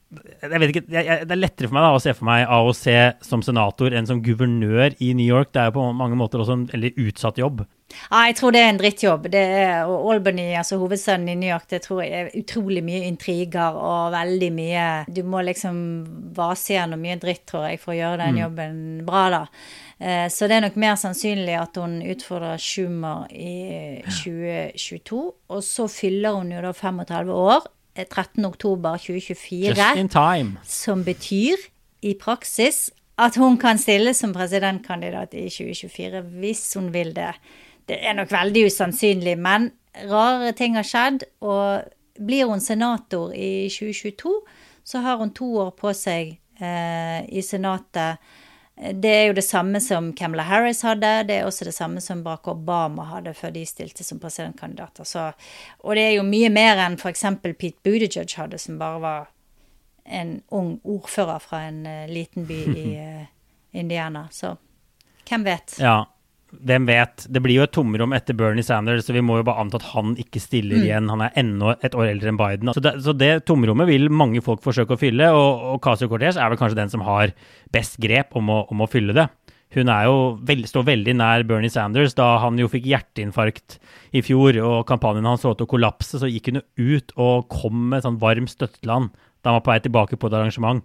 jeg 0.07 0.61
vet 0.63 0.71
ikke, 0.71 0.85
jeg, 0.87 1.03
jeg, 1.03 1.25
Det 1.27 1.35
er 1.35 1.41
lettere 1.41 1.69
for 1.69 1.77
meg 1.77 1.85
da, 1.85 1.95
å 1.97 2.03
se 2.03 2.13
for 2.15 2.29
meg 2.29 2.45
AOC 2.57 2.85
som 3.27 3.43
senator 3.43 3.95
enn 3.97 4.07
som 4.09 4.23
guvernør 4.25 4.95
i 5.03 5.13
New 5.19 5.27
York. 5.27 5.51
Det 5.53 5.63
er 5.63 5.73
jo 5.73 5.81
på 5.81 5.89
mange 5.99 6.19
måter 6.19 6.43
også 6.43 6.55
en 6.55 6.69
veldig 6.71 6.93
utsatt 7.09 7.41
jobb. 7.43 7.65
Ja, 8.11 8.25
jeg 8.27 8.37
tror 8.39 8.55
det 8.55 8.61
er 8.63 8.71
en 8.71 8.79
drittjobb. 8.81 9.27
Det 9.33 9.43
er, 9.59 9.91
og 9.91 10.13
Albany, 10.15 10.47
altså 10.59 10.79
hovedstaden 10.81 11.29
i 11.31 11.37
New 11.39 11.51
York, 11.51 11.67
det 11.71 11.83
tror 11.85 12.03
jeg 12.03 12.15
er 12.15 12.39
utrolig 12.39 12.83
mye 12.87 13.05
intriger 13.07 13.79
og 13.79 14.15
veldig 14.15 14.51
mye 14.55 14.87
Du 15.11 15.23
må 15.27 15.43
liksom 15.47 15.77
vase 16.37 16.75
gjennom 16.75 17.03
mye 17.03 17.19
dritt, 17.23 17.45
tror 17.51 17.69
jeg, 17.71 17.83
for 17.83 17.95
å 17.95 17.99
gjøre 17.99 18.23
den 18.25 18.39
mm. 18.39 18.43
jobben 18.45 18.79
bra, 19.07 19.27
da. 19.35 19.43
Eh, 20.01 20.29
så 20.29 20.45
det 20.49 20.57
er 20.57 20.61
nok 20.67 20.77
mer 20.77 20.95
sannsynlig 21.01 21.55
at 21.57 21.77
hun 21.81 22.03
utfordrer 22.05 22.61
Schumer 22.61 23.25
i 23.33 24.03
2022. 24.05 25.33
Og 25.49 25.63
så 25.65 25.89
fyller 25.89 26.31
hun 26.37 26.53
jo 26.53 26.61
da 26.65 26.73
35 26.77 27.33
år 27.33 27.65
13.10.2024. 27.97 29.73
Som 30.69 31.05
betyr 31.05 31.57
i 32.05 32.15
praksis 32.21 32.91
at 33.17 33.37
hun 33.41 33.57
kan 33.57 33.79
stille 33.81 34.13
som 34.15 34.35
presidentkandidat 34.37 35.35
i 35.35 35.49
2024 35.49 36.21
hvis 36.37 36.75
hun 36.77 36.93
vil 36.93 37.17
det. 37.17 37.33
Det 37.89 37.97
er 38.05 38.13
nok 38.19 38.33
veldig 38.33 38.67
usannsynlig, 38.67 39.39
men 39.39 39.71
rare 40.11 40.53
ting 40.53 40.77
har 40.77 40.85
skjedd. 40.85 41.25
Og 41.41 41.81
blir 42.21 42.45
hun 42.51 42.61
senator 42.61 43.33
i 43.33 43.69
2022, 43.73 44.41
så 44.85 44.99
har 45.05 45.17
hun 45.17 45.31
to 45.33 45.57
år 45.65 45.71
på 45.79 45.93
seg 45.97 46.37
eh, 46.61 47.25
i 47.29 47.43
Senatet 47.43 48.17
det 48.77 49.09
er 49.09 49.23
jo 49.31 49.37
det 49.37 49.45
samme 49.45 49.81
som 49.81 50.11
Camilla 50.17 50.43
Harris 50.43 50.83
hadde, 50.85 51.23
det 51.29 51.39
er 51.39 51.47
også 51.49 51.65
det 51.65 51.73
samme 51.73 52.01
som 52.05 52.21
Barack 52.25 52.49
Obama 52.53 53.07
hadde 53.09 53.33
før 53.35 53.55
de 53.55 53.63
stilte 53.67 54.05
som 54.05 54.21
presidentkandidater. 54.21 55.09
Så, 55.09 55.31
og 55.81 55.97
det 55.97 56.05
er 56.05 56.13
jo 56.19 56.27
mye 56.29 56.51
mer 56.53 56.83
enn 56.85 56.99
f.eks. 57.01 57.25
Pete 57.47 57.81
Buttigieg 57.87 58.37
hadde, 58.37 58.61
som 58.61 58.77
bare 58.81 59.01
var 59.01 59.31
en 60.05 60.37
ung 60.55 60.77
ordfører 60.85 61.41
fra 61.43 61.63
en 61.71 61.81
uh, 61.89 62.05
liten 62.11 62.45
by 62.47 62.61
i 62.77 62.87
uh, 63.01 63.25
Indiana. 63.73 64.27
Så 64.31 64.53
hvem 65.27 65.49
vet? 65.49 65.79
Ja, 65.81 66.05
hvem 66.67 66.87
vet? 66.89 67.27
Det 67.33 67.43
blir 67.45 67.59
jo 67.59 67.65
et 67.67 67.73
tomrom 67.75 68.15
etter 68.17 68.37
Bernie 68.39 68.65
Sanders, 68.65 69.05
så 69.07 69.15
vi 69.17 69.23
må 69.25 69.39
jo 69.41 69.47
bare 69.49 69.63
anta 69.63 69.81
at 69.81 69.89
han 69.93 70.15
ikke 70.21 70.43
stiller 70.43 70.79
mm. 70.79 70.85
igjen. 70.87 71.11
Han 71.13 71.25
er 71.27 71.39
ennå 71.43 71.75
et 71.77 71.97
år 71.99 72.11
eldre 72.13 72.33
enn 72.33 72.41
Biden. 72.41 72.73
Så 72.77 72.83
det, 72.85 72.95
så 73.05 73.15
det, 73.17 73.33
tomrommet 73.49 73.91
vil 73.91 74.09
mange 74.13 74.43
folk 74.45 74.63
forsøke 74.65 74.97
å 74.97 75.01
fylle, 75.01 75.33
og, 75.35 75.67
og 75.73 75.83
Casio 75.85 76.11
Cortez 76.13 76.39
er 76.39 76.53
vel 76.53 76.61
kanskje 76.61 76.81
den 76.81 76.93
som 76.93 77.05
har 77.07 77.35
best 77.75 78.01
grep 78.03 78.37
om 78.39 78.53
å, 78.53 78.63
om 78.73 78.85
å 78.85 78.91
fylle 78.91 79.17
det. 79.17 79.29
Hun 79.75 79.91
er 79.93 80.07
jo 80.07 80.17
veld, 80.47 80.69
står 80.71 80.87
veldig 80.87 81.17
nær 81.19 81.45
Bernie 81.49 81.73
Sanders. 81.73 82.15
Da 82.17 82.37
han 82.45 82.59
jo 82.61 82.71
fikk 82.71 82.87
hjerteinfarkt 82.89 83.81
i 84.17 84.23
fjor 84.25 84.57
og 84.63 84.79
kampanjen 84.89 85.27
hans 85.27 85.43
så 85.45 85.53
ut 85.53 85.61
til 85.61 85.67
å 85.67 85.73
kollapse, 85.75 86.21
så 86.23 86.31
gikk 86.31 86.53
hun 86.53 86.63
ut 86.63 87.13
og 87.19 87.49
kom 87.53 87.91
med 87.93 88.07
sånn 88.07 88.21
varm 88.23 88.49
støtte 88.51 88.81
til 88.81 88.95
han 88.95 89.11
da 89.43 89.53
han 89.53 89.61
var 89.61 89.67
på 89.67 89.71
vei 89.75 89.83
tilbake 89.85 90.19
på 90.19 90.31
et 90.31 90.35
arrangement. 90.35 90.81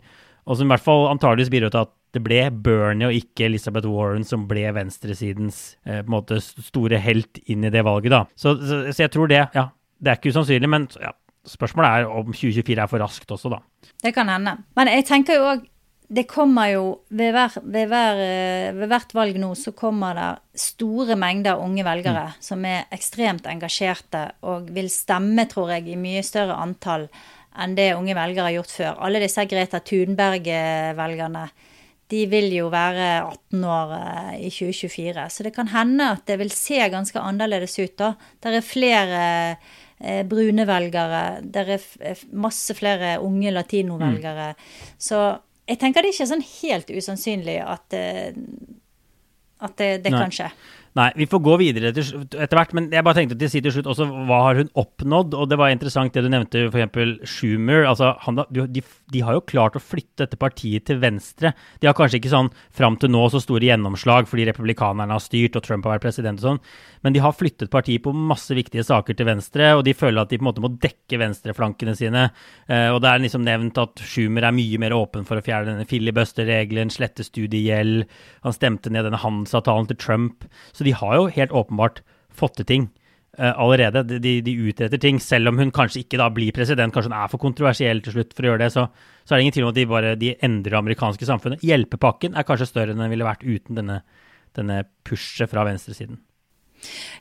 Og 0.46 0.58
som 0.58 0.68
i 0.68 0.74
hvert 0.74 0.84
fall 0.86 1.08
antageligvis 1.10 1.50
bidro 1.54 1.72
til 1.74 1.86
at 1.86 1.94
det 2.12 2.22
ble 2.26 2.42
Bernie 2.52 3.08
og 3.08 3.16
ikke 3.16 3.48
Elizabeth 3.48 3.88
Warren 3.88 4.26
som 4.28 4.44
ble 4.50 4.66
venstresidens 4.76 5.62
eh, 5.88 6.02
måte 6.08 6.42
store 6.42 7.00
helt 7.04 7.40
inn 7.46 7.64
i 7.68 7.72
det 7.74 7.86
valget, 7.88 8.12
da. 8.14 8.26
Så, 8.36 8.58
så, 8.60 8.84
så 8.92 9.06
jeg 9.06 9.14
tror 9.16 9.32
det, 9.32 9.46
ja. 9.56 9.70
Det 10.02 10.10
er 10.10 10.18
ikke 10.18 10.32
usannsynlig, 10.34 10.70
men 10.70 10.88
ja, 10.98 11.12
spørsmålet 11.46 11.92
er 12.02 12.08
om 12.10 12.32
2024 12.34 12.82
er 12.82 12.90
for 12.90 13.04
raskt 13.04 13.32
også, 13.32 13.52
da. 13.54 13.62
Det 14.02 14.16
kan 14.16 14.32
hende. 14.34 14.58
Men 14.78 14.90
jeg 14.90 15.06
tenker 15.10 15.38
jo 15.38 15.52
òg 15.54 15.68
det 16.12 16.26
kommer 16.28 16.68
jo 16.74 16.88
ved, 17.08 17.30
hver, 17.32 17.54
ved, 17.64 17.86
hver, 17.88 18.18
eh, 18.20 18.74
ved, 18.76 18.90
hvert 18.92 19.14
valg 19.16 19.38
nå 19.40 19.54
så 19.56 19.72
kommer 19.72 20.18
det 20.18 20.60
store 20.60 21.16
mengder 21.16 21.62
unge 21.64 21.86
velgere 21.88 22.26
mm. 22.34 22.42
som 22.44 22.66
er 22.68 22.90
ekstremt 22.92 23.48
engasjerte 23.48 24.26
og 24.52 24.68
vil 24.76 24.90
stemme, 24.92 25.46
tror 25.48 25.72
jeg, 25.78 25.88
i 25.88 25.96
mye 25.96 26.24
større 26.28 26.58
antall 26.60 27.08
enn 27.64 27.78
det 27.80 27.94
unge 27.96 28.16
velgere 28.16 28.50
har 28.50 28.58
gjort 28.58 28.76
før. 28.76 29.00
Alle 29.08 29.22
disse 29.24 29.46
Greta 29.48 29.80
Thunberg-velgerne 29.88 31.46
de 32.12 32.26
vil 32.32 32.50
jo 32.54 32.68
være 32.72 33.08
18 33.24 33.68
år 33.68 33.94
eh, 33.98 34.34
i 34.48 34.50
2024. 34.52 35.28
Så 35.32 35.46
det 35.48 35.54
kan 35.56 35.72
hende 35.72 36.12
at 36.18 36.26
det 36.28 36.38
vil 36.42 36.52
se 36.54 36.82
ganske 36.92 37.22
annerledes 37.22 37.78
ut 37.80 37.96
da. 38.00 38.12
Det 38.42 38.52
er 38.58 38.66
flere 38.66 39.22
eh, 40.00 40.26
brune 40.28 40.68
velgere. 40.68 41.24
Det 41.44 41.64
er 41.78 42.26
masse 42.34 42.76
flere 42.78 43.16
unge 43.24 43.54
latinovelgere. 43.56 44.52
Mm. 44.52 44.92
Så 45.00 45.24
jeg 45.70 45.80
tenker 45.80 46.04
det 46.04 46.12
er 46.12 46.18
ikke 46.18 46.32
sånn 46.34 46.46
helt 46.48 46.92
usannsynlig 46.92 47.58
at, 47.64 47.96
eh, 47.96 48.30
at 49.64 49.80
det, 49.80 49.92
det 50.06 50.16
kan 50.16 50.34
skje. 50.34 50.52
Nei, 51.00 51.08
vi 51.16 51.28
får 51.32 51.40
gå 51.40 51.54
videre 51.62 51.94
etter 51.94 52.58
hvert, 52.58 52.74
men 52.76 52.90
jeg 52.92 53.06
bare 53.08 53.16
tenkte 53.22 53.38
til 53.40 53.48
å 53.48 53.52
si 53.54 53.62
til 53.64 53.72
slutt 53.72 53.88
også 53.94 54.08
hva 54.28 54.42
har 54.50 54.58
hun 54.60 54.72
oppnådd? 54.82 55.38
Og 55.40 55.48
det 55.48 55.58
var 55.62 55.72
interessant 55.72 56.12
det 56.12 56.26
du 56.26 56.28
nevnte, 56.34 56.66
f.eks. 56.68 57.30
Schumer. 57.32 57.86
Altså, 57.88 58.10
han, 58.26 58.42
de, 58.52 58.84
de, 59.12 59.22
har 59.26 59.36
jo 59.38 59.44
klart 59.48 59.76
å 59.78 59.84
flytte 59.84 60.24
dette 60.24 60.40
partiet 60.40 60.86
til 60.88 61.00
venstre. 61.02 61.54
De 61.82 61.90
har 61.90 61.96
kanskje 61.98 62.22
ikke 62.22 62.32
sånn 62.32 62.52
fram 62.76 62.98
til 63.02 63.12
nå 63.14 63.24
så 63.34 63.42
store 63.44 63.68
gjennomslag 63.68 64.30
fordi 64.30 64.48
republikanerne 64.50 65.16
har 65.16 65.24
styrt 65.24 65.58
og 65.60 65.66
Trump 65.66 65.88
har 65.88 65.98
vært 65.98 66.06
president 66.06 66.42
og 66.42 66.48
sånn, 66.48 66.62
men 67.06 67.16
de 67.16 67.24
har 67.24 67.36
flyttet 67.36 67.72
partiet 67.74 68.04
på 68.06 68.14
masse 68.16 68.56
viktige 68.56 68.86
saker 68.88 69.18
til 69.18 69.28
venstre, 69.30 69.74
og 69.78 69.84
de 69.88 69.96
føler 69.98 70.24
at 70.24 70.32
de 70.32 70.40
på 70.40 70.46
en 70.46 70.50
måte 70.52 70.64
må 70.64 70.72
dekke 70.82 71.20
venstreflankene 71.22 71.96
sine. 71.98 72.28
Uh, 72.70 72.94
og 72.94 73.02
det 73.04 73.12
er 73.12 73.26
liksom 73.26 73.46
nevnt 73.46 73.82
at 73.82 74.06
Schumer 74.06 74.48
er 74.48 74.56
mye 74.56 74.80
mer 74.82 74.96
åpen 74.96 75.28
for 75.28 75.40
å 75.40 75.46
fjerne 75.46 75.74
denne 75.74 75.90
filibuster-regelen, 75.90 76.94
slette 76.94 77.26
studiegjeld. 77.28 78.06
Han 78.46 78.58
stemte 78.58 78.94
ned 78.94 79.08
denne 79.08 79.22
handelsavtalen 79.22 79.90
til 79.92 80.00
Trump. 80.02 80.48
Så 80.72 80.88
de 80.88 80.96
har 80.96 81.18
jo 81.18 81.30
helt 81.34 81.56
åpenbart 81.56 82.04
fått 82.32 82.60
til 82.62 82.70
ting 82.70 82.90
allerede. 83.40 84.04
De, 84.20 84.34
de, 84.44 84.56
utretter 84.68 85.00
ting, 85.00 85.20
selv 85.24 85.52
om 85.52 85.60
hun 85.62 85.72
kanskje 85.72 86.04
ikke 86.04 86.20
da 86.20 86.28
blir 86.34 86.52
president. 86.56 86.94
Kanskje 86.94 87.12
hun 87.12 87.20
er 87.20 87.30
for 87.32 87.42
kontroversiell 87.42 88.04
til 88.04 88.18
slutt 88.18 88.36
for 88.36 88.46
å 88.46 88.52
gjøre 88.52 88.66
det. 88.66 88.72
Så, 88.74 88.88
så 89.24 89.34
er 89.34 89.40
det 89.40 89.46
ingen 89.46 89.56
tvil 89.56 89.68
om 89.68 89.72
at 89.72 89.80
de 89.80 89.88
bare 89.90 90.16
de 90.20 90.34
endrer 90.44 90.76
det 90.76 90.82
amerikanske 90.82 91.30
samfunnet. 91.30 91.64
Hjelpepakken 91.66 92.36
er 92.36 92.48
kanskje 92.48 92.70
større 92.72 92.96
enn 92.96 93.04
den 93.04 93.14
ville 93.14 93.28
vært 93.28 93.46
uten 93.48 93.80
denne, 93.80 94.02
denne 94.58 94.84
pushet 95.08 95.52
fra 95.52 95.64
venstresiden. 95.68 96.20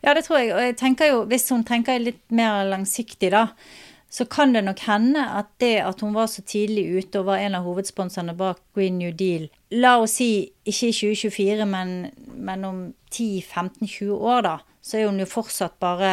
Ja, 0.03 0.14
det 0.16 0.25
tror 0.27 0.40
jeg. 0.40 0.53
Og 0.57 0.64
jeg 0.64 0.77
tenker 0.81 1.12
jo, 1.12 1.23
hvis 1.31 1.49
hun 1.53 1.64
tenker 1.68 2.01
litt 2.01 2.23
mer 2.35 2.64
langsiktig, 2.68 3.31
da, 3.35 3.49
så 4.11 4.27
kan 4.27 4.55
det 4.55 4.64
nok 4.66 4.81
hende 4.88 5.23
at 5.23 5.53
det 5.62 5.77
at 5.85 6.01
hun 6.03 6.16
var 6.16 6.27
så 6.33 6.42
tidlig 6.42 6.88
ute 6.99 7.20
og 7.20 7.29
var 7.29 7.44
en 7.44 7.55
av 7.55 7.66
hovedsponsorene 7.68 8.35
bak 8.35 8.59
Green 8.75 8.99
New 8.99 9.12
Deal, 9.14 9.46
la 9.70 10.01
oss 10.03 10.16
si 10.18 10.51
ikke 10.66 10.90
i 10.90 10.96
2024, 10.96 11.68
men, 11.70 11.92
men 12.35 12.66
om 12.66 12.81
10-15-20 13.14 14.11
år, 14.16 14.42
da, 14.49 14.57
så 14.81 14.99
er 14.99 15.09
hun 15.09 15.21
jo 15.21 15.27
fortsatt 15.29 15.77
bare 15.83 16.11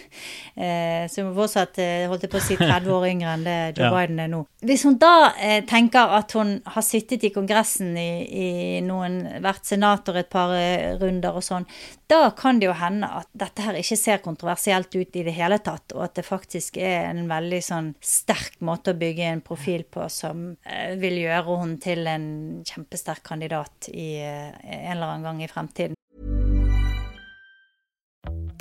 eh, 0.62 1.04
Så 1.08 1.24
hun 1.24 1.34
fortsatt 1.36 1.80
eh, 1.82 2.06
holdt 2.10 2.26
jeg 2.26 2.32
på 2.32 2.40
å 2.40 2.44
si 2.44 2.58
30 2.60 2.92
år 2.94 3.06
yngre 3.08 3.34
enn 3.36 3.46
det 3.46 3.58
Joe 3.78 3.88
ja. 3.88 3.92
Biden 3.94 4.22
er 4.22 4.32
nå. 4.32 4.42
Hvis 4.68 4.84
hun 4.88 4.98
da 5.00 5.32
eh, 5.34 5.62
tenker 5.68 6.16
at 6.18 6.34
hun 6.36 6.58
har 6.68 6.84
sittet 6.84 7.24
i 7.24 7.32
Kongressen 7.34 7.96
i, 7.98 8.10
i 8.28 8.48
noen 8.84 9.20
vært 9.44 9.68
senator 9.68 10.18
et 10.20 10.30
par 10.32 10.52
runder 11.00 11.38
og 11.38 11.44
sånn, 11.44 11.68
da 12.08 12.30
kan 12.36 12.56
det 12.60 12.68
jo 12.70 12.74
hende 12.78 13.08
at 13.20 13.28
dette 13.36 13.64
her 13.66 13.76
ikke 13.76 13.98
ser 14.00 14.22
kontroversielt 14.24 14.94
ut 14.96 15.16
i 15.20 15.24
det 15.26 15.34
hele 15.36 15.58
tatt, 15.60 15.92
og 15.92 16.06
at 16.06 16.16
det 16.16 16.24
faktisk 16.24 16.78
er 16.80 17.10
en 17.10 17.26
veldig 17.28 17.60
sånn 17.64 17.90
sterk 18.00 18.56
måte 18.64 18.94
å 18.94 18.98
bygge 18.98 19.28
en 19.28 19.44
profil 19.44 19.84
på 19.84 20.06
som 20.12 20.50
eh, 20.64 20.96
vil 21.00 21.20
gjøre 21.20 21.58
hun 21.60 21.76
til 21.84 22.08
en 22.08 22.28
kjempesterk 22.64 23.24
kandidat 23.28 23.90
i 23.92 24.10
eh, 24.24 24.56
en 24.64 24.96
eller 24.96 25.10
annen 25.10 25.28
gang 25.28 25.44
i 25.44 25.52
fremtiden. 25.52 25.97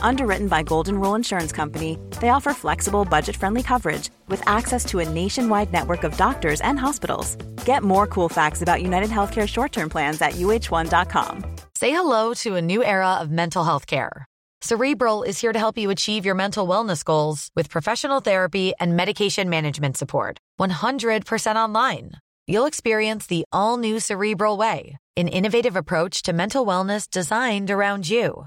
Underwritten 0.00 0.48
by 0.48 0.62
Golden 0.62 1.00
Rule 1.00 1.16
Insurance 1.16 1.50
Company, 1.52 1.98
they 2.20 2.28
offer 2.28 2.52
flexible, 2.54 3.04
budget 3.04 3.36
friendly 3.36 3.62
coverage 3.62 4.10
with 4.28 4.42
access 4.46 4.84
to 4.86 5.00
a 5.00 5.08
nationwide 5.08 5.72
network 5.72 6.04
of 6.04 6.16
doctors 6.16 6.60
and 6.60 6.78
hospitals. 6.78 7.36
Get 7.64 7.82
more 7.82 8.06
cool 8.06 8.28
facts 8.28 8.62
about 8.62 8.82
United 8.82 9.10
Healthcare 9.10 9.48
short 9.48 9.72
term 9.72 9.88
plans 9.88 10.22
at 10.22 10.34
uh1.com. 10.34 11.44
Say 11.74 11.90
hello 11.90 12.34
to 12.34 12.54
a 12.54 12.62
new 12.62 12.84
era 12.84 13.14
of 13.14 13.30
mental 13.30 13.64
health 13.64 13.86
care. 13.86 14.26
Cerebral 14.62 15.24
is 15.24 15.38
here 15.40 15.52
to 15.52 15.58
help 15.58 15.76
you 15.76 15.90
achieve 15.90 16.24
your 16.24 16.34
mental 16.34 16.66
wellness 16.66 17.04
goals 17.04 17.50
with 17.54 17.68
professional 17.68 18.20
therapy 18.20 18.72
and 18.80 18.96
medication 18.96 19.50
management 19.50 19.96
support. 19.96 20.38
100% 20.58 21.56
online. 21.56 22.12
You'll 22.46 22.64
experience 22.66 23.26
the 23.26 23.44
all 23.52 23.76
new 23.76 24.00
Cerebral 24.00 24.56
Way, 24.56 24.96
an 25.16 25.28
innovative 25.28 25.76
approach 25.76 26.22
to 26.22 26.32
mental 26.32 26.64
wellness 26.64 27.10
designed 27.10 27.70
around 27.70 28.08
you. 28.08 28.46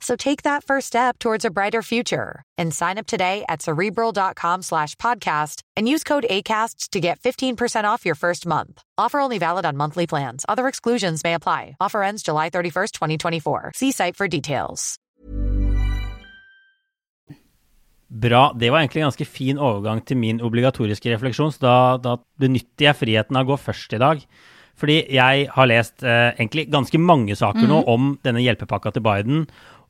So 0.00 0.16
take 0.16 0.42
that 0.42 0.64
first 0.64 0.86
step 0.86 1.18
towards 1.18 1.44
a 1.44 1.50
brighter 1.50 1.82
future 1.82 2.42
and 2.58 2.74
sign 2.74 2.98
up 2.98 3.06
today 3.06 3.44
at 3.48 3.62
cerebral.com 3.62 4.62
slash 4.62 4.96
podcast 4.96 5.62
and 5.76 5.88
use 5.88 6.04
code 6.04 6.26
ACAST 6.28 6.90
to 6.90 7.00
get 7.00 7.20
15% 7.20 7.84
off 7.84 8.06
your 8.06 8.14
first 8.14 8.46
month. 8.46 8.82
Offer 8.98 9.20
only 9.20 9.38
valid 9.38 9.66
on 9.66 9.76
monthly 9.76 10.06
plans. 10.06 10.44
Other 10.48 10.68
exclusions 10.68 11.22
may 11.22 11.34
apply. 11.34 11.76
Offer 11.80 12.02
ends 12.02 12.22
July 12.22 12.50
31st, 12.50 12.92
2024. 12.92 13.72
See 13.74 13.92
site 13.92 14.16
for 14.16 14.26
details. 14.26 14.98
Bra. 18.10 18.52
Det 18.58 18.70
var 18.70 18.80
egentlig 18.80 19.04
en 19.04 19.06
ganske 19.06 19.24
fin 19.24 19.58
overgang 19.58 20.00
til 20.02 20.16
min 20.18 20.40
obligatoriske 20.42 21.12
refleksjon, 21.12 21.52
så 21.54 21.60
da, 21.62 21.74
da 22.02 22.16
benytter 22.42 22.88
jeg 22.88 22.98
friheten 22.98 23.38
av 23.38 23.46
å 23.46 23.52
gå 23.52 23.58
først 23.68 23.94
i 23.94 24.00
dag. 24.02 24.24
Fordi 24.80 24.96
jeg 25.14 25.46
har 25.54 25.68
lest 25.70 26.02
eh, 26.02 26.32
egentlig 26.32 26.66
ganske 26.72 26.98
mange 26.98 27.36
saker 27.38 27.68
nå 27.68 27.82
om 27.92 28.14
denne 28.24 28.42
hjelpepakka 28.42 28.94
til 28.96 29.04
Biden, 29.04 29.44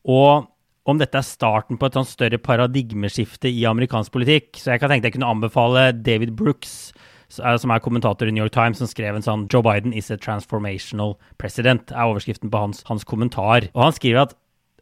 og 0.04 0.48
om 0.88 0.98
dette 0.98 1.20
er 1.20 1.26
starten 1.26 1.78
på 1.78 1.86
et 1.86 1.96
sånn 1.96 2.08
større 2.08 2.40
paradigmeskifte 2.40 3.50
i 3.52 3.66
amerikansk 3.68 4.12
politikk. 4.14 4.56
Så 4.58 4.72
jeg 4.72 4.82
kan 4.82 4.90
tenke 4.92 5.10
jeg 5.10 5.18
kunne 5.18 5.30
anbefale 5.30 5.90
David 5.92 6.32
Brooks, 6.38 6.92
som 7.30 7.70
er 7.70 7.82
kommentator 7.84 8.26
i 8.26 8.34
New 8.34 8.42
York 8.42 8.54
Times, 8.56 8.80
som 8.80 8.90
skrev 8.90 9.14
en 9.14 9.26
sånn 9.26 9.46
'Joe 9.46 9.62
Biden 9.62 9.92
is 9.92 10.10
a 10.10 10.16
transformational 10.16 11.16
president', 11.38 11.92
er 11.92 12.08
overskriften 12.08 12.50
på 12.50 12.58
hans, 12.58 12.82
hans 12.88 13.04
kommentar. 13.04 13.68
Og 13.74 13.82
han 13.84 13.92
skriver 13.92 14.22
at 14.22 14.34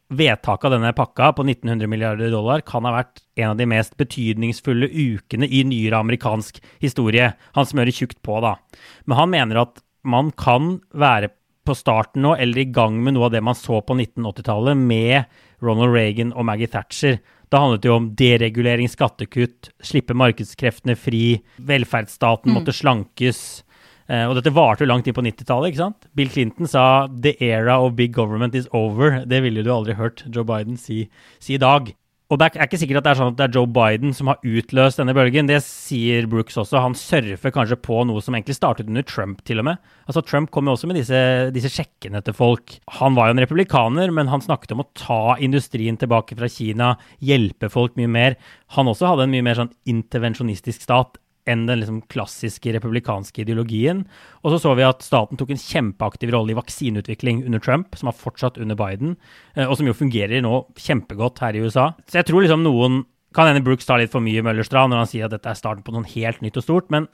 vedtaket 0.09 0.65
av 0.65 0.73
denne 0.73 0.95
pakka 0.97 1.35
på 1.37 1.45
1900 1.45 1.87
milliarder 1.91 2.31
dollar 2.33 2.63
kan 2.65 2.87
ha 2.89 2.95
vært 2.95 3.21
en 3.37 3.51
av 3.51 3.59
de 3.59 3.67
mest 3.67 3.97
betydningsfulle 4.01 4.89
ukene 4.89 5.45
i 5.45 5.63
nyere 5.65 6.01
amerikansk 6.01 6.63
historie. 6.81 7.35
Han 7.55 7.69
smører 7.69 7.93
tjukt 7.93 8.23
på, 8.25 8.41
da. 8.41 8.57
Men 9.05 9.19
han 9.19 9.31
mener 9.31 9.63
at 9.67 9.83
man 10.09 10.31
kan 10.31 10.81
være 10.97 11.29
på 11.69 11.77
starten 11.77 12.25
nå, 12.25 12.35
eller 12.41 12.63
i 12.63 12.71
gang 12.73 12.97
med 13.05 13.17
noe 13.17 13.29
av 13.29 13.35
det 13.37 13.45
man 13.45 13.57
så 13.59 13.83
på 13.85 13.97
1980-tallet 13.99 14.79
med 14.81 15.29
Ronald 15.65 15.93
Reagan 15.95 16.33
og 16.33 16.49
Maggie 16.49 16.71
Thatcher. 16.73 17.21
Da 17.53 17.63
handlet 17.63 17.85
det 17.85 17.91
jo 17.91 17.97
om 17.97 18.11
deregulering, 18.17 18.91
skattekutt, 18.93 19.71
slippe 19.85 20.17
markedskreftene 20.17 20.97
fri, 20.99 21.39
velferdsstaten 21.69 22.53
måtte 22.57 22.75
slankes. 22.77 23.63
Eh, 24.09 24.25
og 24.25 24.37
dette 24.39 24.53
varte 24.57 24.85
jo 24.85 24.91
langt 24.91 25.09
inn 25.09 25.17
på 25.17 25.25
90-tallet. 25.25 25.73
ikke 25.73 25.83
sant? 25.83 26.09
Bill 26.17 26.33
Clinton 26.33 26.69
sa 26.69 27.07
'the 27.09 27.37
era 27.45 27.79
of 27.81 27.97
big 27.97 28.13
government 28.13 28.55
is 28.55 28.69
over'. 28.73 29.25
Det 29.29 29.43
ville 29.43 29.63
du 29.63 29.73
aldri 29.73 29.95
hørt 29.95 30.25
Joe 30.29 30.45
Biden 30.45 30.77
si, 30.77 31.09
si 31.41 31.55
i 31.55 31.61
dag. 31.61 31.93
Og 32.29 32.37
det 32.37 32.51
er 32.51 32.67
ikke 32.67 32.77
sikkert 32.77 32.99
at 33.01 33.07
det 33.07 33.11
er 33.15 33.19
sånn 33.23 33.31
at 33.31 33.37
det 33.39 33.45
er 33.47 33.55
Joe 33.57 33.69
Biden 33.73 34.11
som 34.13 34.29
har 34.29 34.43
utløst 34.45 34.99
denne 35.01 35.15
bølgen. 35.17 35.49
Det 35.49 35.63
sier 35.65 36.27
Brooks 36.29 36.59
også. 36.61 36.77
Han 36.85 36.97
surfer 36.99 37.55
kanskje 37.55 37.79
på 37.81 38.03
noe 38.05 38.21
som 38.21 38.37
egentlig 38.37 38.59
startet 38.59 38.91
under 38.91 39.07
Trump, 39.09 39.41
til 39.49 39.63
og 39.63 39.69
med. 39.71 39.81
Altså 40.05 40.21
Trump 40.29 40.51
kom 40.53 40.69
jo 40.69 40.75
også 40.77 40.91
med 40.91 40.99
disse, 41.01 41.21
disse 41.57 41.73
sjekkene 41.73 42.21
til 42.27 42.37
folk. 42.37 42.75
Han 42.99 43.17
var 43.17 43.31
jo 43.31 43.39
en 43.39 43.41
republikaner, 43.41 44.13
men 44.13 44.29
han 44.29 44.45
snakket 44.45 44.77
om 44.77 44.85
å 44.85 44.89
ta 44.93 45.39
industrien 45.41 45.97
tilbake 45.97 46.37
fra 46.37 46.51
Kina, 46.53 46.91
hjelpe 47.25 47.73
folk 47.73 47.97
mye 47.97 48.13
mer. 48.13 48.37
Han 48.77 48.93
også 48.93 49.09
hadde 49.09 49.25
en 49.25 49.33
mye 49.33 49.49
mer 49.49 49.63
sånn 49.63 49.73
intervensjonistisk 49.89 50.85
stat 50.85 51.17
enn 51.49 51.67
den 51.69 51.81
liksom 51.81 52.03
klassiske 52.13 52.73
republikanske 52.77 53.43
ideologien. 53.45 54.05
Og 54.45 54.53
så 54.53 54.61
så 54.63 54.75
vi 54.79 54.87
at 54.87 55.05
staten 55.07 55.41
tok 55.41 55.55
en 55.55 55.63
kjempeaktiv 55.63 56.33
rolle 56.35 56.55
i 56.55 56.59
vaksineutvikling 56.59 57.45
under 57.49 57.63
Trump, 57.65 57.97
som 57.99 58.11
har 58.11 58.19
fortsatt 58.19 58.61
under 58.61 58.79
Biden, 58.79 59.17
eh, 59.57 59.67
og 59.67 59.79
som 59.79 59.89
jo 59.89 59.97
fungerer 59.97 60.45
nå 60.45 60.63
kjempegodt 60.79 61.43
her 61.45 61.57
i 61.57 61.65
USA. 61.65 61.91
Så 62.07 62.21
jeg 62.21 62.31
tror 62.31 62.45
liksom 62.45 62.67
noen 62.67 63.03
kan 63.37 63.51
hende 63.51 63.65
Brooks 63.65 63.89
tar 63.89 64.01
litt 64.01 64.13
for 64.13 64.25
mye 64.25 64.45
Møllerstrand 64.45 64.93
når 64.93 65.05
han 65.05 65.11
sier 65.11 65.27
at 65.27 65.35
dette 65.35 65.51
er 65.51 65.59
starten 65.59 65.85
på 65.85 65.93
noe 65.93 66.09
helt 66.15 66.41
nytt 66.45 66.57
og 66.61 66.65
stort, 66.65 66.89
men 66.95 67.11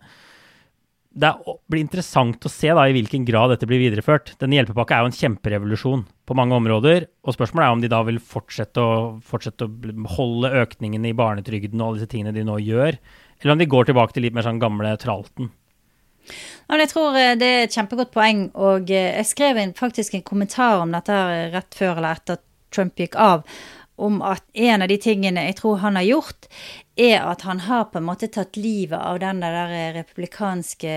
det 1.14 1.30
blir 1.70 1.84
interessant 1.84 2.42
å 2.42 2.50
se 2.50 2.72
da 2.74 2.88
i 2.88 2.94
hvilken 2.96 3.22
grad 3.26 3.52
dette 3.52 3.68
blir 3.70 3.78
videreført. 3.78 4.32
Denne 4.40 4.58
hjelpepakka 4.58 4.96
er 4.96 5.04
jo 5.04 5.10
en 5.12 5.18
kjemperevolusjon 5.18 6.02
på 6.26 6.36
mange 6.36 6.56
områder. 6.58 7.06
Og 7.22 7.36
spørsmålet 7.36 7.66
er 7.66 7.76
om 7.76 7.84
de 7.84 7.90
da 7.92 8.00
vil 8.08 8.18
fortsette 8.18 8.82
å, 8.82 8.96
fortsette 9.22 9.68
å 9.68 10.08
holde 10.16 10.50
økningene 10.64 11.12
i 11.12 11.16
barnetrygden 11.16 11.78
og 11.78 11.86
alle 11.86 12.02
disse 12.02 12.10
tingene 12.10 12.34
de 12.34 12.42
nå 12.48 12.58
gjør, 12.66 12.98
eller 13.40 13.54
om 13.54 13.60
de 13.60 13.70
går 13.70 13.90
tilbake 13.90 14.16
til 14.16 14.26
litt 14.26 14.36
mer 14.36 14.46
sånn 14.46 14.62
gamle 14.62 14.94
tralten. 15.00 15.52
Ja, 16.68 16.78
jeg 16.80 16.90
tror 16.94 17.16
eh, 17.20 17.34
det 17.36 17.48
er 17.48 17.66
et 17.66 17.76
kjempegodt 17.76 18.12
poeng, 18.14 18.46
og 18.56 18.90
eh, 18.90 19.12
jeg 19.18 19.28
skrev 19.28 19.60
faktisk 19.78 20.16
en 20.16 20.26
kommentar 20.26 20.80
om 20.80 20.94
dette 20.94 21.16
rett 21.52 21.76
før 21.76 21.98
eller 21.98 22.20
etter 22.20 22.40
Trump 22.74 22.98
gikk 22.98 23.18
av, 23.20 23.44
om 24.00 24.22
at 24.26 24.42
en 24.58 24.82
av 24.82 24.90
de 24.90 24.96
tingene 24.98 25.44
jeg 25.46 25.58
tror 25.60 25.82
han 25.84 25.98
har 26.00 26.06
gjort, 26.08 26.48
er 26.98 27.20
at 27.22 27.44
han 27.46 27.60
har 27.68 27.90
på 27.92 28.00
en 28.00 28.08
måte 28.08 28.30
tatt 28.32 28.56
livet 28.58 28.98
av 28.98 29.20
den 29.22 29.44
der 29.44 29.94
republikanske 29.94 30.96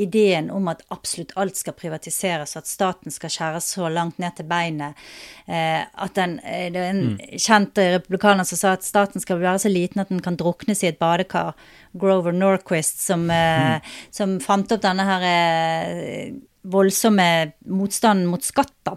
ideen 0.00 0.50
om 0.50 0.68
at 0.68 0.82
absolutt 0.92 1.32
alt 1.38 1.56
skal 1.58 1.76
privatiseres, 1.78 2.56
at 2.58 2.68
staten 2.68 3.14
skal 3.14 3.32
skjæres 3.32 3.68
så 3.76 3.88
langt 3.92 4.18
ned 4.22 4.34
til 4.36 4.48
beinet. 4.50 4.98
Eh, 5.46 5.82
at 5.84 6.14
den, 6.16 6.38
eh, 6.40 6.70
Det 6.72 6.80
er 6.80 6.90
en 6.90 7.04
mm. 7.14 7.38
kjent 7.38 7.78
republikaner 7.78 8.44
som 8.44 8.58
sa 8.58 8.72
at 8.72 8.84
staten 8.84 9.20
skal 9.20 9.40
være 9.40 9.58
så 9.58 9.68
liten 9.68 10.00
at 10.00 10.08
den 10.08 10.20
kan 10.20 10.36
druknes 10.36 10.82
i 10.82 10.88
et 10.88 10.98
badekar. 10.98 11.54
Grover 11.96 12.32
Norquist, 12.32 13.00
som, 13.00 13.30
eh, 13.30 13.78
mm. 13.78 13.80
som 14.10 14.40
fant 14.40 14.72
opp 14.72 14.82
denne 14.82 15.04
her 15.04 15.22
eh, 15.22 16.32
voldsomme 16.64 17.52
motstanden 17.66 18.26
mot 18.26 18.42
skatt, 18.42 18.74
da. 18.84 18.96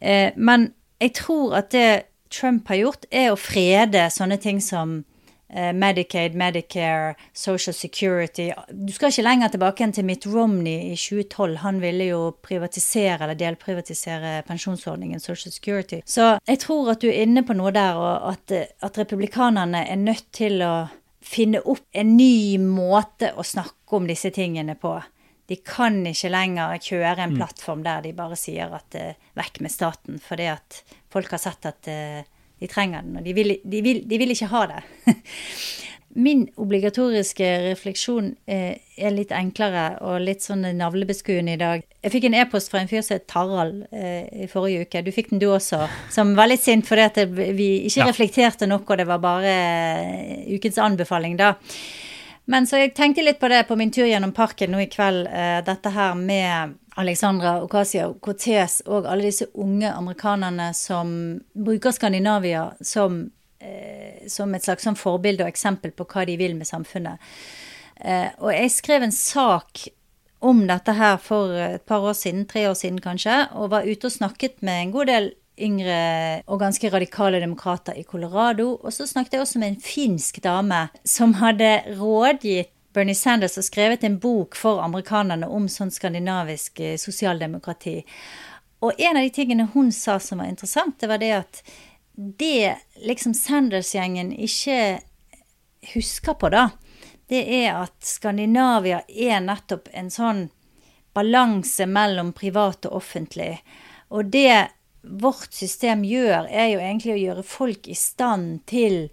Eh, 0.00 0.32
men 0.36 0.72
jeg 1.00 1.14
tror 1.14 1.54
at 1.56 1.70
det 1.70 2.04
Trump 2.30 2.68
har 2.68 2.76
gjort, 2.76 3.06
er 3.10 3.30
å 3.32 3.40
frede 3.40 4.10
sånne 4.12 4.36
ting 4.36 4.60
som 4.60 5.04
Eh, 5.04 5.07
Medicaid, 5.48 6.34
Medicare, 6.36 7.14
Social 7.32 7.72
Security 7.72 8.50
Du 8.68 8.92
skal 8.92 9.08
ikke 9.08 9.24
lenger 9.24 9.48
tilbake 9.54 9.84
enn 9.84 9.94
til 9.96 10.04
Mitt 10.04 10.26
Romney 10.28 10.90
i 10.90 10.96
2012. 10.98 11.56
Han 11.62 11.80
ville 11.80 12.10
jo 12.10 12.20
privatisere 12.44 13.16
eller 13.24 13.38
delprivatisere 13.38 14.42
pensjonsordningen 14.48 15.22
Social 15.24 15.52
Security. 15.54 16.02
Så 16.04 16.34
jeg 16.46 16.60
tror 16.60 16.92
at 16.92 17.00
du 17.00 17.08
er 17.08 17.22
inne 17.24 17.46
på 17.48 17.56
noe 17.56 17.72
der, 17.72 17.96
og 17.96 18.28
at, 18.34 18.52
at 18.84 19.00
republikanerne 19.00 19.86
er 19.88 20.00
nødt 20.00 20.28
til 20.36 20.60
å 20.66 20.74
finne 21.24 21.60
opp 21.64 21.86
en 21.92 22.16
ny 22.16 22.58
måte 22.62 23.32
å 23.36 23.44
snakke 23.44 23.96
om 23.96 24.08
disse 24.08 24.30
tingene 24.34 24.76
på. 24.78 24.96
De 25.48 25.56
kan 25.64 26.02
ikke 26.06 26.30
lenger 26.32 26.76
kjøre 26.84 27.24
en 27.24 27.32
mm. 27.32 27.38
plattform 27.40 27.84
der 27.84 28.02
de 28.04 28.12
bare 28.16 28.36
sier 28.36 28.72
at 28.76 28.96
uh, 29.00 29.14
vekk 29.38 29.62
med 29.64 29.72
staten, 29.72 30.18
fordi 30.20 30.50
at 30.52 30.82
folk 31.12 31.32
har 31.32 31.40
sett 31.40 31.68
at 31.70 31.88
uh, 31.88 32.20
de 32.60 32.70
trenger 32.70 33.04
den, 33.04 33.18
og 33.20 33.26
de 33.26 33.34
vil, 33.36 33.58
de 33.62 33.82
vil, 33.84 34.02
de 34.08 34.18
vil 34.18 34.34
ikke 34.34 34.50
ha 34.52 34.64
det. 34.72 34.82
Min 36.18 36.46
obligatoriske 36.56 37.46
refleksjon 37.66 38.32
eh, 38.50 38.80
er 38.96 39.12
litt 39.14 39.30
enklere 39.34 40.00
og 40.02 40.22
litt 40.24 40.42
sånn 40.42 40.64
navlebeskuende 40.78 41.54
i 41.54 41.60
dag. 41.60 41.84
Jeg 42.02 42.14
fikk 42.14 42.26
en 42.30 42.38
e-post 42.40 42.72
fra 42.72 42.80
en 42.80 42.90
fyr 42.90 43.04
som 43.04 43.18
het 43.18 43.28
Tarald 43.30 43.84
eh, 43.92 44.24
i 44.44 44.48
forrige 44.50 44.88
uke. 44.88 45.04
Du 45.04 45.12
fikk 45.14 45.30
den 45.34 45.42
du 45.42 45.50
også. 45.52 45.84
Som 46.10 46.32
var 46.38 46.50
litt 46.50 46.64
sint 46.64 46.88
fordi 46.88 47.04
at 47.06 47.20
vi 47.36 47.68
ikke 47.86 48.02
ja. 48.02 48.08
reflekterte 48.08 48.66
nok, 48.70 48.88
og 48.88 48.98
det 48.98 49.06
var 49.10 49.22
bare 49.22 49.52
eh, 49.52 50.48
ukens 50.56 50.80
anbefaling 50.82 51.36
da. 51.38 51.52
Men 52.48 52.64
så 52.66 52.78
jeg 52.80 52.94
tenkte 52.96 53.22
litt 53.22 53.40
på 53.40 53.48
det 53.52 53.66
på 53.68 53.76
min 53.76 53.90
tur 53.92 54.06
gjennom 54.08 54.32
parken 54.32 54.72
nå 54.72 54.80
i 54.80 54.88
kveld. 54.88 55.26
Eh, 55.28 55.58
dette 55.66 55.90
her 55.92 56.14
med 56.16 56.78
Alexandra 56.96 57.58
Ocasio-Cortez 57.60 58.80
og 58.88 59.04
alle 59.04 59.28
disse 59.28 59.50
unge 59.60 59.90
amerikanerne 59.92 60.70
som 60.74 61.10
bruker 61.52 61.92
Skandinavia 61.92 62.70
som, 62.80 63.20
eh, 63.60 64.24
som 64.32 64.54
et 64.54 64.64
slags 64.64 64.88
sånn 64.88 64.96
forbilde 64.96 65.44
og 65.44 65.52
eksempel 65.52 65.92
på 65.92 66.08
hva 66.08 66.24
de 66.24 66.38
vil 66.40 66.56
med 66.56 66.66
samfunnet. 66.66 67.20
Eh, 68.00 68.30
og 68.38 68.54
jeg 68.54 68.72
skrev 68.72 69.04
en 69.04 69.12
sak 69.12 69.84
om 70.40 70.66
dette 70.66 70.94
her 70.94 71.18
for 71.20 71.52
et 71.52 71.84
par 71.84 72.00
år 72.00 72.16
siden, 72.16 72.46
tre 72.48 72.64
år 72.70 72.78
siden 72.78 73.00
kanskje, 73.04 73.42
og 73.52 73.74
var 73.74 73.84
ute 73.84 74.06
og 74.06 74.14
snakket 74.14 74.62
med 74.62 74.86
en 74.86 74.92
god 74.96 75.06
del 75.12 75.32
yngre 75.60 76.42
og 76.46 76.60
ganske 76.62 76.90
radikale 76.92 77.40
demokrater 77.42 77.98
i 77.98 78.04
Colorado. 78.04 78.76
Og 78.82 78.92
så 78.94 79.06
snakket 79.06 79.38
jeg 79.38 79.44
også 79.44 79.62
med 79.62 79.72
en 79.72 79.80
finsk 79.82 80.42
dame 80.44 80.86
som 81.04 81.36
hadde 81.42 81.96
rådgitt 81.98 82.74
Bernie 82.98 83.14
Sanders 83.14 83.58
og 83.60 83.66
skrevet 83.66 84.04
en 84.04 84.16
bok 84.18 84.56
for 84.56 84.80
amerikanerne 84.82 85.46
om 85.52 85.68
sånn 85.70 85.92
skandinavisk 85.92 86.80
eh, 86.80 86.96
sosialdemokrati. 86.98 88.00
Og 88.82 88.96
en 88.98 89.18
av 89.18 89.26
de 89.26 89.34
tingene 89.34 89.68
hun 89.74 89.92
sa 89.94 90.16
som 90.22 90.40
var 90.40 90.48
interessant, 90.50 90.96
det 91.00 91.10
var 91.10 91.20
det 91.22 91.32
at 91.36 91.60
det 92.14 92.78
liksom 93.06 93.34
Sanders-gjengen 93.38 94.32
ikke 94.34 94.98
husker 95.92 96.34
på, 96.34 96.50
da, 96.50 96.70
det 97.30 97.44
er 97.60 97.84
at 97.84 97.94
Skandinavia 98.02 99.02
er 99.06 99.44
nettopp 99.44 99.90
en 99.92 100.10
sånn 100.10 100.46
balanse 101.14 101.86
mellom 101.86 102.32
privat 102.34 102.88
og 102.88 102.98
offentlig. 103.02 103.58
Og 104.14 104.30
det 104.32 104.70
vårt 105.08 105.52
system 105.56 106.04
gjør, 106.06 106.46
er 106.50 106.72
jo 106.74 106.80
egentlig 106.82 107.14
å 107.14 107.20
gjøre 107.22 107.44
folk 107.46 107.88
i 107.88 107.96
stand 107.98 108.62
til 108.68 109.06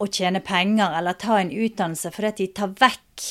å 0.00 0.08
tjene 0.08 0.40
penger 0.44 0.96
eller 0.96 1.18
ta 1.20 1.38
en 1.40 1.52
utdannelse, 1.52 2.12
fordi 2.14 2.30
at 2.30 2.40
de 2.40 2.46
tar 2.56 2.76
vekk 2.80 3.26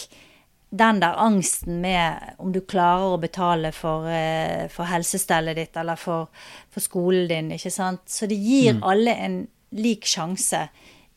den 0.69 0.99
der 1.01 1.17
angsten 1.17 1.79
med 1.81 2.35
om 2.37 2.51
du 2.53 2.59
klarer 2.61 3.15
å 3.15 3.21
betale 3.21 3.71
for, 3.73 4.05
eh, 4.05 4.67
for 4.69 4.85
helsestellet 4.85 5.57
ditt 5.57 5.77
eller 5.81 5.97
for, 5.97 6.29
for, 6.69 6.85
skolen 6.85 7.25
din, 7.29 7.49
ikke 7.55 7.73
sant. 7.73 8.03
Så 8.05 8.29
det 8.29 8.37
gir 8.37 8.77
mm. 8.77 8.83
alle 8.85 9.15
en 9.17 9.39
lik 9.73 10.05
sjanse 10.05 10.67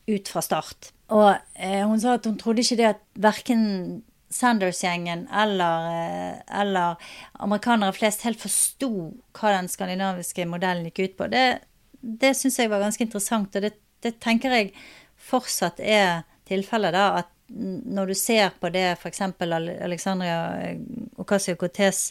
ut 0.09 0.29
fra 0.29 0.41
start. 0.41 0.89
Og 1.13 1.29
eh, 1.53 1.83
hun 1.85 2.01
sa 2.01 2.17
at 2.17 2.25
hun 2.25 2.39
trodde 2.41 2.65
ikke 2.65 2.79
det 2.81 2.89
at 2.95 3.05
verken 3.13 4.01
Sanders-gjengen 4.33 5.27
eller, 5.31 5.87
eh, 5.91 6.59
eller, 6.61 6.95
amerikanere 7.33 7.95
flest 7.95 8.25
helt 8.27 8.41
forsto 8.41 8.91
hva 9.37 9.53
den 9.55 9.69
skandinaviske 9.71 10.47
modellen 10.49 10.89
gikk 10.89 11.03
ut 11.03 11.17
på. 11.19 11.29
Det, 11.33 11.45
det 12.01 12.33
syns 12.37 12.59
jeg 12.59 12.71
var 12.71 12.83
ganske 12.83 13.05
interessant, 13.05 13.55
og 13.55 13.65
det, 13.65 13.75
det 14.03 14.17
tenker 14.23 14.55
jeg 14.57 14.73
fortsatt 15.23 15.79
er 15.79 16.23
tilfellet, 16.49 16.95
da. 16.95 17.23
At 17.23 17.31
når 17.53 18.11
du 18.11 18.15
ser 18.17 18.55
på 18.59 18.71
det 18.73 18.87
f.eks. 18.97 19.21
Alexandria 19.21 20.39
eh, 20.63 20.81
Ocasio-Cortez 21.21 22.09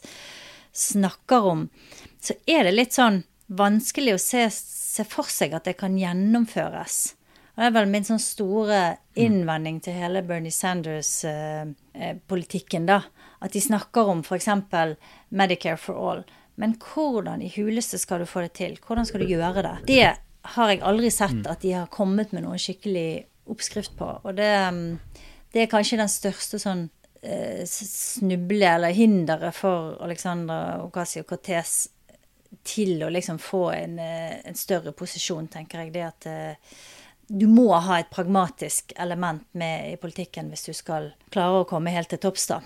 snakker 0.72 1.50
om, 1.52 1.66
så 2.22 2.36
er 2.46 2.68
det 2.68 2.76
litt 2.76 2.96
sånn 2.96 3.22
vanskelig 3.52 4.16
å 4.16 4.22
se, 4.22 4.46
se 4.54 5.04
for 5.08 5.28
seg 5.28 5.56
at 5.56 5.66
det 5.68 5.76
kan 5.80 5.98
gjennomføres. 5.98 7.12
Det 7.52 7.66
er 7.66 7.74
vel 7.74 7.90
min 7.92 8.06
sånn 8.06 8.22
store 8.22 8.96
innvending 9.20 9.80
til 9.84 9.92
hele 10.00 10.22
Bernie 10.24 10.54
Sanders-politikken, 10.54 12.82
eh, 12.82 12.84
eh 12.84 12.88
da. 12.88 12.98
At 13.44 13.52
de 13.52 13.60
snakker 13.60 14.08
om 14.08 14.20
f.eks. 14.24 14.48
Medicare 15.28 15.80
for 15.80 15.94
all. 16.00 16.24
Men 16.54 16.76
hvordan 16.80 17.42
i 17.42 17.52
huleste 17.56 17.98
skal 18.00 18.18
du 18.22 18.26
få 18.28 18.40
det 18.46 18.52
til? 18.56 18.78
Hvordan 18.80 19.06
skal 19.08 19.20
du 19.20 19.26
gjøre 19.28 19.62
det? 19.66 19.76
Det 19.88 20.10
har 20.56 20.66
jeg 20.70 20.82
aldri 20.82 21.10
sett 21.12 21.42
mm. 21.42 21.50
at 21.50 21.60
de 21.62 21.72
har 21.76 21.86
kommet 21.92 22.32
med 22.32 22.42
noen 22.46 22.60
skikkelig 22.60 23.24
oppskrift 23.52 23.96
på. 23.98 24.08
Og 24.22 24.34
det, 24.36 24.52
mm, 24.74 24.98
det 25.52 25.60
er 25.62 25.72
kanskje 25.72 26.00
den 26.00 26.12
største 26.12 26.56
sånn 26.62 26.84
eh, 27.22 27.64
snuble 27.68 28.68
eller 28.76 28.92
hinderet 28.96 29.54
for 29.56 29.78
Alexandra 30.04 30.58
Ocasio-Cortez 30.86 31.70
til 32.68 33.02
å 33.02 33.10
liksom 33.10 33.38
få 33.42 33.64
en, 33.74 33.98
eh, 33.98 34.40
en, 34.44 34.58
større 34.58 34.92
posisjon, 34.92 35.48
tenker 35.48 35.84
jeg. 35.84 35.94
Det 35.94 36.04
at 36.06 36.26
eh, 36.30 36.76
du 37.32 37.46
må 37.48 37.70
ha 37.72 38.00
et 38.02 38.10
pragmatisk 38.12 38.92
element 39.00 39.44
med 39.56 39.94
i 39.94 39.96
politikken 40.00 40.50
hvis 40.52 40.68
du 40.68 40.74
skal 40.76 41.12
klare 41.32 41.62
å 41.62 41.68
komme 41.68 41.94
helt 41.94 42.10
til 42.12 42.20
topps, 42.20 42.44
da. 42.50 42.60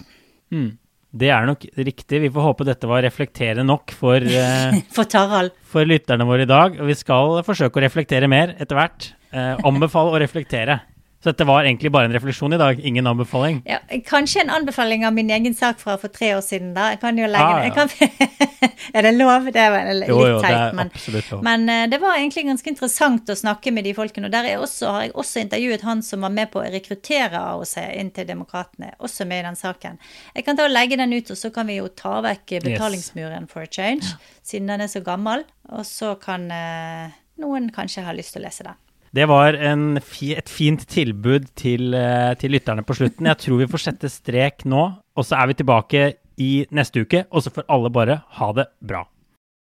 Mm. 0.51 0.75
Det 1.17 1.31
er 1.33 1.47
nok 1.49 1.63
riktig. 1.79 2.19
Vi 2.27 2.31
får 2.33 2.45
håpe 2.45 2.67
dette 2.67 2.89
var 2.91 3.05
reflekterende 3.07 3.65
nok 3.69 3.95
for, 3.97 4.21
eh, 4.43 4.81
for, 4.93 5.53
for 5.71 5.89
lytterne 5.89 6.27
våre 6.29 6.45
i 6.45 6.51
dag. 6.51 6.81
Og 6.83 6.91
vi 6.91 6.99
skal 6.99 7.41
forsøke 7.47 7.81
å 7.81 7.87
reflektere 7.87 8.29
mer 8.29 8.57
etter 8.59 8.79
hvert. 8.79 9.13
Eh, 9.31 9.55
anbefal 9.69 10.13
å 10.13 10.21
reflektere. 10.21 10.81
Så 11.23 11.33
dette 11.33 11.47
var 11.49 11.65
egentlig 11.65 11.91
bare 11.91 12.07
en 12.07 12.15
refleksjon 12.15 12.53
i 12.53 12.59
dag, 12.61 12.81
ingen 12.87 13.07
anbefaling? 13.09 13.63
Ja, 13.67 13.79
kanskje 14.07 14.45
en 14.45 14.51
anbefaling 14.53 15.07
av 15.09 15.15
min 15.17 15.31
egen 15.33 15.55
sak 15.57 15.81
fra 15.81 15.97
for 15.99 16.13
tre 16.13 16.35
år 16.37 16.45
siden, 16.45 16.75
da. 16.77 16.91
Jeg 16.93 17.01
kan 17.03 17.19
jo 17.19 17.27
legge 17.31 17.55
ah, 17.57 17.65
ja. 17.65 17.73
kan, 17.75 17.89
Er 18.97 19.03
det 19.03 19.13
lov? 19.17 19.49
Det 19.53 19.65
var 19.73 19.91
litt 19.97 20.11
jo, 20.11 20.19
jo, 20.29 20.37
teit, 20.45 20.77
men, 20.77 20.91
men 21.45 21.67
uh, 21.71 21.83
det 21.91 21.99
var 22.03 22.19
egentlig 22.19 22.47
ganske 22.47 22.71
interessant 22.71 23.33
å 23.33 23.37
snakke 23.39 23.73
med 23.75 23.89
de 23.89 23.97
folkene. 23.97 24.29
Og 24.29 24.35
der 24.35 24.49
også, 24.61 24.93
har 24.93 25.07
jeg 25.07 25.15
også 25.17 25.43
intervjuet 25.43 25.87
han 25.89 26.05
som 26.07 26.27
var 26.27 26.35
med 26.37 26.53
på 26.53 26.63
å 26.63 26.69
rekruttere 26.77 27.43
AOC 27.43 27.75
inn 27.97 28.13
til 28.15 28.29
Demokratene, 28.29 28.93
også 29.01 29.27
med 29.29 29.43
i 29.43 29.49
den 29.49 29.59
saken. 29.59 30.01
Jeg 30.37 30.47
kan 30.47 30.59
ta 30.59 30.69
og 30.69 30.75
legge 30.75 31.01
den 31.01 31.17
ut, 31.17 31.33
og 31.33 31.41
så 31.41 31.53
kan 31.55 31.69
vi 31.71 31.81
jo 31.81 31.91
ta 31.97 32.19
vekk 32.27 32.59
betalingsmuren 32.69 33.49
yes. 33.49 33.53
for 33.53 33.67
a 33.67 33.71
change, 33.71 34.17
siden 34.47 34.73
den 34.73 34.85
er 34.85 34.93
så 34.93 35.03
gammel. 35.05 35.47
Og 35.73 35.87
så 35.89 36.15
kan 36.23 36.51
uh, 36.53 37.15
noen 37.43 37.73
kanskje 37.75 38.07
ha 38.07 38.15
lyst 38.17 38.37
til 38.37 38.45
å 38.45 38.49
lese 38.49 38.69
den. 38.69 38.86
Det 39.15 39.27
var 39.31 39.57
fi, 40.03 40.33
et 40.35 40.49
fint 40.51 40.83
tilbud 40.89 41.51
til, 41.55 41.95
eh, 41.95 42.35
til, 42.35 42.51
lytterne 42.51 42.83
på 42.83 42.95
slutten. 42.95 43.27
Jeg 43.27 43.39
tror 43.39 43.59
vi 43.63 43.71
får 43.71 43.85
sette 43.87 44.11
strek 44.13 44.65
nå, 44.65 44.87
og 45.17 45.25
så 45.25 45.39
er 45.41 45.47
vi 45.47 45.55
tilbake 45.55 46.07
i 46.39 46.67
neste 46.71 47.01
uke. 47.01 47.25
Og 47.31 47.43
så 47.43 47.51
får 47.51 47.69
alle 47.69 47.91
bare 47.91 48.23
ha 48.39 48.53
det 48.53 48.67
bra. 48.81 49.07